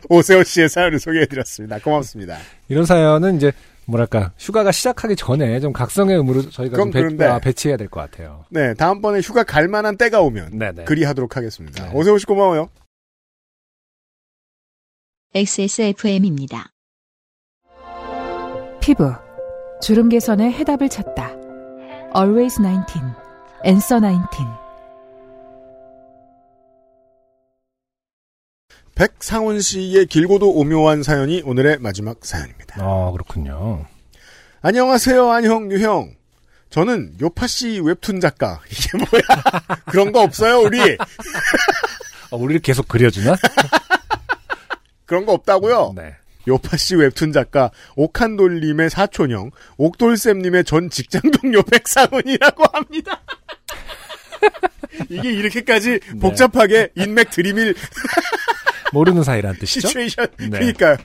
[0.09, 1.79] 오세호 씨의 사연을 소개해드렸습니다.
[1.79, 2.37] 고맙습니다.
[2.69, 3.53] 이런 사연은 이제
[3.87, 7.27] 뭐랄까 휴가가 시작하기 전에 좀 각성의 의무로 저희가 좀 배, 그런데.
[7.27, 8.45] 아, 배치해야 될 것 같아요.
[8.51, 10.85] 네, 다음번에 휴가 갈 만한 때가 오면 네네.
[10.85, 11.87] 그리하도록 하겠습니다.
[11.87, 11.91] 네.
[11.95, 12.69] 오세호 씨 고마워요.
[15.35, 16.69] XSFM입니다.
[18.81, 19.13] 피부
[19.81, 21.31] 주름 개선의 해답을 찾다.
[22.15, 23.01] Always 19,
[23.65, 24.62] Answer 19.
[29.03, 32.77] 백상훈 씨의 길고도 오묘한 사연이 오늘의 마지막 사연입니다.
[32.79, 33.85] 아 그렇군요.
[34.61, 36.15] 안녕하세요, 안형, 유형.
[36.71, 38.61] 저는 요파 씨 웹툰 작가.
[38.71, 39.81] 이게 뭐야?
[39.87, 40.79] 그런 거 없어요, 우리?
[42.31, 43.35] 어, 우리를 계속 그려주나?
[45.05, 45.95] 그런 거 없다고요.
[45.97, 46.15] 네.
[46.47, 53.21] 요파 씨 웹툰 작가 옥한돌님의 사촌형 옥돌쌤님의 전 직장 동료 백상훈이라고 합니다.
[55.09, 56.19] 이게 이렇게까지 네.
[56.21, 57.75] 복잡하게 인맥 들이밀
[58.93, 59.89] 모르는 사이란 뜻이죠?
[59.89, 60.27] 시츄에이션.
[60.39, 60.49] 네.
[60.51, 60.97] 그러니까요.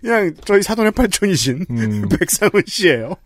[0.00, 2.08] 그냥 저희 사돈의 팔촌이신 음.
[2.18, 3.16] 백상훈 씨예요.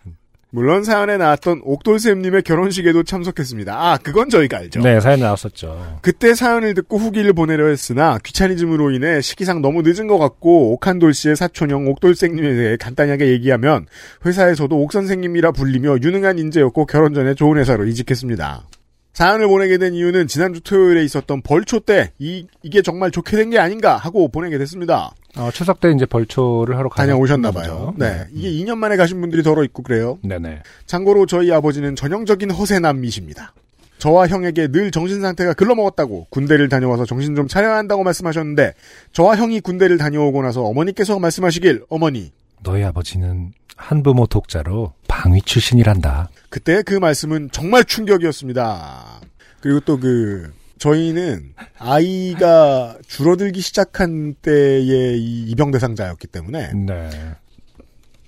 [0.54, 3.72] 물론 사연에 나왔던 옥돌쌤님의 결혼식에도 참석했습니다.
[3.74, 4.80] 아, 그건 저희가 알죠.
[4.80, 5.98] 네, 사연 나왔었죠.
[6.02, 11.36] 그때 사연을 듣고 후기를 보내려 했으나 귀차니즘으로 인해 시기상 너무 늦은 것 같고 옥한돌 씨의
[11.36, 13.86] 사촌형 옥돌생님에 대해 간단하게 얘기하면
[14.26, 18.66] 회사에서도 옥선생님이라 불리며 유능한 인재였고 결혼 전에 좋은 회사로 이직했습니다.
[19.12, 23.58] 사연을 보내게 된 이유는 지난주 토요일에 있었던 벌초 때 이, 이게 정말 좋게 된 게
[23.58, 25.12] 아닌가 하고 보내게 됐습니다.
[25.36, 27.62] 어, 추석 때 이제 벌초를 하러 다녀오셨나봐요.
[27.72, 27.94] 보죠.
[27.98, 28.24] 네.
[28.32, 30.18] 이게 2년 만에 가신 분들이 더러 있고 그래요.
[30.22, 30.62] 네네.
[30.86, 33.52] 참고로 저희 아버지는 전형적인 허세남이십니다.
[33.98, 38.74] 저와 형에게 늘 정신 상태가 글러먹었다고 군대를 다녀와서 정신 좀 차려야 한다고 말씀하셨는데
[39.12, 42.32] 저와 형이 군대를 다녀오고 나서 어머니께서 말씀하시길 어머니
[42.64, 43.52] 너희 아버지는
[43.82, 46.30] 한부모 독자로 방위 출신이란다.
[46.48, 49.20] 그때 그 말씀은 정말 충격이었습니다.
[49.60, 50.52] 그리고 또 그
[50.82, 57.08] 저희는 아이가 줄어들기 시작한 때의 이 입영 대상자였기 때문에 네.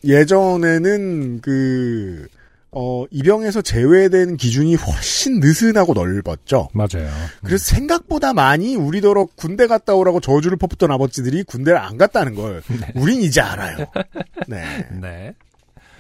[0.04, 2.28] 예전에는 그
[2.70, 6.68] 어, 입영에서 제외된 기준이 훨씬 느슨하고 넓었죠.
[6.72, 7.10] 맞아요.
[7.44, 12.62] 그래서 생각보다 많이 우리더러 군대 갔다 오라고 저주를 퍼붓던 아버지들이 군대를 안 갔다는 걸
[12.94, 13.78] 우린 이제 알아요.
[14.46, 14.86] 네.
[15.00, 15.34] 네.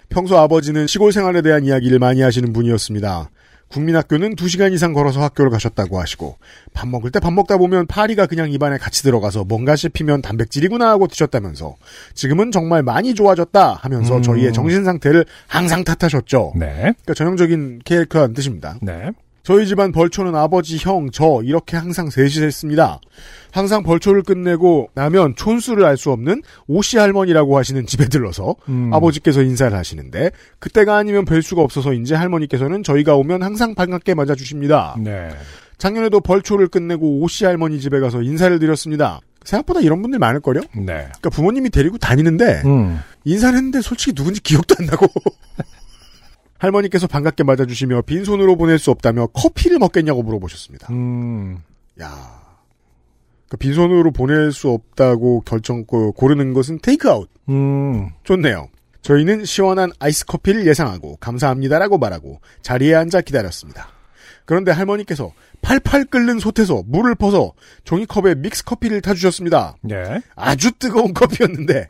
[0.08, 3.30] 평소 아버지는 시골 생활에 대한 이야기를 많이 하시는 분이었습니다.
[3.68, 6.36] 국민학교는 2시간 이상 걸어서 학교를 가셨다고 하시고
[6.74, 11.08] 밥 먹을 때 밥 먹다 보면 파리가 그냥 입안에 같이 들어가서 뭔가 씹히면 단백질이구나 하고
[11.08, 11.74] 드셨다면서
[12.14, 14.22] 지금은 정말 많이 좋아졌다 하면서 음.
[14.22, 16.52] 저희의 정신 상태를 항상 탓하셨죠.
[16.56, 16.66] 네.
[16.82, 18.76] 그러니까 전형적인 캐릭터라는 뜻입니다.
[18.80, 19.10] 네.
[19.44, 22.98] 저희 집안 벌초는 아버지, 형, 저 이렇게 항상 셋이 했습니다.
[23.52, 28.92] 항상 벌초를 끝내고 나면 촌수를 알 수 없는 오씨 할머니라고 하시는 집에 들러서 음.
[28.92, 34.96] 아버지께서 인사를 하시는데 그때가 아니면 뵐 수가 없어서인지 할머니께서는 저희가 오면 항상 반갑게 맞아주십니다.
[34.98, 35.28] 네.
[35.78, 39.20] 작년에도 벌초를 끝내고 오씨 할머니 집에 가서 인사를 드렸습니다.
[39.44, 40.62] 생각보다 이런 분들 많을걸요?
[40.74, 40.84] 네.
[40.84, 42.98] 그러니까 부모님이 데리고 다니는데 음.
[43.24, 45.06] 인사를 했는데 솔직히 누군지 기억도 안 나고
[46.58, 50.88] 할머니께서 반갑게 맞아주시며 빈손으로 보낼 수 없다며 커피를 먹겠냐고 물어보셨습니다.
[50.92, 51.58] 음.
[52.00, 52.08] 야,
[53.46, 57.28] 그러니까 빈손으로 보낼 수 없다고 결정 고- 고르는 것은 테이크아웃.
[57.48, 58.10] 음.
[58.24, 58.68] 좋네요.
[59.02, 63.88] 저희는 시원한 아이스 커피를 예상하고 감사합니다라고 말하고 자리에 앉아 기다렸습니다.
[64.46, 67.52] 그런데 할머니께서 팔팔 끓는 솥에서 물을 퍼서
[67.84, 69.76] 종이컵에 믹스 커피를 타주셨습니다.
[69.82, 70.20] 네.
[70.36, 71.88] 아주 뜨거운 커피였는데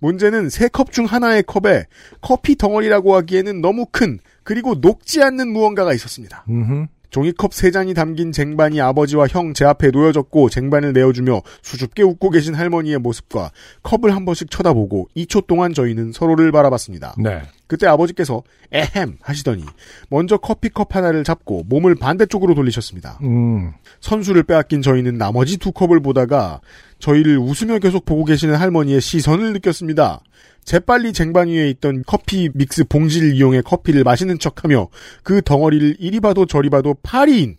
[0.00, 1.84] 문제는 세 컵 중 하나의 컵에
[2.20, 6.44] 커피 덩어리라고 하기에는 너무 큰 그리고 녹지 않는 무언가가 있었습니다.
[6.48, 6.86] 음.
[7.10, 12.54] 종이컵 세 잔이 담긴 쟁반이 아버지와 형 제 앞에 놓여졌고 쟁반을 내어주며 수줍게 웃고 계신
[12.54, 13.52] 할머니의 모습과
[13.84, 17.14] 컵을 한 번씩 쳐다보고 2초 동안 저희는 서로를 바라봤습니다.
[17.18, 17.42] 네.
[17.68, 19.64] 그때 아버지께서 에헴 하시더니
[20.10, 23.18] 먼저 커피컵 하나를 잡고 몸을 반대쪽으로 돌리셨습니다.
[23.22, 23.72] 음.
[24.00, 26.60] 선수를 빼앗긴 저희는 나머지 두 컵을 보다가
[26.98, 30.20] 저희를 웃으며 계속 보고 계시는 할머니의 시선을 느꼈습니다.
[30.64, 34.88] 재빨리 쟁반 위에 있던 커피 믹스 봉지를 이용해 커피를 마시는 척하며
[35.22, 37.56] 그 덩어리를 이리 봐도 저리 봐도 파리인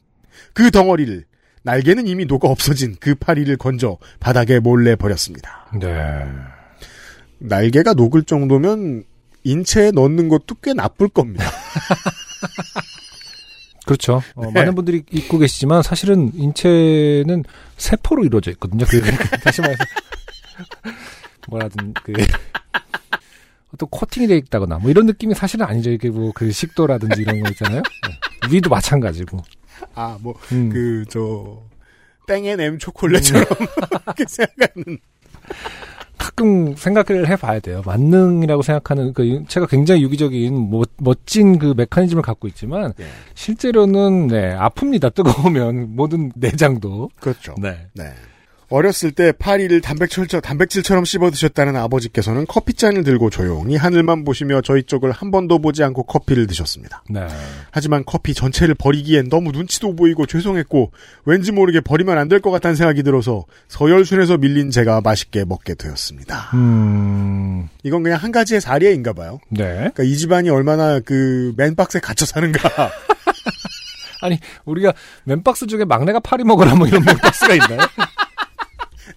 [0.54, 1.24] 그 덩어리를
[1.64, 5.68] 날개는 이미 녹아 없어진 그 파리를 건져 바닥에 몰래 버렸습니다.
[5.80, 6.24] 네.
[7.40, 9.04] 날개가 녹을 정도면
[9.44, 11.46] 인체에 넣는 것도 꽤 나쁠 겁니다.
[13.88, 14.22] 그렇죠.
[14.36, 14.52] 어, 네.
[14.52, 17.44] 많은 분들이 잊고 계시지만 사실은 인체는
[17.78, 18.86] 세포로 이루어져 있거든요.
[18.86, 19.12] 그, 그,
[19.44, 19.84] 다시 말해서
[21.48, 22.14] 뭐라든 그
[23.74, 25.92] 어떤 코팅이 돼 있다거나 뭐 이런 느낌이 사실은 아니죠.
[25.92, 27.82] 이게 뭐 그 식도라든지 이런 거 있잖아요.
[27.82, 28.54] 네.
[28.56, 29.42] 위도 마찬가지고.
[29.94, 30.70] 아, 뭐, 음.
[30.70, 31.62] 그, 저,
[32.28, 33.46] 땡앤엠 초콜릿처럼,
[34.06, 34.98] 이렇게 생각하는.
[36.38, 37.82] 가끔 생각을 해봐야 돼요.
[37.84, 43.06] 만능이라고 생각하는 그 체가 굉장히 유기적인 멋, 멋진 그 메커니즘을 갖고 있지만 예.
[43.34, 45.14] 실제로는 네 아픕니다.
[45.16, 47.10] 뜨거우면 모든 내장도.
[47.20, 47.56] 그렇죠.
[47.60, 47.88] 네.
[47.94, 48.12] 네.
[48.70, 55.12] 어렸을 때 파리를 단백질처럼, 단백질처럼 씹어 드셨다는 아버지께서는 커피잔을 들고 조용히 하늘만 보시며 저희 쪽을
[55.12, 57.02] 한 번도 보지 않고 커피를 드셨습니다.
[57.10, 57.26] 네.
[57.72, 60.92] 하지만 커피 전체를 버리기엔 너무 눈치도 보이고 죄송했고
[61.26, 66.52] 왠지 모르게 버리면 안 될 것 같다는 생각이 들어서 서열순에서 밀린 제가 맛있게 먹게 되었습니다.
[66.56, 67.70] 음.
[67.84, 69.40] 이건 그냥 한 가지의 사례인가 봐요.
[69.50, 69.64] 네.
[69.76, 72.70] 그러니까 이 집안이 얼마나 그 맨박스에 갇혀 사는가.
[74.22, 74.94] 아니 우리가
[75.24, 77.80] 맨박스 중에 막내가 파리 먹으라 뭐 이런 맨박스가 있나요?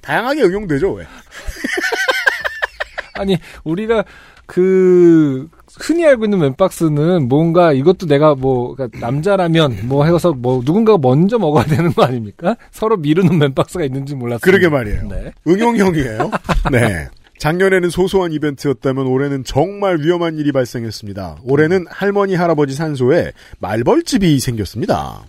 [0.00, 1.06] 다양하게 응용되죠, 왜?
[3.14, 4.04] 아니 우리가
[4.46, 5.48] 그
[5.78, 11.38] 흔히 알고 있는 맨박스는 뭔가 이것도 내가 뭐 그러니까 남자라면 뭐 해서 뭐 누군가가 먼저
[11.38, 12.56] 먹어야 되는 거 아닙니까?
[12.70, 14.40] 서로 미루는 맨박스가 있는지 몰랐어요.
[14.40, 15.08] 그러게 말이에요.
[15.08, 15.32] 네.
[15.46, 16.30] 응용형이에요.
[16.72, 17.08] 네.
[17.38, 21.38] 작년에는 소소한 이벤트였다면 올해는 정말 위험한 일이 발생했습니다.
[21.44, 25.22] 올해는 할머니 할아버지 산소에 말벌집이 생겼습니다.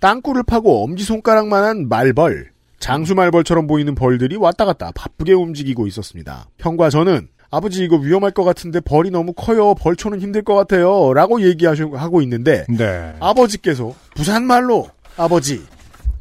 [0.00, 2.50] 땅굴을 파고 엄지손가락만한 말벌,
[2.80, 6.46] 장수 말벌처럼 보이는 벌들이 왔다 갔다 바쁘게 움직이고 있었습니다.
[6.58, 9.74] 형과 저는 아버지 이거 위험할 것 같은데 벌이 너무 커요.
[9.74, 11.12] 벌초는 힘들 것 같아요.
[11.14, 13.14] 라고 얘기하고 있는데 네.
[13.20, 15.62] 아버지께서 부산말로 아버지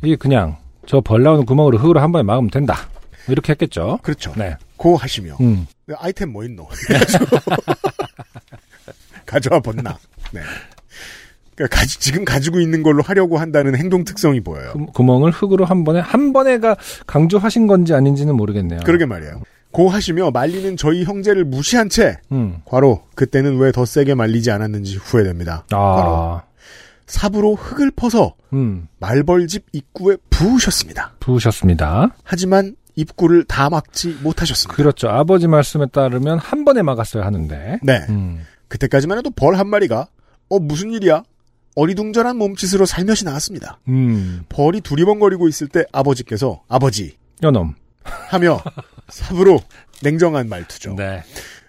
[0.04, 2.76] 이게 그냥 저 벌 나오는 구멍으로 흙으로 한 번에 막으면 된다.
[3.28, 4.00] 이렇게 했겠죠.
[4.02, 4.34] 그렇죠.
[4.36, 4.56] 네.
[4.76, 5.68] 고 하시며 음.
[5.98, 6.68] 아이템 뭐 있노?
[9.26, 9.98] 가져와 봤나?
[10.32, 10.42] 네.
[11.68, 14.72] 그러니까 지금 가지고 있는 걸로 하려고 한다는 행동 특성이 보여요.
[14.74, 16.76] 구- 구멍을 흙으로 한 번에 한 번에가
[17.06, 18.80] 강조하신 건지 아닌지는 모르겠네요.
[18.86, 19.42] 그러게 말이에요.
[19.72, 22.58] 고 하시며 말리는 저희 형제를 무시한 채 음.
[22.66, 25.66] 과로 그때는 왜 더 세게 말리지 않았는지 후회됩니다.
[25.72, 26.42] 아.
[27.06, 28.88] 삽으로 흙을 퍼서 음.
[29.00, 31.14] 말벌집 입구에 부으셨습니다.
[31.20, 32.16] 부으셨습니다.
[32.24, 34.76] 하지만 입구를 다 막지 못하셨습니다.
[34.76, 35.08] 그렇죠.
[35.10, 37.80] 아버지 말씀에 따르면 한 번에 막았어야 하는데.
[37.84, 38.06] 네.
[38.10, 38.46] 음.
[38.68, 40.08] 그때까지만 해도 벌 한 마리가
[40.50, 41.24] 어 무슨 일이야?
[41.76, 43.80] 어리둥절한 몸짓으로 살며시 나왔습니다.
[43.88, 44.44] 음.
[44.50, 47.76] 벌이 두리번거리고 있을 때 아버지께서 아버지 요놈.
[48.04, 48.62] 하며
[49.10, 49.62] 삽으로
[50.02, 50.96] 냉정한 말투죠.
[50.96, 51.24] 네.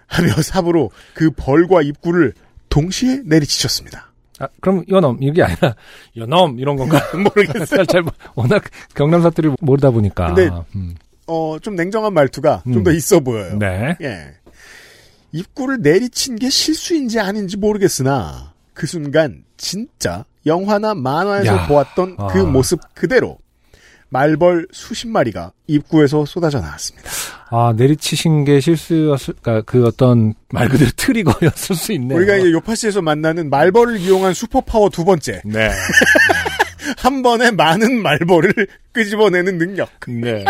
[0.06, 2.32] 하며 삽으로 그 벌과 입구를
[2.68, 4.12] 동시에 내리치셨습니다.
[4.40, 5.76] 아, 그럼 요놈 이게 아니라
[6.16, 7.00] 요놈 이런 건가?
[7.14, 7.84] 모르겠어요.
[7.84, 8.62] 잘 모- 워낙
[8.94, 10.32] 경남 사투리 모르다 보니까.
[10.34, 10.94] 근데 음.
[11.26, 12.84] 어, 좀 냉정한 말투가 좀 음.
[12.84, 13.56] 더 있어 보여요.
[13.58, 13.96] 네.
[14.00, 14.34] 예.
[15.32, 21.66] 입구를 내리친 게 실수인지 아닌지 모르겠으나 그 순간 진짜 영화나 만화에서 야.
[21.66, 22.44] 보았던 그 아.
[22.44, 23.38] 모습 그대로
[24.10, 27.08] 말벌 수십 마리가 입구에서 쏟아져 나왔습니다.
[27.48, 32.18] 아 내리치신 게 실수였을, 그그 어떤 말 그대로 트리거였을 수 있네요.
[32.18, 35.42] 우리가 이제 요파시에서 만나는 말벌을 이용한 super power 두 번째.
[35.44, 35.70] 네.
[36.98, 38.52] 한 번에 많은 말벌을
[38.92, 39.88] 끄집어내는 능력.
[40.08, 40.44] 네.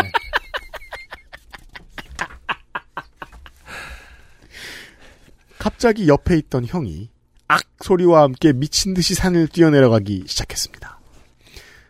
[5.59, 7.10] 갑자기 옆에 있던 형이
[7.51, 10.99] 악 소리와 함께 미친 듯이 산을 뛰어내려가기 시작했습니다.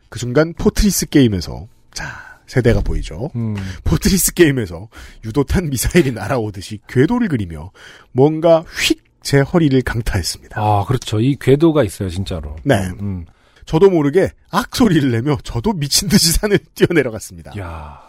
[0.09, 3.29] 그 순간 포트리스 게임에서 자 세대가 보이죠.
[3.35, 3.55] 음.
[3.83, 4.89] 포트리스 게임에서
[5.23, 7.71] 유도탄 미사일이 날아오듯이 궤도를 그리며
[8.11, 10.59] 뭔가 휙 제 허리를 강타했습니다.
[10.59, 11.19] 아 그렇죠.
[11.19, 12.55] 이 궤도가 있어요 진짜로.
[12.63, 12.75] 네.
[13.01, 13.25] 음.
[13.65, 17.57] 저도 모르게 악 소리를 내며 저도 미친 듯이 산을 뛰어내려갔습니다.
[17.59, 18.01] 야.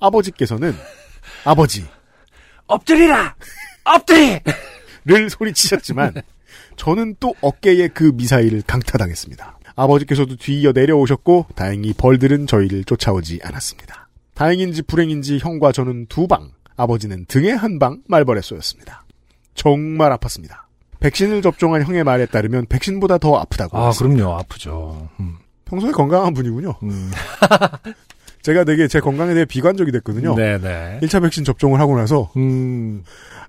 [0.00, 0.74] 아버지께서는
[1.44, 1.86] 아버지
[2.66, 3.34] 엎드리라.
[3.84, 4.40] 엎드리.
[5.04, 6.14] 를 소리치셨지만
[6.76, 9.58] 저는 또 어깨에 그 미사일을 강타당했습니다.
[9.76, 14.08] 아버지께서도 뒤이어 내려오셨고 다행히 벌들은 저희를 쫓아오지 않았습니다.
[14.34, 19.04] 다행인지 불행인지 형과 저는 두 방, 아버지는 등에 한 방 말벌에 쏘였습니다.
[19.54, 20.52] 정말 아팠습니다.
[21.00, 24.16] 백신을 접종한 형의 말에 따르면 백신보다 더 아프다고 아 했습니다.
[24.24, 25.08] 그럼요 아프죠.
[25.20, 25.36] 음.
[25.64, 26.74] 평소에 건강한 분이군요.
[26.82, 27.10] 음.
[28.42, 30.34] 제가 되게 제 건강에 대해 비관적이 됐거든요.
[30.34, 31.00] 네네.
[31.02, 33.02] 1차 백신 접종을 하고 나서 음.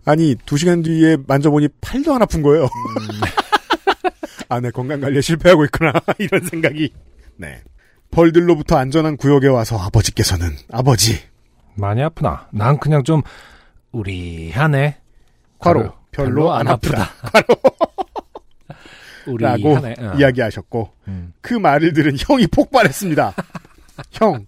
[0.05, 2.67] 아니 두 시간 뒤에 만져보니 팔도 안 아픈 거예요.
[4.49, 6.91] 아, 내 건강 관리에 실패하고 있구나 이런 생각이.
[7.37, 7.61] 네.
[8.11, 11.19] 벌들로부터 안전한 구역에 와서 아버지께서는 아버지
[11.75, 12.47] 많이 아프나?
[12.51, 13.21] 난 그냥 좀
[13.91, 14.97] 우리하네.
[15.59, 17.09] 과로 가로, 별로 안 아프다.
[19.39, 19.95] 라고 우리하네.
[19.99, 20.13] 어.
[20.17, 21.33] 이야기하셨고 음.
[21.41, 23.33] 그 말을 들은 형이 폭발했습니다.
[24.13, 24.47] 형,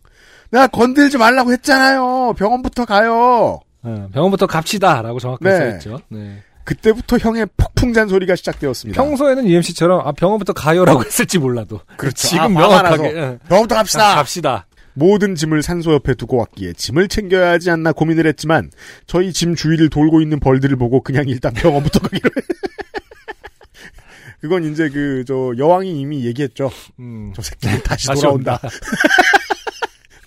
[0.49, 2.33] 내가 건들지 말라고 했잖아요.
[2.37, 3.59] 병원부터 가요.
[3.83, 5.71] 어, 병원부터 갑시다라고 정확하게 네.
[5.71, 5.99] 써있죠.
[6.09, 6.43] 네.
[6.63, 9.01] 그때부터 형의 폭풍 잔소리가 시작되었습니다.
[9.01, 12.27] 평소에는 UMC처럼 아 병원부터 가요라고 했을지 몰라도 그렇죠.
[12.27, 13.39] 지금 아, 명확하게 예.
[13.47, 14.15] 병원부터 갑시다.
[14.15, 14.67] 갑시다.
[14.93, 18.69] 모든 짐을 산소 옆에 두고 왔기에 짐을 챙겨야 하지 않나 고민을 했지만
[19.07, 22.41] 저희 짐 주위를 돌고 있는 벌들을 보고 그냥 일단 병원부터 가기로 해.
[24.41, 26.71] 그건 이제 그 저 여왕이 이미 얘기했죠.
[26.99, 27.31] 음.
[27.35, 28.59] 저 새끼는 다시, 다시 돌아온다.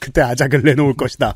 [0.00, 1.34] 그때 아작을 내놓을 것이다.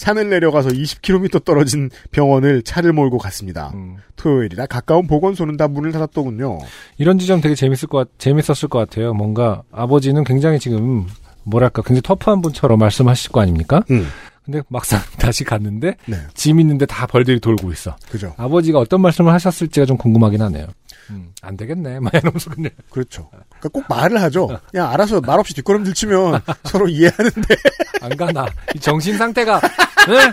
[0.00, 3.70] 산을 내려가서 20km 떨어진 병원을 차를 몰고 갔습니다.
[3.74, 3.96] 음.
[4.16, 6.58] 토요일이라 가까운 보건소는 다 문을 닫았더군요.
[6.96, 9.12] 이런 지점 되게 재밌을 것 같, 재밌었을 것 같아요.
[9.12, 11.06] 뭔가 아버지는 굉장히 지금
[11.44, 13.84] 뭐랄까 굉장히 터프한 분처럼 말씀하실 거 아닙니까?
[13.90, 14.06] 음.
[14.42, 17.94] 근데 막상 다시 갔는데 네, 짐 있는데 다 벌들이 돌고 있어.
[18.10, 18.32] 그죠.
[18.38, 20.66] 아버지가 어떤 말씀을 하셨을지가 좀 궁금하긴 하네요.
[21.10, 22.00] 음, 안 되겠네.
[22.00, 22.70] 막 이러면서 그냥.
[22.90, 23.28] 그렇죠.
[23.30, 24.58] 그러니까 꼭 말을 하죠.
[24.70, 27.54] 그냥 알아서 말없이 뒷걸음질 치면 서로 이해하는데
[28.02, 28.46] 안 가나.
[28.74, 30.32] 이 정신 상태가, 네?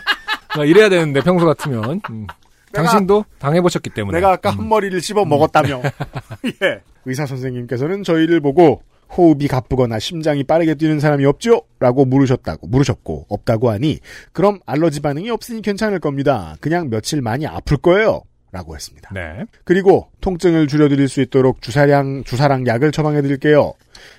[0.55, 2.01] 막 이래야 되는데, 평소 같으면.
[2.09, 2.27] 음.
[2.73, 4.17] 내가- 당신도 당해보셨기 때문에.
[4.17, 5.81] 내가 아까 한 머리를 씹어 먹었다며.
[6.63, 6.81] 예.
[7.05, 8.81] 의사 선생님께서는 저희를 보고
[9.15, 11.61] 호흡이 가쁘거나 심장이 빠르게 뛰는 사람이 없죠?
[11.79, 13.99] 라고 물으셨다고, 물으셨고, 없다고 하니,
[14.33, 16.55] 그럼 알러지 반응이 없으니 괜찮을 겁니다.
[16.59, 18.23] 그냥 며칠 많이 아플 거예요.
[18.51, 19.09] 라고 했습니다.
[19.13, 19.45] 네.
[19.65, 23.73] 그리고 통증을 줄여드릴 수 있도록 주사량, 주사랑 약을 처방해드릴게요.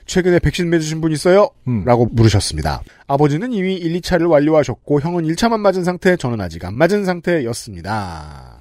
[0.06, 1.50] 최근에 백신 맞으신 분 있어요?
[1.66, 1.84] 음.
[1.84, 2.82] 라고 물으셨습니다.
[3.06, 8.60] 아버지는 이미 1, 2차를 완료하셨고 형은 1차만 맞은 상태, 저는 아직 안 맞은 상태였습니다.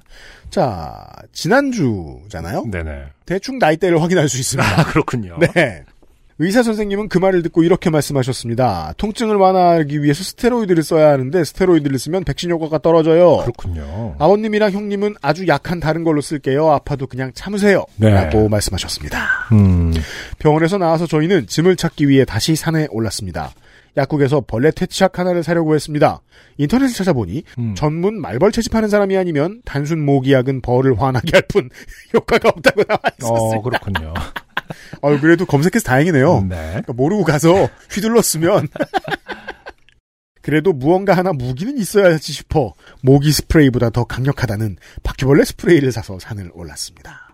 [0.50, 2.64] 자, 지난주잖아요?
[2.70, 3.04] 네네.
[3.26, 4.80] 대충 나이대를 확인할 수 있습니다.
[4.80, 5.38] 아, 그렇군요.
[5.54, 5.84] 네.
[6.40, 8.94] 의사 선생님은 그 말을 듣고 이렇게 말씀하셨습니다.
[8.96, 13.38] 통증을 완화하기 위해서 스테로이드를 써야 하는데 스테로이드를 쓰면 백신 효과가 떨어져요.
[13.38, 14.14] 그렇군요.
[14.20, 16.70] 아버님이랑 형님은 아주 약한 다른 걸로 쓸게요.
[16.70, 17.84] 아파도 그냥 참으세요.
[17.96, 18.10] 네.
[18.10, 19.48] 라고 말씀하셨습니다.
[19.52, 19.92] 음.
[20.38, 23.50] 병원에서 나와서 저희는 짐을 찾기 위해 다시 산에 올랐습니다.
[23.96, 26.20] 약국에서 벌레 퇴치약 하나를 사려고 했습니다.
[26.56, 27.74] 인터넷을 찾아보니 음.
[27.74, 31.68] 전문 말벌 채집하는 사람이 아니면 단순 모기약은 벌을 화나게 할 뿐
[32.14, 33.62] 효과가 없다고 나와 어, 있었습니다.
[33.62, 34.14] 그렇군요.
[35.00, 36.46] 어, 그래도 검색해서 다행이네요.
[36.48, 36.56] 네.
[36.70, 38.68] 그러니까 모르고 가서 휘둘렀으면
[40.42, 42.72] 그래도 무언가 하나 무기는 있어야지 싶어
[43.02, 47.26] 모기 스프레이보다 더 강력하다는 바퀴벌레 스프레이를 사서 산을 올랐습니다.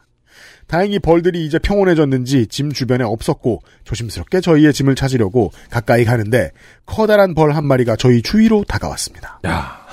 [0.67, 6.51] 다행히 벌들이 이제 평온해졌는지 짐 주변에 없었고 조심스럽게 저희의 짐을 찾으려고 가까이 가는데
[6.87, 9.41] 커다란 벌 한 마리가 저희 주위로 다가왔습니다.
[9.47, 9.85] 야.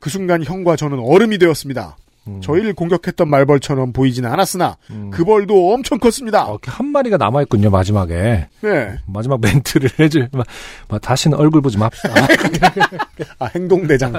[0.00, 1.96] 그 순간 형과 저는 얼음이 되었습니다.
[2.28, 2.40] 음.
[2.40, 5.10] 저희를 공격했던 말벌처럼 보이지는 않았으나 음.
[5.10, 6.46] 그 벌도 엄청 컸습니다.
[6.46, 8.48] 어, 한 마리가 남아 있군요, 마지막에.
[8.60, 8.98] 네.
[9.06, 10.46] 마지막 멘트를 해줄, 막,
[10.88, 12.14] 막 다시는 얼굴 보지 맙시다.
[13.40, 14.12] 아, 행동 대장.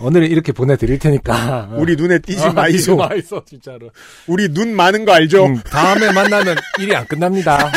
[0.00, 1.70] 오늘은 이렇게 보내드릴 테니까.
[1.74, 2.96] 우리 눈에 띄지 아, 마이소.
[2.96, 3.90] 마이소, 진짜로.
[4.26, 5.46] 우리 눈 많은 거 알죠?
[5.46, 7.70] 음, 다음에 만나면 일이 안 끝납니다.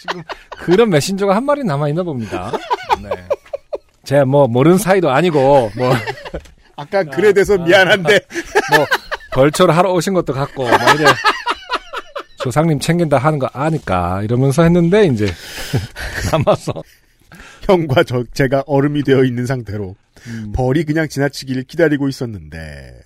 [0.00, 0.22] 지금
[0.58, 2.52] 그런 메신저가 한 마리 남아있나 봅니다.
[3.02, 3.10] 네.
[4.08, 5.92] 제가 뭐, 모르는 사이도 아니고, 뭐,
[6.76, 8.20] 아까 그래 돼서 미안한데.
[8.74, 8.86] 뭐,
[9.32, 11.04] 벌초를 하러 오신 것도 같고, 뭐, 이래.
[12.38, 15.26] 조상님 챙긴다 하는 거 아니까, 이러면서 했는데, 이제,
[16.32, 16.72] 남아서.
[17.64, 19.94] 형과 저, 제가 얼음이 되어 있는 상태로
[20.28, 20.52] 음.
[20.54, 22.98] 벌이 그냥 지나치기를 기다리고 있었는데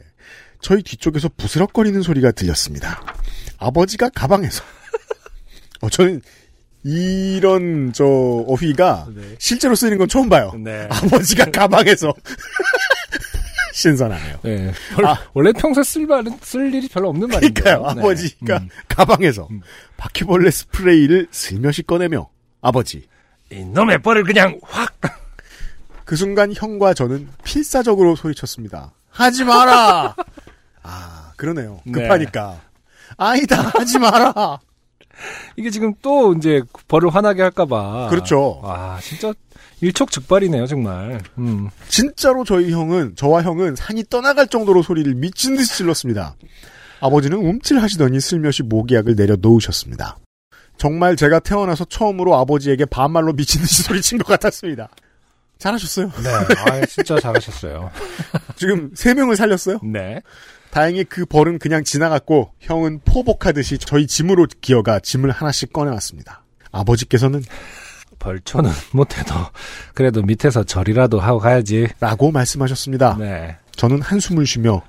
[0.60, 3.02] 저희 뒤쪽에서 부스럭거리는 소리가 들렸습니다.
[3.58, 4.62] 아버지가 가방에서
[5.80, 6.22] 어, 저는
[6.84, 9.36] 이런 저 어휘가 네.
[9.38, 10.52] 실제로 쓰이는 건 처음 봐요.
[10.58, 10.88] 네.
[10.90, 12.12] 아버지가 가방에서
[13.74, 14.38] 신선하네요.
[14.42, 14.72] 네.
[14.96, 15.18] 원- 아.
[15.32, 17.60] 원래 평소에 쓸, 말은, 쓸 일이 별로 없는 말인데.
[17.62, 17.88] 그러니까요.
[17.90, 19.60] 아버지가 가방에서 음.
[19.96, 22.28] 바퀴벌레 스프레이를 슬며시 꺼내며
[22.60, 23.06] 아버지
[23.50, 24.94] 이놈의 뻘을 그냥 확!
[26.04, 28.92] 그 순간 형과 저는 필사적으로 소리쳤습니다.
[29.10, 30.14] 하지 마라.
[30.82, 31.80] 아 그러네요.
[31.86, 31.92] 네.
[32.02, 32.60] 급하니까.
[33.16, 34.58] 아니다 하지 마라.
[35.56, 38.08] 이게 지금 또 이제 벌을 화나게 할까봐.
[38.10, 38.60] 그렇죠.
[38.62, 39.32] 와, 진짜
[39.80, 41.20] 일촉즉발이네요, 정말.
[41.38, 41.68] 음.
[41.88, 46.36] 진짜로 저희 형은 저와 형은 산이 떠나갈 정도로 소리를 미친 듯이 질렀습니다.
[47.00, 50.18] 아버지는 움찔하시더니 슬며시 모기약을 내려 놓으셨습니다.
[50.78, 54.88] 정말 제가 태어나서 처음으로 아버지에게 반말로 미친 듯이 소리친 것 같았습니다.
[55.58, 56.06] 잘하셨어요.
[56.06, 56.30] 네.
[56.66, 57.90] 아, 진짜 잘하셨어요.
[58.56, 59.78] 지금 세 명을 살렸어요.
[59.84, 60.20] 네.
[60.72, 66.44] 다행히 그 벌은 그냥 지나갔고 형은 포복하듯이 저희 짐으로 기어가 짐을 하나씩 꺼내왔습니다.
[66.70, 67.44] 아버지께서는
[68.18, 69.34] 벌초는 못해도,
[69.92, 71.88] 그래도 밑에서 절이라도 하고 가야지.
[72.00, 73.16] 라고 말씀하셨습니다.
[73.18, 73.58] 네.
[73.76, 74.80] 저는 한숨을 쉬며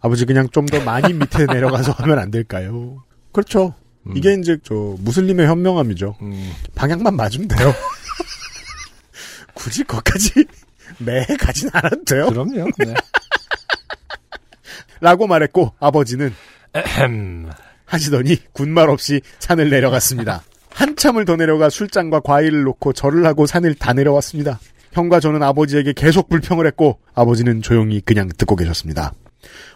[0.00, 3.04] 아버지 그냥 좀 더 많이 밑에 내려가서 하면 안 될까요?
[3.32, 3.74] 그렇죠.
[4.08, 4.16] 음.
[4.16, 6.16] 이게 이제 저 무슬림의 현명함이죠.
[6.20, 6.52] 음.
[6.74, 7.72] 방향만 맞으면 돼요.
[9.54, 10.44] 굳이 거기까지
[10.98, 12.26] 매 가진 않아도 돼요.
[12.28, 12.70] 그럼요.
[12.78, 12.94] 네.
[15.00, 16.32] 라고 말했고 아버지는
[16.74, 17.50] 에헴.
[17.84, 20.42] 하시더니 군말 없이 산을 내려갔습니다.
[20.70, 24.60] 한참을 더 내려가 술잔과 과일을 놓고 절을 하고 산을 다 내려왔습니다.
[24.92, 29.12] 형과 저는 아버지에게 계속 불평을 했고 아버지는 조용히 그냥 듣고 계셨습니다.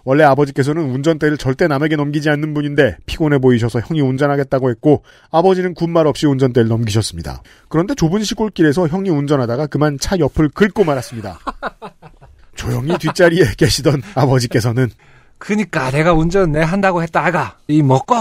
[0.04, 6.06] 원래 아버지께서는 운전대를 절대 남에게 넘기지 않는 분인데 피곤해 보이셔서 형이 운전하겠다고 했고 아버지는 군말
[6.06, 7.42] 없이 운전대를 넘기셨습니다.
[7.68, 11.38] 그런데 좁은 시골길에서 형이 운전하다가 그만 차 옆을 긁고 말았습니다.
[12.54, 14.90] 조용히 뒷자리에 계시던 아버지께서는
[15.42, 17.58] 그니까 내가 운전 내 한다고 했다, 아가.
[17.66, 18.14] 이 먹고!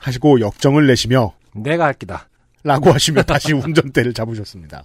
[0.00, 2.28] 하시고 역정을 내시며 내가 할 기다.
[2.64, 4.82] 라고 하시며 다시 운전대를 잡으셨습니다.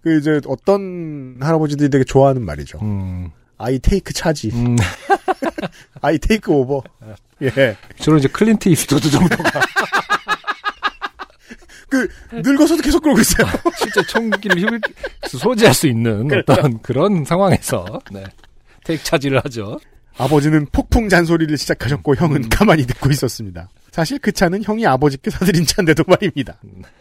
[0.00, 2.78] 그 이제 어떤 할아버지들이 되게 좋아하는 말이죠.
[2.80, 3.30] 음.
[3.58, 4.50] 아이 테이크 차지.
[4.54, 4.76] 음.
[6.00, 6.82] 아이 take over.
[7.42, 7.76] 예.
[7.98, 9.44] 주로 이제 클린트 이스트우드 정도가
[11.90, 13.46] 그 늙어서도 계속 그러고 있어요.
[13.76, 14.80] 실제 총기를 힘을
[15.28, 18.24] 소지할 수 있는 어떤 그런 상황에서 네.
[18.82, 19.78] take charge를 하죠.
[20.16, 23.68] 아버지는 폭풍 잔소리를 시작하셨고 형은 가만히 듣고 있었습니다.
[23.90, 26.56] 사실 그 차는 형이 아버지께 사드린 차인데도 말입니다.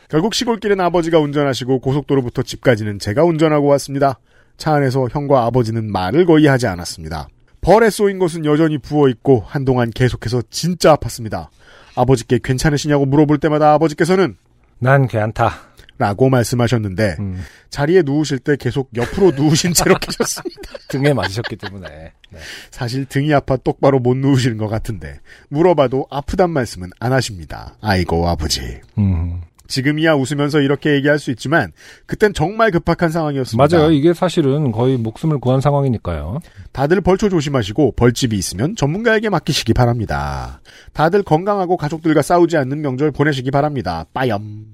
[0.10, 4.20] 결국 시골길은 아버지가 운전하시고 고속도로부터 집까지는 제가 운전하고 왔습니다.
[4.58, 7.28] 차 안에서 형과 아버지는 말을 거의 하지 않았습니다.
[7.62, 11.48] 벌에 쏘인 것은 여전히 부어있고 한동안 계속해서 진짜 아팠습니다.
[11.96, 14.36] 아버지께 괜찮으시냐고 물어볼 때마다 아버지께서는
[14.80, 15.73] 난 괜찮다.
[16.04, 20.62] 라고 말씀하셨는데 음, 자리에 누우실 때 계속 옆으로 누우신 채로 계셨습니다.
[20.90, 21.88] 등에 맞으셨기 때문에.
[21.88, 22.40] 네.
[22.72, 27.78] 사실 등이 아파 똑바로 못 누우시는 것 같은데 물어봐도 아프단 말씀은 안 하십니다.
[27.80, 28.82] 아이고 아버지.
[28.98, 31.72] 음, 지금이야 웃으면서 이렇게 얘기할 수 있지만
[32.06, 33.78] 그땐 정말 급박한 상황이었습니다.
[33.78, 33.92] 맞아요.
[33.94, 36.40] 이게 사실은 거의 목숨을 구한 상황이니까요.
[36.74, 40.60] 다들 벌초 조심하시고 벌집이 있으면 전문가에게 맡기시기 바랍니다.
[40.92, 44.06] 다들 건강하고 가족들과 싸우지 않는 명절 보내시기 바랍니다.
[44.14, 44.73] 빠염.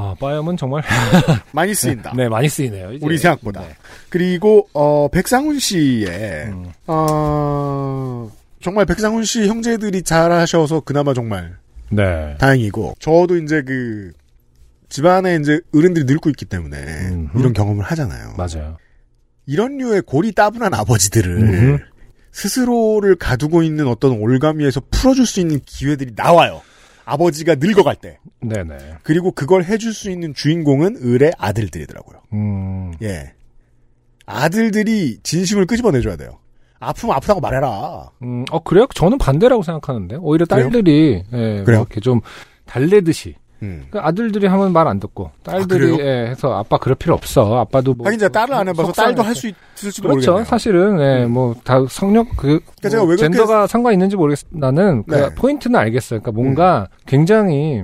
[0.00, 0.82] 아, 빠염은 정말
[1.52, 2.12] 많이 쓰인다.
[2.16, 2.92] 네 많이 쓰이네요.
[2.92, 3.04] 이제.
[3.04, 3.60] 우리 생각보다.
[3.62, 3.74] 네.
[4.08, 8.30] 그리고 어 백상훈 씨의 음, 어
[8.62, 11.56] 정말 백상훈 씨 형제들이 잘하셔서 그나마 정말
[11.90, 12.36] 네.
[12.38, 14.12] 다행이고 저도 이제 그
[14.88, 16.76] 집안에 이제 어른들이 늙고 있기 때문에
[17.10, 17.38] 음흠.
[17.38, 18.34] 이런 경험을 하잖아요.
[18.36, 18.76] 맞아요.
[19.46, 21.78] 이런 류의 골이 따분한 아버지들을 음흠.
[22.32, 26.62] 스스로를 가두고 있는 어떤 올가미에서 풀어줄 수 있는 기회들이 나와요.
[27.08, 28.18] 아버지가 늙어갈 때.
[28.40, 28.76] 네네.
[29.02, 32.20] 그리고 그걸 해줄 수 있는 주인공은 을의 아들들이더라고요.
[32.34, 33.32] 음, 예.
[34.26, 36.38] 아들들이 진심을 끄집어내줘야 돼요.
[36.80, 38.10] 아프면 아프다고 말해라.
[38.22, 38.86] 음, 어 그래요?
[38.94, 40.64] 저는 반대라고 생각하는데 오히려 그래요?
[40.64, 41.78] 딸들이 예, 그래요?
[41.78, 42.20] 뭐 이렇게 좀
[42.66, 43.86] 달래듯이 음.
[43.90, 45.98] 그러니까 아들들이 하면 말 안 듣고 딸들이 아?
[46.04, 47.58] 예, 해서 아빠 그럴 필요 없어.
[47.58, 49.06] 아빠도 뭐 하긴 제가 딸을 안 해봐서 속상해.
[49.08, 50.30] 딸도 할 수 있을지도 그렇죠.
[50.32, 50.44] 모르겠네요.
[50.44, 54.38] 사실은 예, 뭐다 성력 그 그러니까 뭐 젠더가 상관 있는지 모르겠.
[54.50, 55.34] 나는 그 네.
[55.34, 56.20] 포인트는 알겠어요.
[56.20, 57.82] 그러니까 뭔가 굉장히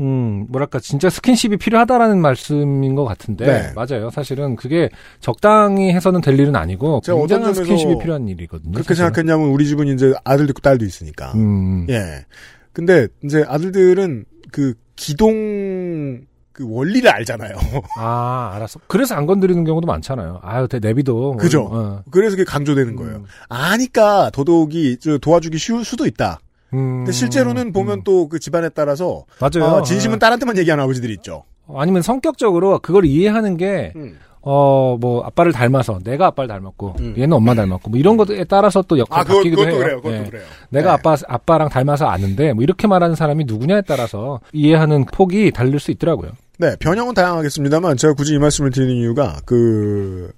[0.00, 3.72] 음 뭐랄까 진짜 스킨십이 필요하다라는 말씀인 것 같은데 네.
[3.76, 4.08] 맞아요.
[4.10, 4.88] 사실은 그게
[5.20, 8.72] 적당히 해서는 될 일은 아니고 제가 굉장한 스킨십이 필요한 일이거든요.
[8.72, 9.08] 그렇게 사실은.
[9.12, 11.32] 생각했냐면 우리 집은 이제 아들도 있고 딸도 있으니까.
[11.34, 12.24] 음, 예.
[12.72, 16.20] 근데 이제 아들들은 그 기동
[16.52, 17.54] 그 원리를 알잖아요.
[17.96, 18.80] 아, 알았어.
[18.86, 20.40] 그래서 안 건드리는 경우도 많잖아요.
[20.42, 21.36] 아유, 대- 내비도.
[21.38, 21.68] 그죠?
[21.70, 22.02] 어.
[22.10, 23.24] 그래서 그게 강조되는 거예요.
[23.48, 26.40] 아니까 더더욱이 저 도와주기 쉬울 수도 있다.
[26.74, 28.04] 음, 근데 실제로는 보면 음.
[28.04, 29.70] 또그 집안에 따라서 맞아요.
[29.76, 31.44] 어, 진심은 딸한테만 얘기하는 아버지들이 있죠.
[31.66, 34.18] 어, 아니면 성격적으로 그걸 이해하는 게, 음.
[34.42, 37.14] 어, 뭐, 아빠를 닮아서, 내가 아빠를 닮았고, 음.
[37.16, 39.78] 얘는 엄마 닮았고, 뭐 이런 것에 따라서 또 역할이 아, 그거, 바뀌기도 해요.
[39.78, 40.00] 그래요.
[40.04, 40.28] 예.
[40.28, 40.44] 그래요.
[40.70, 40.92] 내가 네.
[40.94, 46.32] 아빠, 아빠랑 닮아서 아는데, 뭐 이렇게 말하는 사람이 누구냐에 따라서 이해하는 폭이 다를 수 있더라고요.
[46.58, 50.30] 네, 변형은 다양하겠습니다만 제가 굳이 이 말씀을 드리는 이유가 그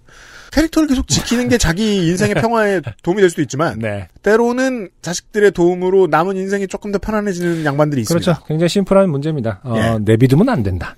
[0.55, 4.07] 캐릭터를 계속 지키는 게 자기 인생의 평화에 도움이 될 수도 있지만 네.
[4.23, 8.25] 때로는 자식들의 도움으로 남은 인생이 조금 더 편안해지는 양반들이 있습니다.
[8.25, 8.47] 그렇죠.
[8.47, 9.61] 굉장히 심플한 문제입니다.
[9.65, 9.99] 어, 예.
[10.01, 10.97] 내비두면 안 된다.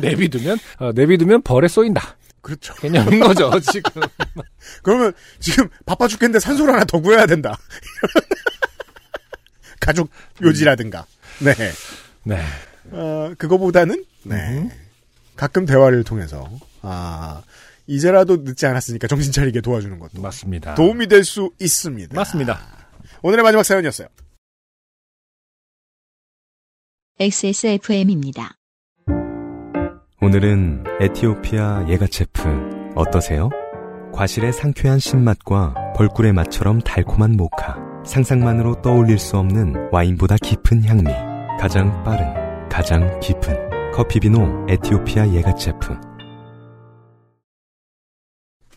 [0.08, 2.16] 내비두면, 어, 내비두면 벌에 쏘인다.
[2.40, 2.74] 그렇죠.
[2.76, 4.02] 개념인 거죠, 지금.
[4.82, 7.58] 그러면 지금 바빠 죽겠는데 산소를 하나 더 구해야 된다.
[9.78, 10.08] 가족
[10.42, 11.04] 요지라든가.
[11.40, 11.54] 네.
[12.22, 12.40] 네.
[12.92, 14.36] 어, 그거보다는 네.
[14.36, 14.70] 음.
[15.36, 16.48] 가끔 대화를 통해서
[16.80, 17.42] 아
[17.86, 20.74] 이제라도 늦지 않았으니까 정신 차리게 도와주는 것도 맞습니다.
[20.74, 22.14] 도움이 될 수 있습니다.
[22.14, 22.60] 맞습니다.
[23.22, 24.08] 오늘의 마지막 사연이었어요.
[27.20, 28.56] XSFM입니다.
[30.20, 33.50] 오늘은 에티오피아 예가체프 어떠세요?
[34.12, 37.76] 과실의 상쾌한 신맛과 벌꿀의 맛처럼 달콤한 모카.
[38.06, 41.10] 상상만으로 떠올릴 수 없는 와인보다 깊은 향미.
[41.60, 46.13] 가장 빠른, 가장 깊은 커피비노 에티오피아 예가체프.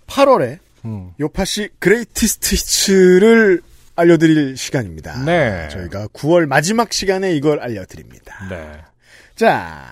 [0.08, 1.12] 8월에 음.
[1.20, 3.62] 요파시 Greatest Hits를
[3.96, 5.24] 알려드릴 시간입니다.
[5.26, 5.68] 네.
[5.70, 8.48] 저희가 9월 마지막 시간에 이걸 알려드립니다.
[8.50, 8.80] 네.
[9.36, 9.86] 자,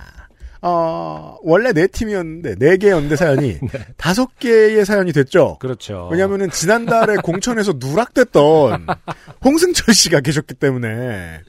[0.61, 3.59] 어, 원래 네 팀이었는데, 네 개의 연대 사연이
[3.97, 5.57] 다섯 개의 사연이 됐죠?
[5.59, 6.07] 그렇죠.
[6.11, 8.87] 왜냐면은 지난달에 공천에서 누락됐던
[9.45, 11.41] 홍승철 씨가 계셨기 때문에,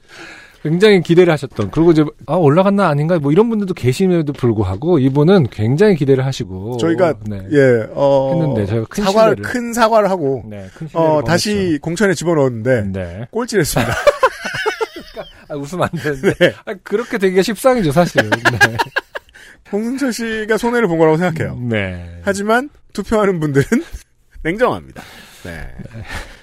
[0.63, 1.71] 굉장히 기대를 하셨던.
[1.71, 7.15] 그리고 이제 아 올라갔나 아닌가 뭐 이런 분들도 계심에도 불구하고 이분은 굉장히 기대를 하시고 저희가,
[7.27, 7.41] 네.
[7.53, 12.15] 예, 어, 했는데 저희가 큰 사과를, 신뢰를- 큰 사과를 하고, 네, 큰 어, 다시 공천에
[12.15, 12.83] 집어넣었는데.
[12.93, 13.27] 네.
[13.31, 13.93] 꼴찌했습니다.
[15.49, 16.35] 아, 웃으면 안 되는데.
[16.35, 16.53] 네.
[16.65, 18.29] 아, 그렇게 되기가 십상이죠, 사실은.
[18.31, 18.77] 네.
[19.73, 21.59] 홍승철 씨가 손해를 본 거라고 생각해요.
[21.61, 22.21] 네.
[22.23, 23.67] 하지만 투표하는 분들은
[24.43, 25.03] 냉정합니다.
[25.45, 25.69] 네.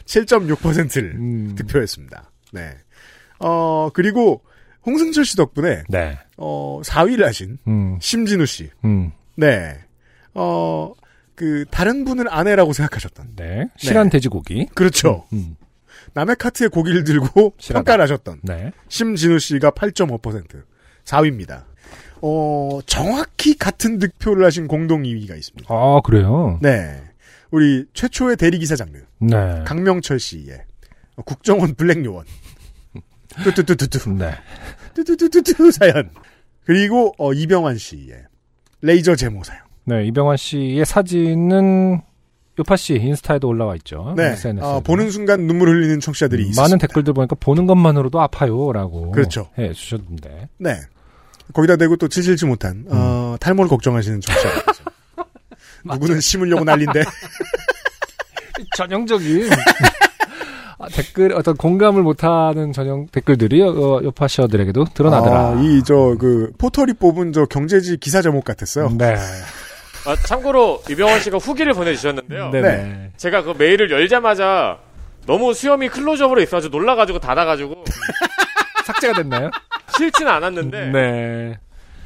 [0.06, 2.32] 7.6%를 음, 득표했습니다.
[2.54, 2.72] 네.
[3.44, 4.42] 어, 그리고
[4.86, 6.18] 홍승철 씨 덕분에 네.
[6.38, 8.70] 어, 4위를 하신 음, 심진우 씨.
[8.86, 9.78] 음, 네.
[10.34, 10.94] 어,
[11.36, 13.36] 그 다른 분을 아내라고 생각하셨던.
[13.36, 13.68] 네.
[13.78, 14.68] 실한 돼지고기.
[14.74, 15.26] 그렇죠.
[15.34, 15.56] 음,
[16.14, 17.80] 남의 카트에 고기를 들고 실하다.
[17.84, 18.72] 평가를 하셨던 네.
[18.90, 20.64] 심진우 씨가 8.5%.
[21.06, 21.64] 4위입니다.
[22.22, 25.74] 어, 정확히 같은 득표를 하신 공동 2위가 있습니다.
[25.74, 26.58] 아, 그래요?
[26.62, 27.02] 네.
[27.52, 29.00] 우리 최초의 대리기사 장르.
[29.20, 29.64] 네.
[29.66, 30.62] 강명철 씨의
[31.26, 32.26] 국정원 블랙 요원.
[33.44, 34.10] 뚜뚜뚜뚜뚜.
[34.18, 34.34] 네.
[34.94, 36.10] 뚜뚜뚜뚜뚜 사연.
[36.66, 38.24] 그리고 어, 이병환 씨의
[38.82, 39.62] 레이저 제모 사연.
[39.86, 42.02] 네, 이병환 씨의 사진은
[42.60, 44.14] 요파 씨 인스타에도 올라와 있죠.
[44.16, 44.34] 네.
[44.34, 44.64] SNS.
[44.64, 46.62] 어, 보는 순간 눈물 흘리는 청취자들이 있습니다.
[46.62, 49.50] 많은 댓글들 보니까 보는 것만으로도 아파요라고 그렇죠.
[49.58, 50.50] 해 주셨는데.
[50.60, 50.80] 네.
[51.54, 54.50] 거기다 대고 또 칠칠치 못한 어, 탈모를 걱정하시는 청취자.
[55.84, 57.04] 누구는 심으려고 난린데
[58.78, 59.56] 전형적인 아,
[60.92, 65.40] 댓글 어떤 공감을 못하는 전형 댓글들이 어, 요파시어들에게도 드러나더라.
[65.40, 68.90] 아, 이저 그 포털이 뽑은 저 경제지 기사 제목 같았어요.
[68.98, 69.16] 네.
[70.06, 72.50] 아, 참고로 이병헌 씨가 후기를 보내주셨는데요.
[72.52, 73.12] 네네.
[73.18, 74.80] 제가 그 메일을 열자마자
[75.26, 77.84] 너무 수염이 클로즈업으로 있어가지고 놀라가지고 닫아가지고
[78.86, 79.50] 삭제가 됐나요?
[79.98, 81.58] 싫지는 않았는데 네.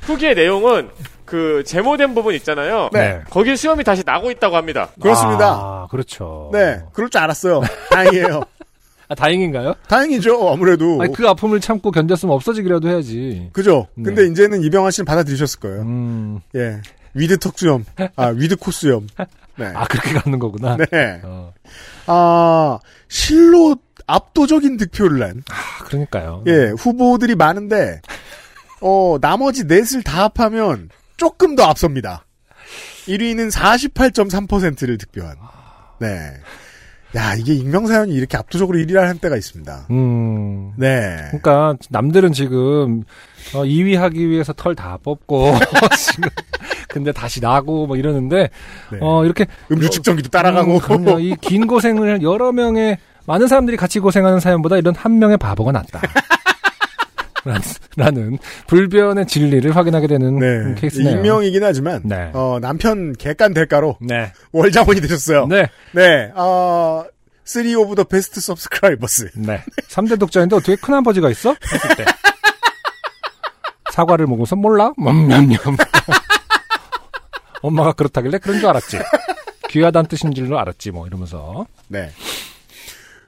[0.02, 0.90] 후기의 내용은
[1.26, 2.90] 그 제모된 부분 있잖아요.
[2.94, 3.22] 네.
[3.30, 4.90] 거기 수염이 다시 나고 있다고 합니다.
[5.02, 5.50] 그렇습니다.
[5.52, 6.50] 아, 그렇죠.
[6.54, 7.62] 네, 그럴 줄 알았어요.
[7.92, 8.42] 다행이에요.
[9.10, 9.74] 아, 다행인가요?
[9.88, 10.50] 다행이죠.
[10.50, 13.50] 아무래도 아니, 그 아픔을 참고 견뎠으면 없어지기라도 해야지.
[13.54, 13.88] 그죠.
[13.96, 14.04] 네.
[14.04, 15.82] 근데 이제는 이병헌 씨는 받아들이셨을 거예요.
[15.82, 16.40] 음.
[16.56, 16.82] 예,
[17.14, 17.86] with 턱수염,
[18.16, 19.08] 아 with 코수염.
[19.58, 19.66] 네.
[19.74, 20.78] 아, 그렇게 가는 거구나.
[20.78, 21.22] 네.
[21.24, 21.54] 어.
[22.08, 26.44] 아 실로 압도적인 득표를 낸 아, 그러니까요.
[26.48, 28.02] 예, 후보들이 많은데,
[28.82, 32.26] 어, 나머지 넷을 다 합하면 조금 더 앞섭니다.
[33.08, 35.36] 1위는 48.3%를 득표한.
[36.00, 36.34] 네.
[37.16, 39.88] 야, 이게 익명사연이 이렇게 압도적으로 1위를 한 때가 있습니다.
[39.92, 40.74] 음.
[40.76, 41.16] 네.
[41.28, 43.04] 그러니까 남들은 지금
[43.54, 45.54] 어, 2위 하기 위해서 털 다 뽑고
[45.98, 46.30] 지금
[46.90, 48.50] 근데 다시 나고 뭐 이러는데
[48.92, 48.98] 네.
[49.02, 50.76] 어 이렇게 음주 측정기도 따라가고.
[50.76, 51.20] 음, 그럼요.
[51.20, 56.02] 이긴 고생을 여러 명의 많은 사람들이 같이 고생하는 사연보다 이런 한 명의 바보가 낫다.
[57.98, 58.38] 라는-
[58.68, 60.76] 불변의 진리를 확인하게 되는 네.
[60.80, 61.16] 케이스네요.
[61.18, 62.30] 익명이긴 하지만, 네.
[62.34, 64.32] 어, 남편 객관 대가로 네.
[64.52, 65.48] 월자원이 되셨어요.
[65.48, 65.68] 네.
[65.94, 66.32] 네.
[66.36, 67.04] 어,
[67.46, 69.32] 3 오브 더 베스트 서브스크라이버스.
[69.36, 69.62] 네.
[69.90, 71.56] 3대 독자인데 어떻게 큰 아버지가 있어?
[71.74, 72.06] 했을 때.
[73.92, 74.92] 사과를 먹어서 몰라?
[74.98, 75.58] 냠냠냠.
[77.62, 79.00] 엄마가 그렇다길래 그런 줄 알았지.
[79.70, 81.66] 귀하다는 뜻인 줄로 알았지, 뭐, 이러면서.
[81.88, 82.12] 네.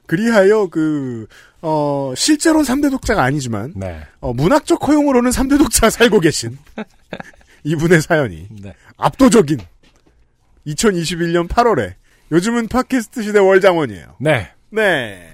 [0.10, 1.28] 그리하여 그,
[1.62, 4.02] 어, 실제로는 3대 독자가 아니지만, 네.
[4.20, 6.58] 어, 문학적 허용으로는 3대 독자 살고 계신
[7.64, 8.74] 이분의 사연이 네.
[8.98, 9.60] 압도적인
[10.66, 11.94] 2021년 8월에
[12.32, 14.16] 요즘은 팟캐스트 시대 월장원이에요.
[14.20, 14.50] 네.
[14.72, 15.34] 네.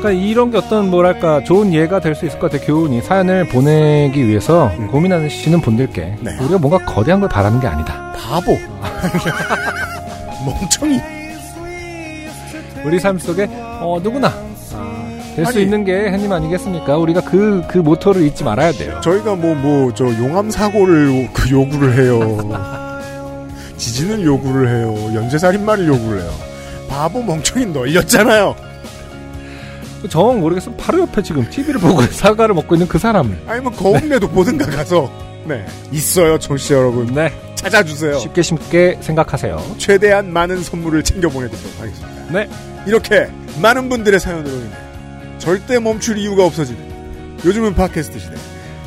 [0.00, 2.66] 그러니까 이런 게 어떤 뭐랄까 좋은 예가 될 수 있을 것 같아요.
[2.66, 6.30] 교훈이 사연을 보내기 위해서 고민하시는 분들께 네.
[6.40, 8.12] 우리가 뭔가 거대한 걸 바라는 게 아니다.
[8.16, 8.56] 바보.
[10.44, 11.00] 멍청이.
[12.84, 14.32] 우리 삶 속에 어, 누구나
[15.36, 15.62] 될수 아니.
[15.62, 16.96] 있는 게 해님 아니겠습니까?
[16.96, 19.00] 우리가 그 그 모토를 잊지 말아야 돼요.
[19.04, 22.38] 저희가 뭐, 뭐, 저 용암 사고를 그 요구를 해요.
[23.76, 24.94] 지진을 요구를 해요.
[25.14, 26.30] 연쇄살인마를 요구를 해요.
[26.88, 28.56] 바보 멍청이 널렸잖아요.
[30.08, 34.28] 정 모르겠으면 바로 옆에 지금 TV를 보고 사과를 먹고 있는 그 사람을 아니 면 거울에도
[34.28, 35.10] 보든가 가서.
[35.44, 35.64] 네.
[35.90, 37.06] 있어요, 청취자 여러분.
[37.14, 38.18] 네 찾아주세요.
[38.18, 39.76] 쉽게 쉽게 생각하세요.
[39.78, 42.32] 최대한 많은 선물을 챙겨 보내드리도록 하겠습니다.
[42.32, 42.48] 네.
[42.86, 43.28] 이렇게
[43.60, 44.70] 많은 분들의 사연으로 인해
[45.38, 46.80] 절대 멈출 이유가 없어지는
[47.44, 48.34] 요즘은 팟캐스트 시대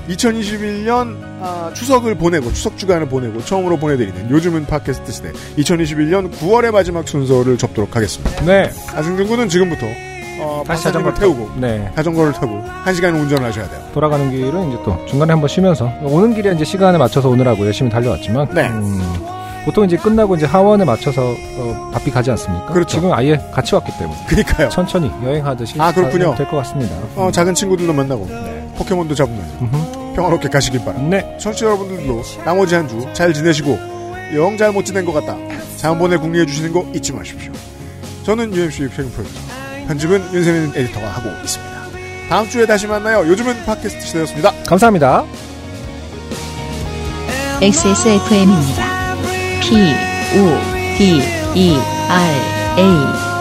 [0.09, 7.07] 2021년 아, 추석을 보내고 추석 주간을 보내고 처음으로 보내드리는 요즘은 팟캐스트 시대 2021년 9월의 마지막
[7.07, 8.45] 순서를 접도록 하겠습니다.
[8.45, 9.85] 네 아승준 군은 지금부터
[10.43, 13.79] 어, 다시 자전거 태우고 네 자전거를 타고 한 시간 운전을 하셔야 돼요.
[13.93, 18.49] 돌아가는 길은 이제 또 중간에 한번 쉬면서 오는 길에 이제 시간에 맞춰서 오느라고 열심히 달려왔지만
[18.53, 18.67] 네.
[18.69, 19.01] 음,
[19.65, 22.65] 보통 이제 끝나고 이제 하원에 맞춰서 어, 바삐 가지 않습니까?
[22.73, 22.97] 그렇죠.
[22.97, 24.69] 지금 아예 같이 왔기 때문에 그니까요.
[24.69, 26.35] 천천히 여행하듯이 아, 그렇군요.
[26.35, 26.95] 될 것 같습니다.
[27.15, 28.27] 어, 작은 친구들도 만나고
[28.77, 30.15] 포켓몬도 잡으면서 음흠.
[30.15, 31.17] 평화롭게 가시길 바랍니다.
[31.17, 33.77] 네 청취자 여러분들도 나머지 한 주 잘 지내시고
[34.35, 35.35] 영 잘 못 지낸 것 같다.
[35.77, 37.51] 장본에 궁리해 주시는 거 잊지 마십시오.
[38.23, 39.39] 저는 UMC 최근 프로듀서
[39.87, 41.73] 편집은 윤세민 에디터가 하고 있습니다.
[42.29, 43.27] 다음 주에 다시 만나요.
[43.27, 44.51] 요즘은 팟캐스트 시대였습니다.
[44.67, 45.25] 감사합니다.
[47.61, 49.15] XSFM입니다.
[49.61, 49.75] P,
[50.37, 51.21] O, D,
[51.55, 51.77] E,
[52.09, 53.32] R, A.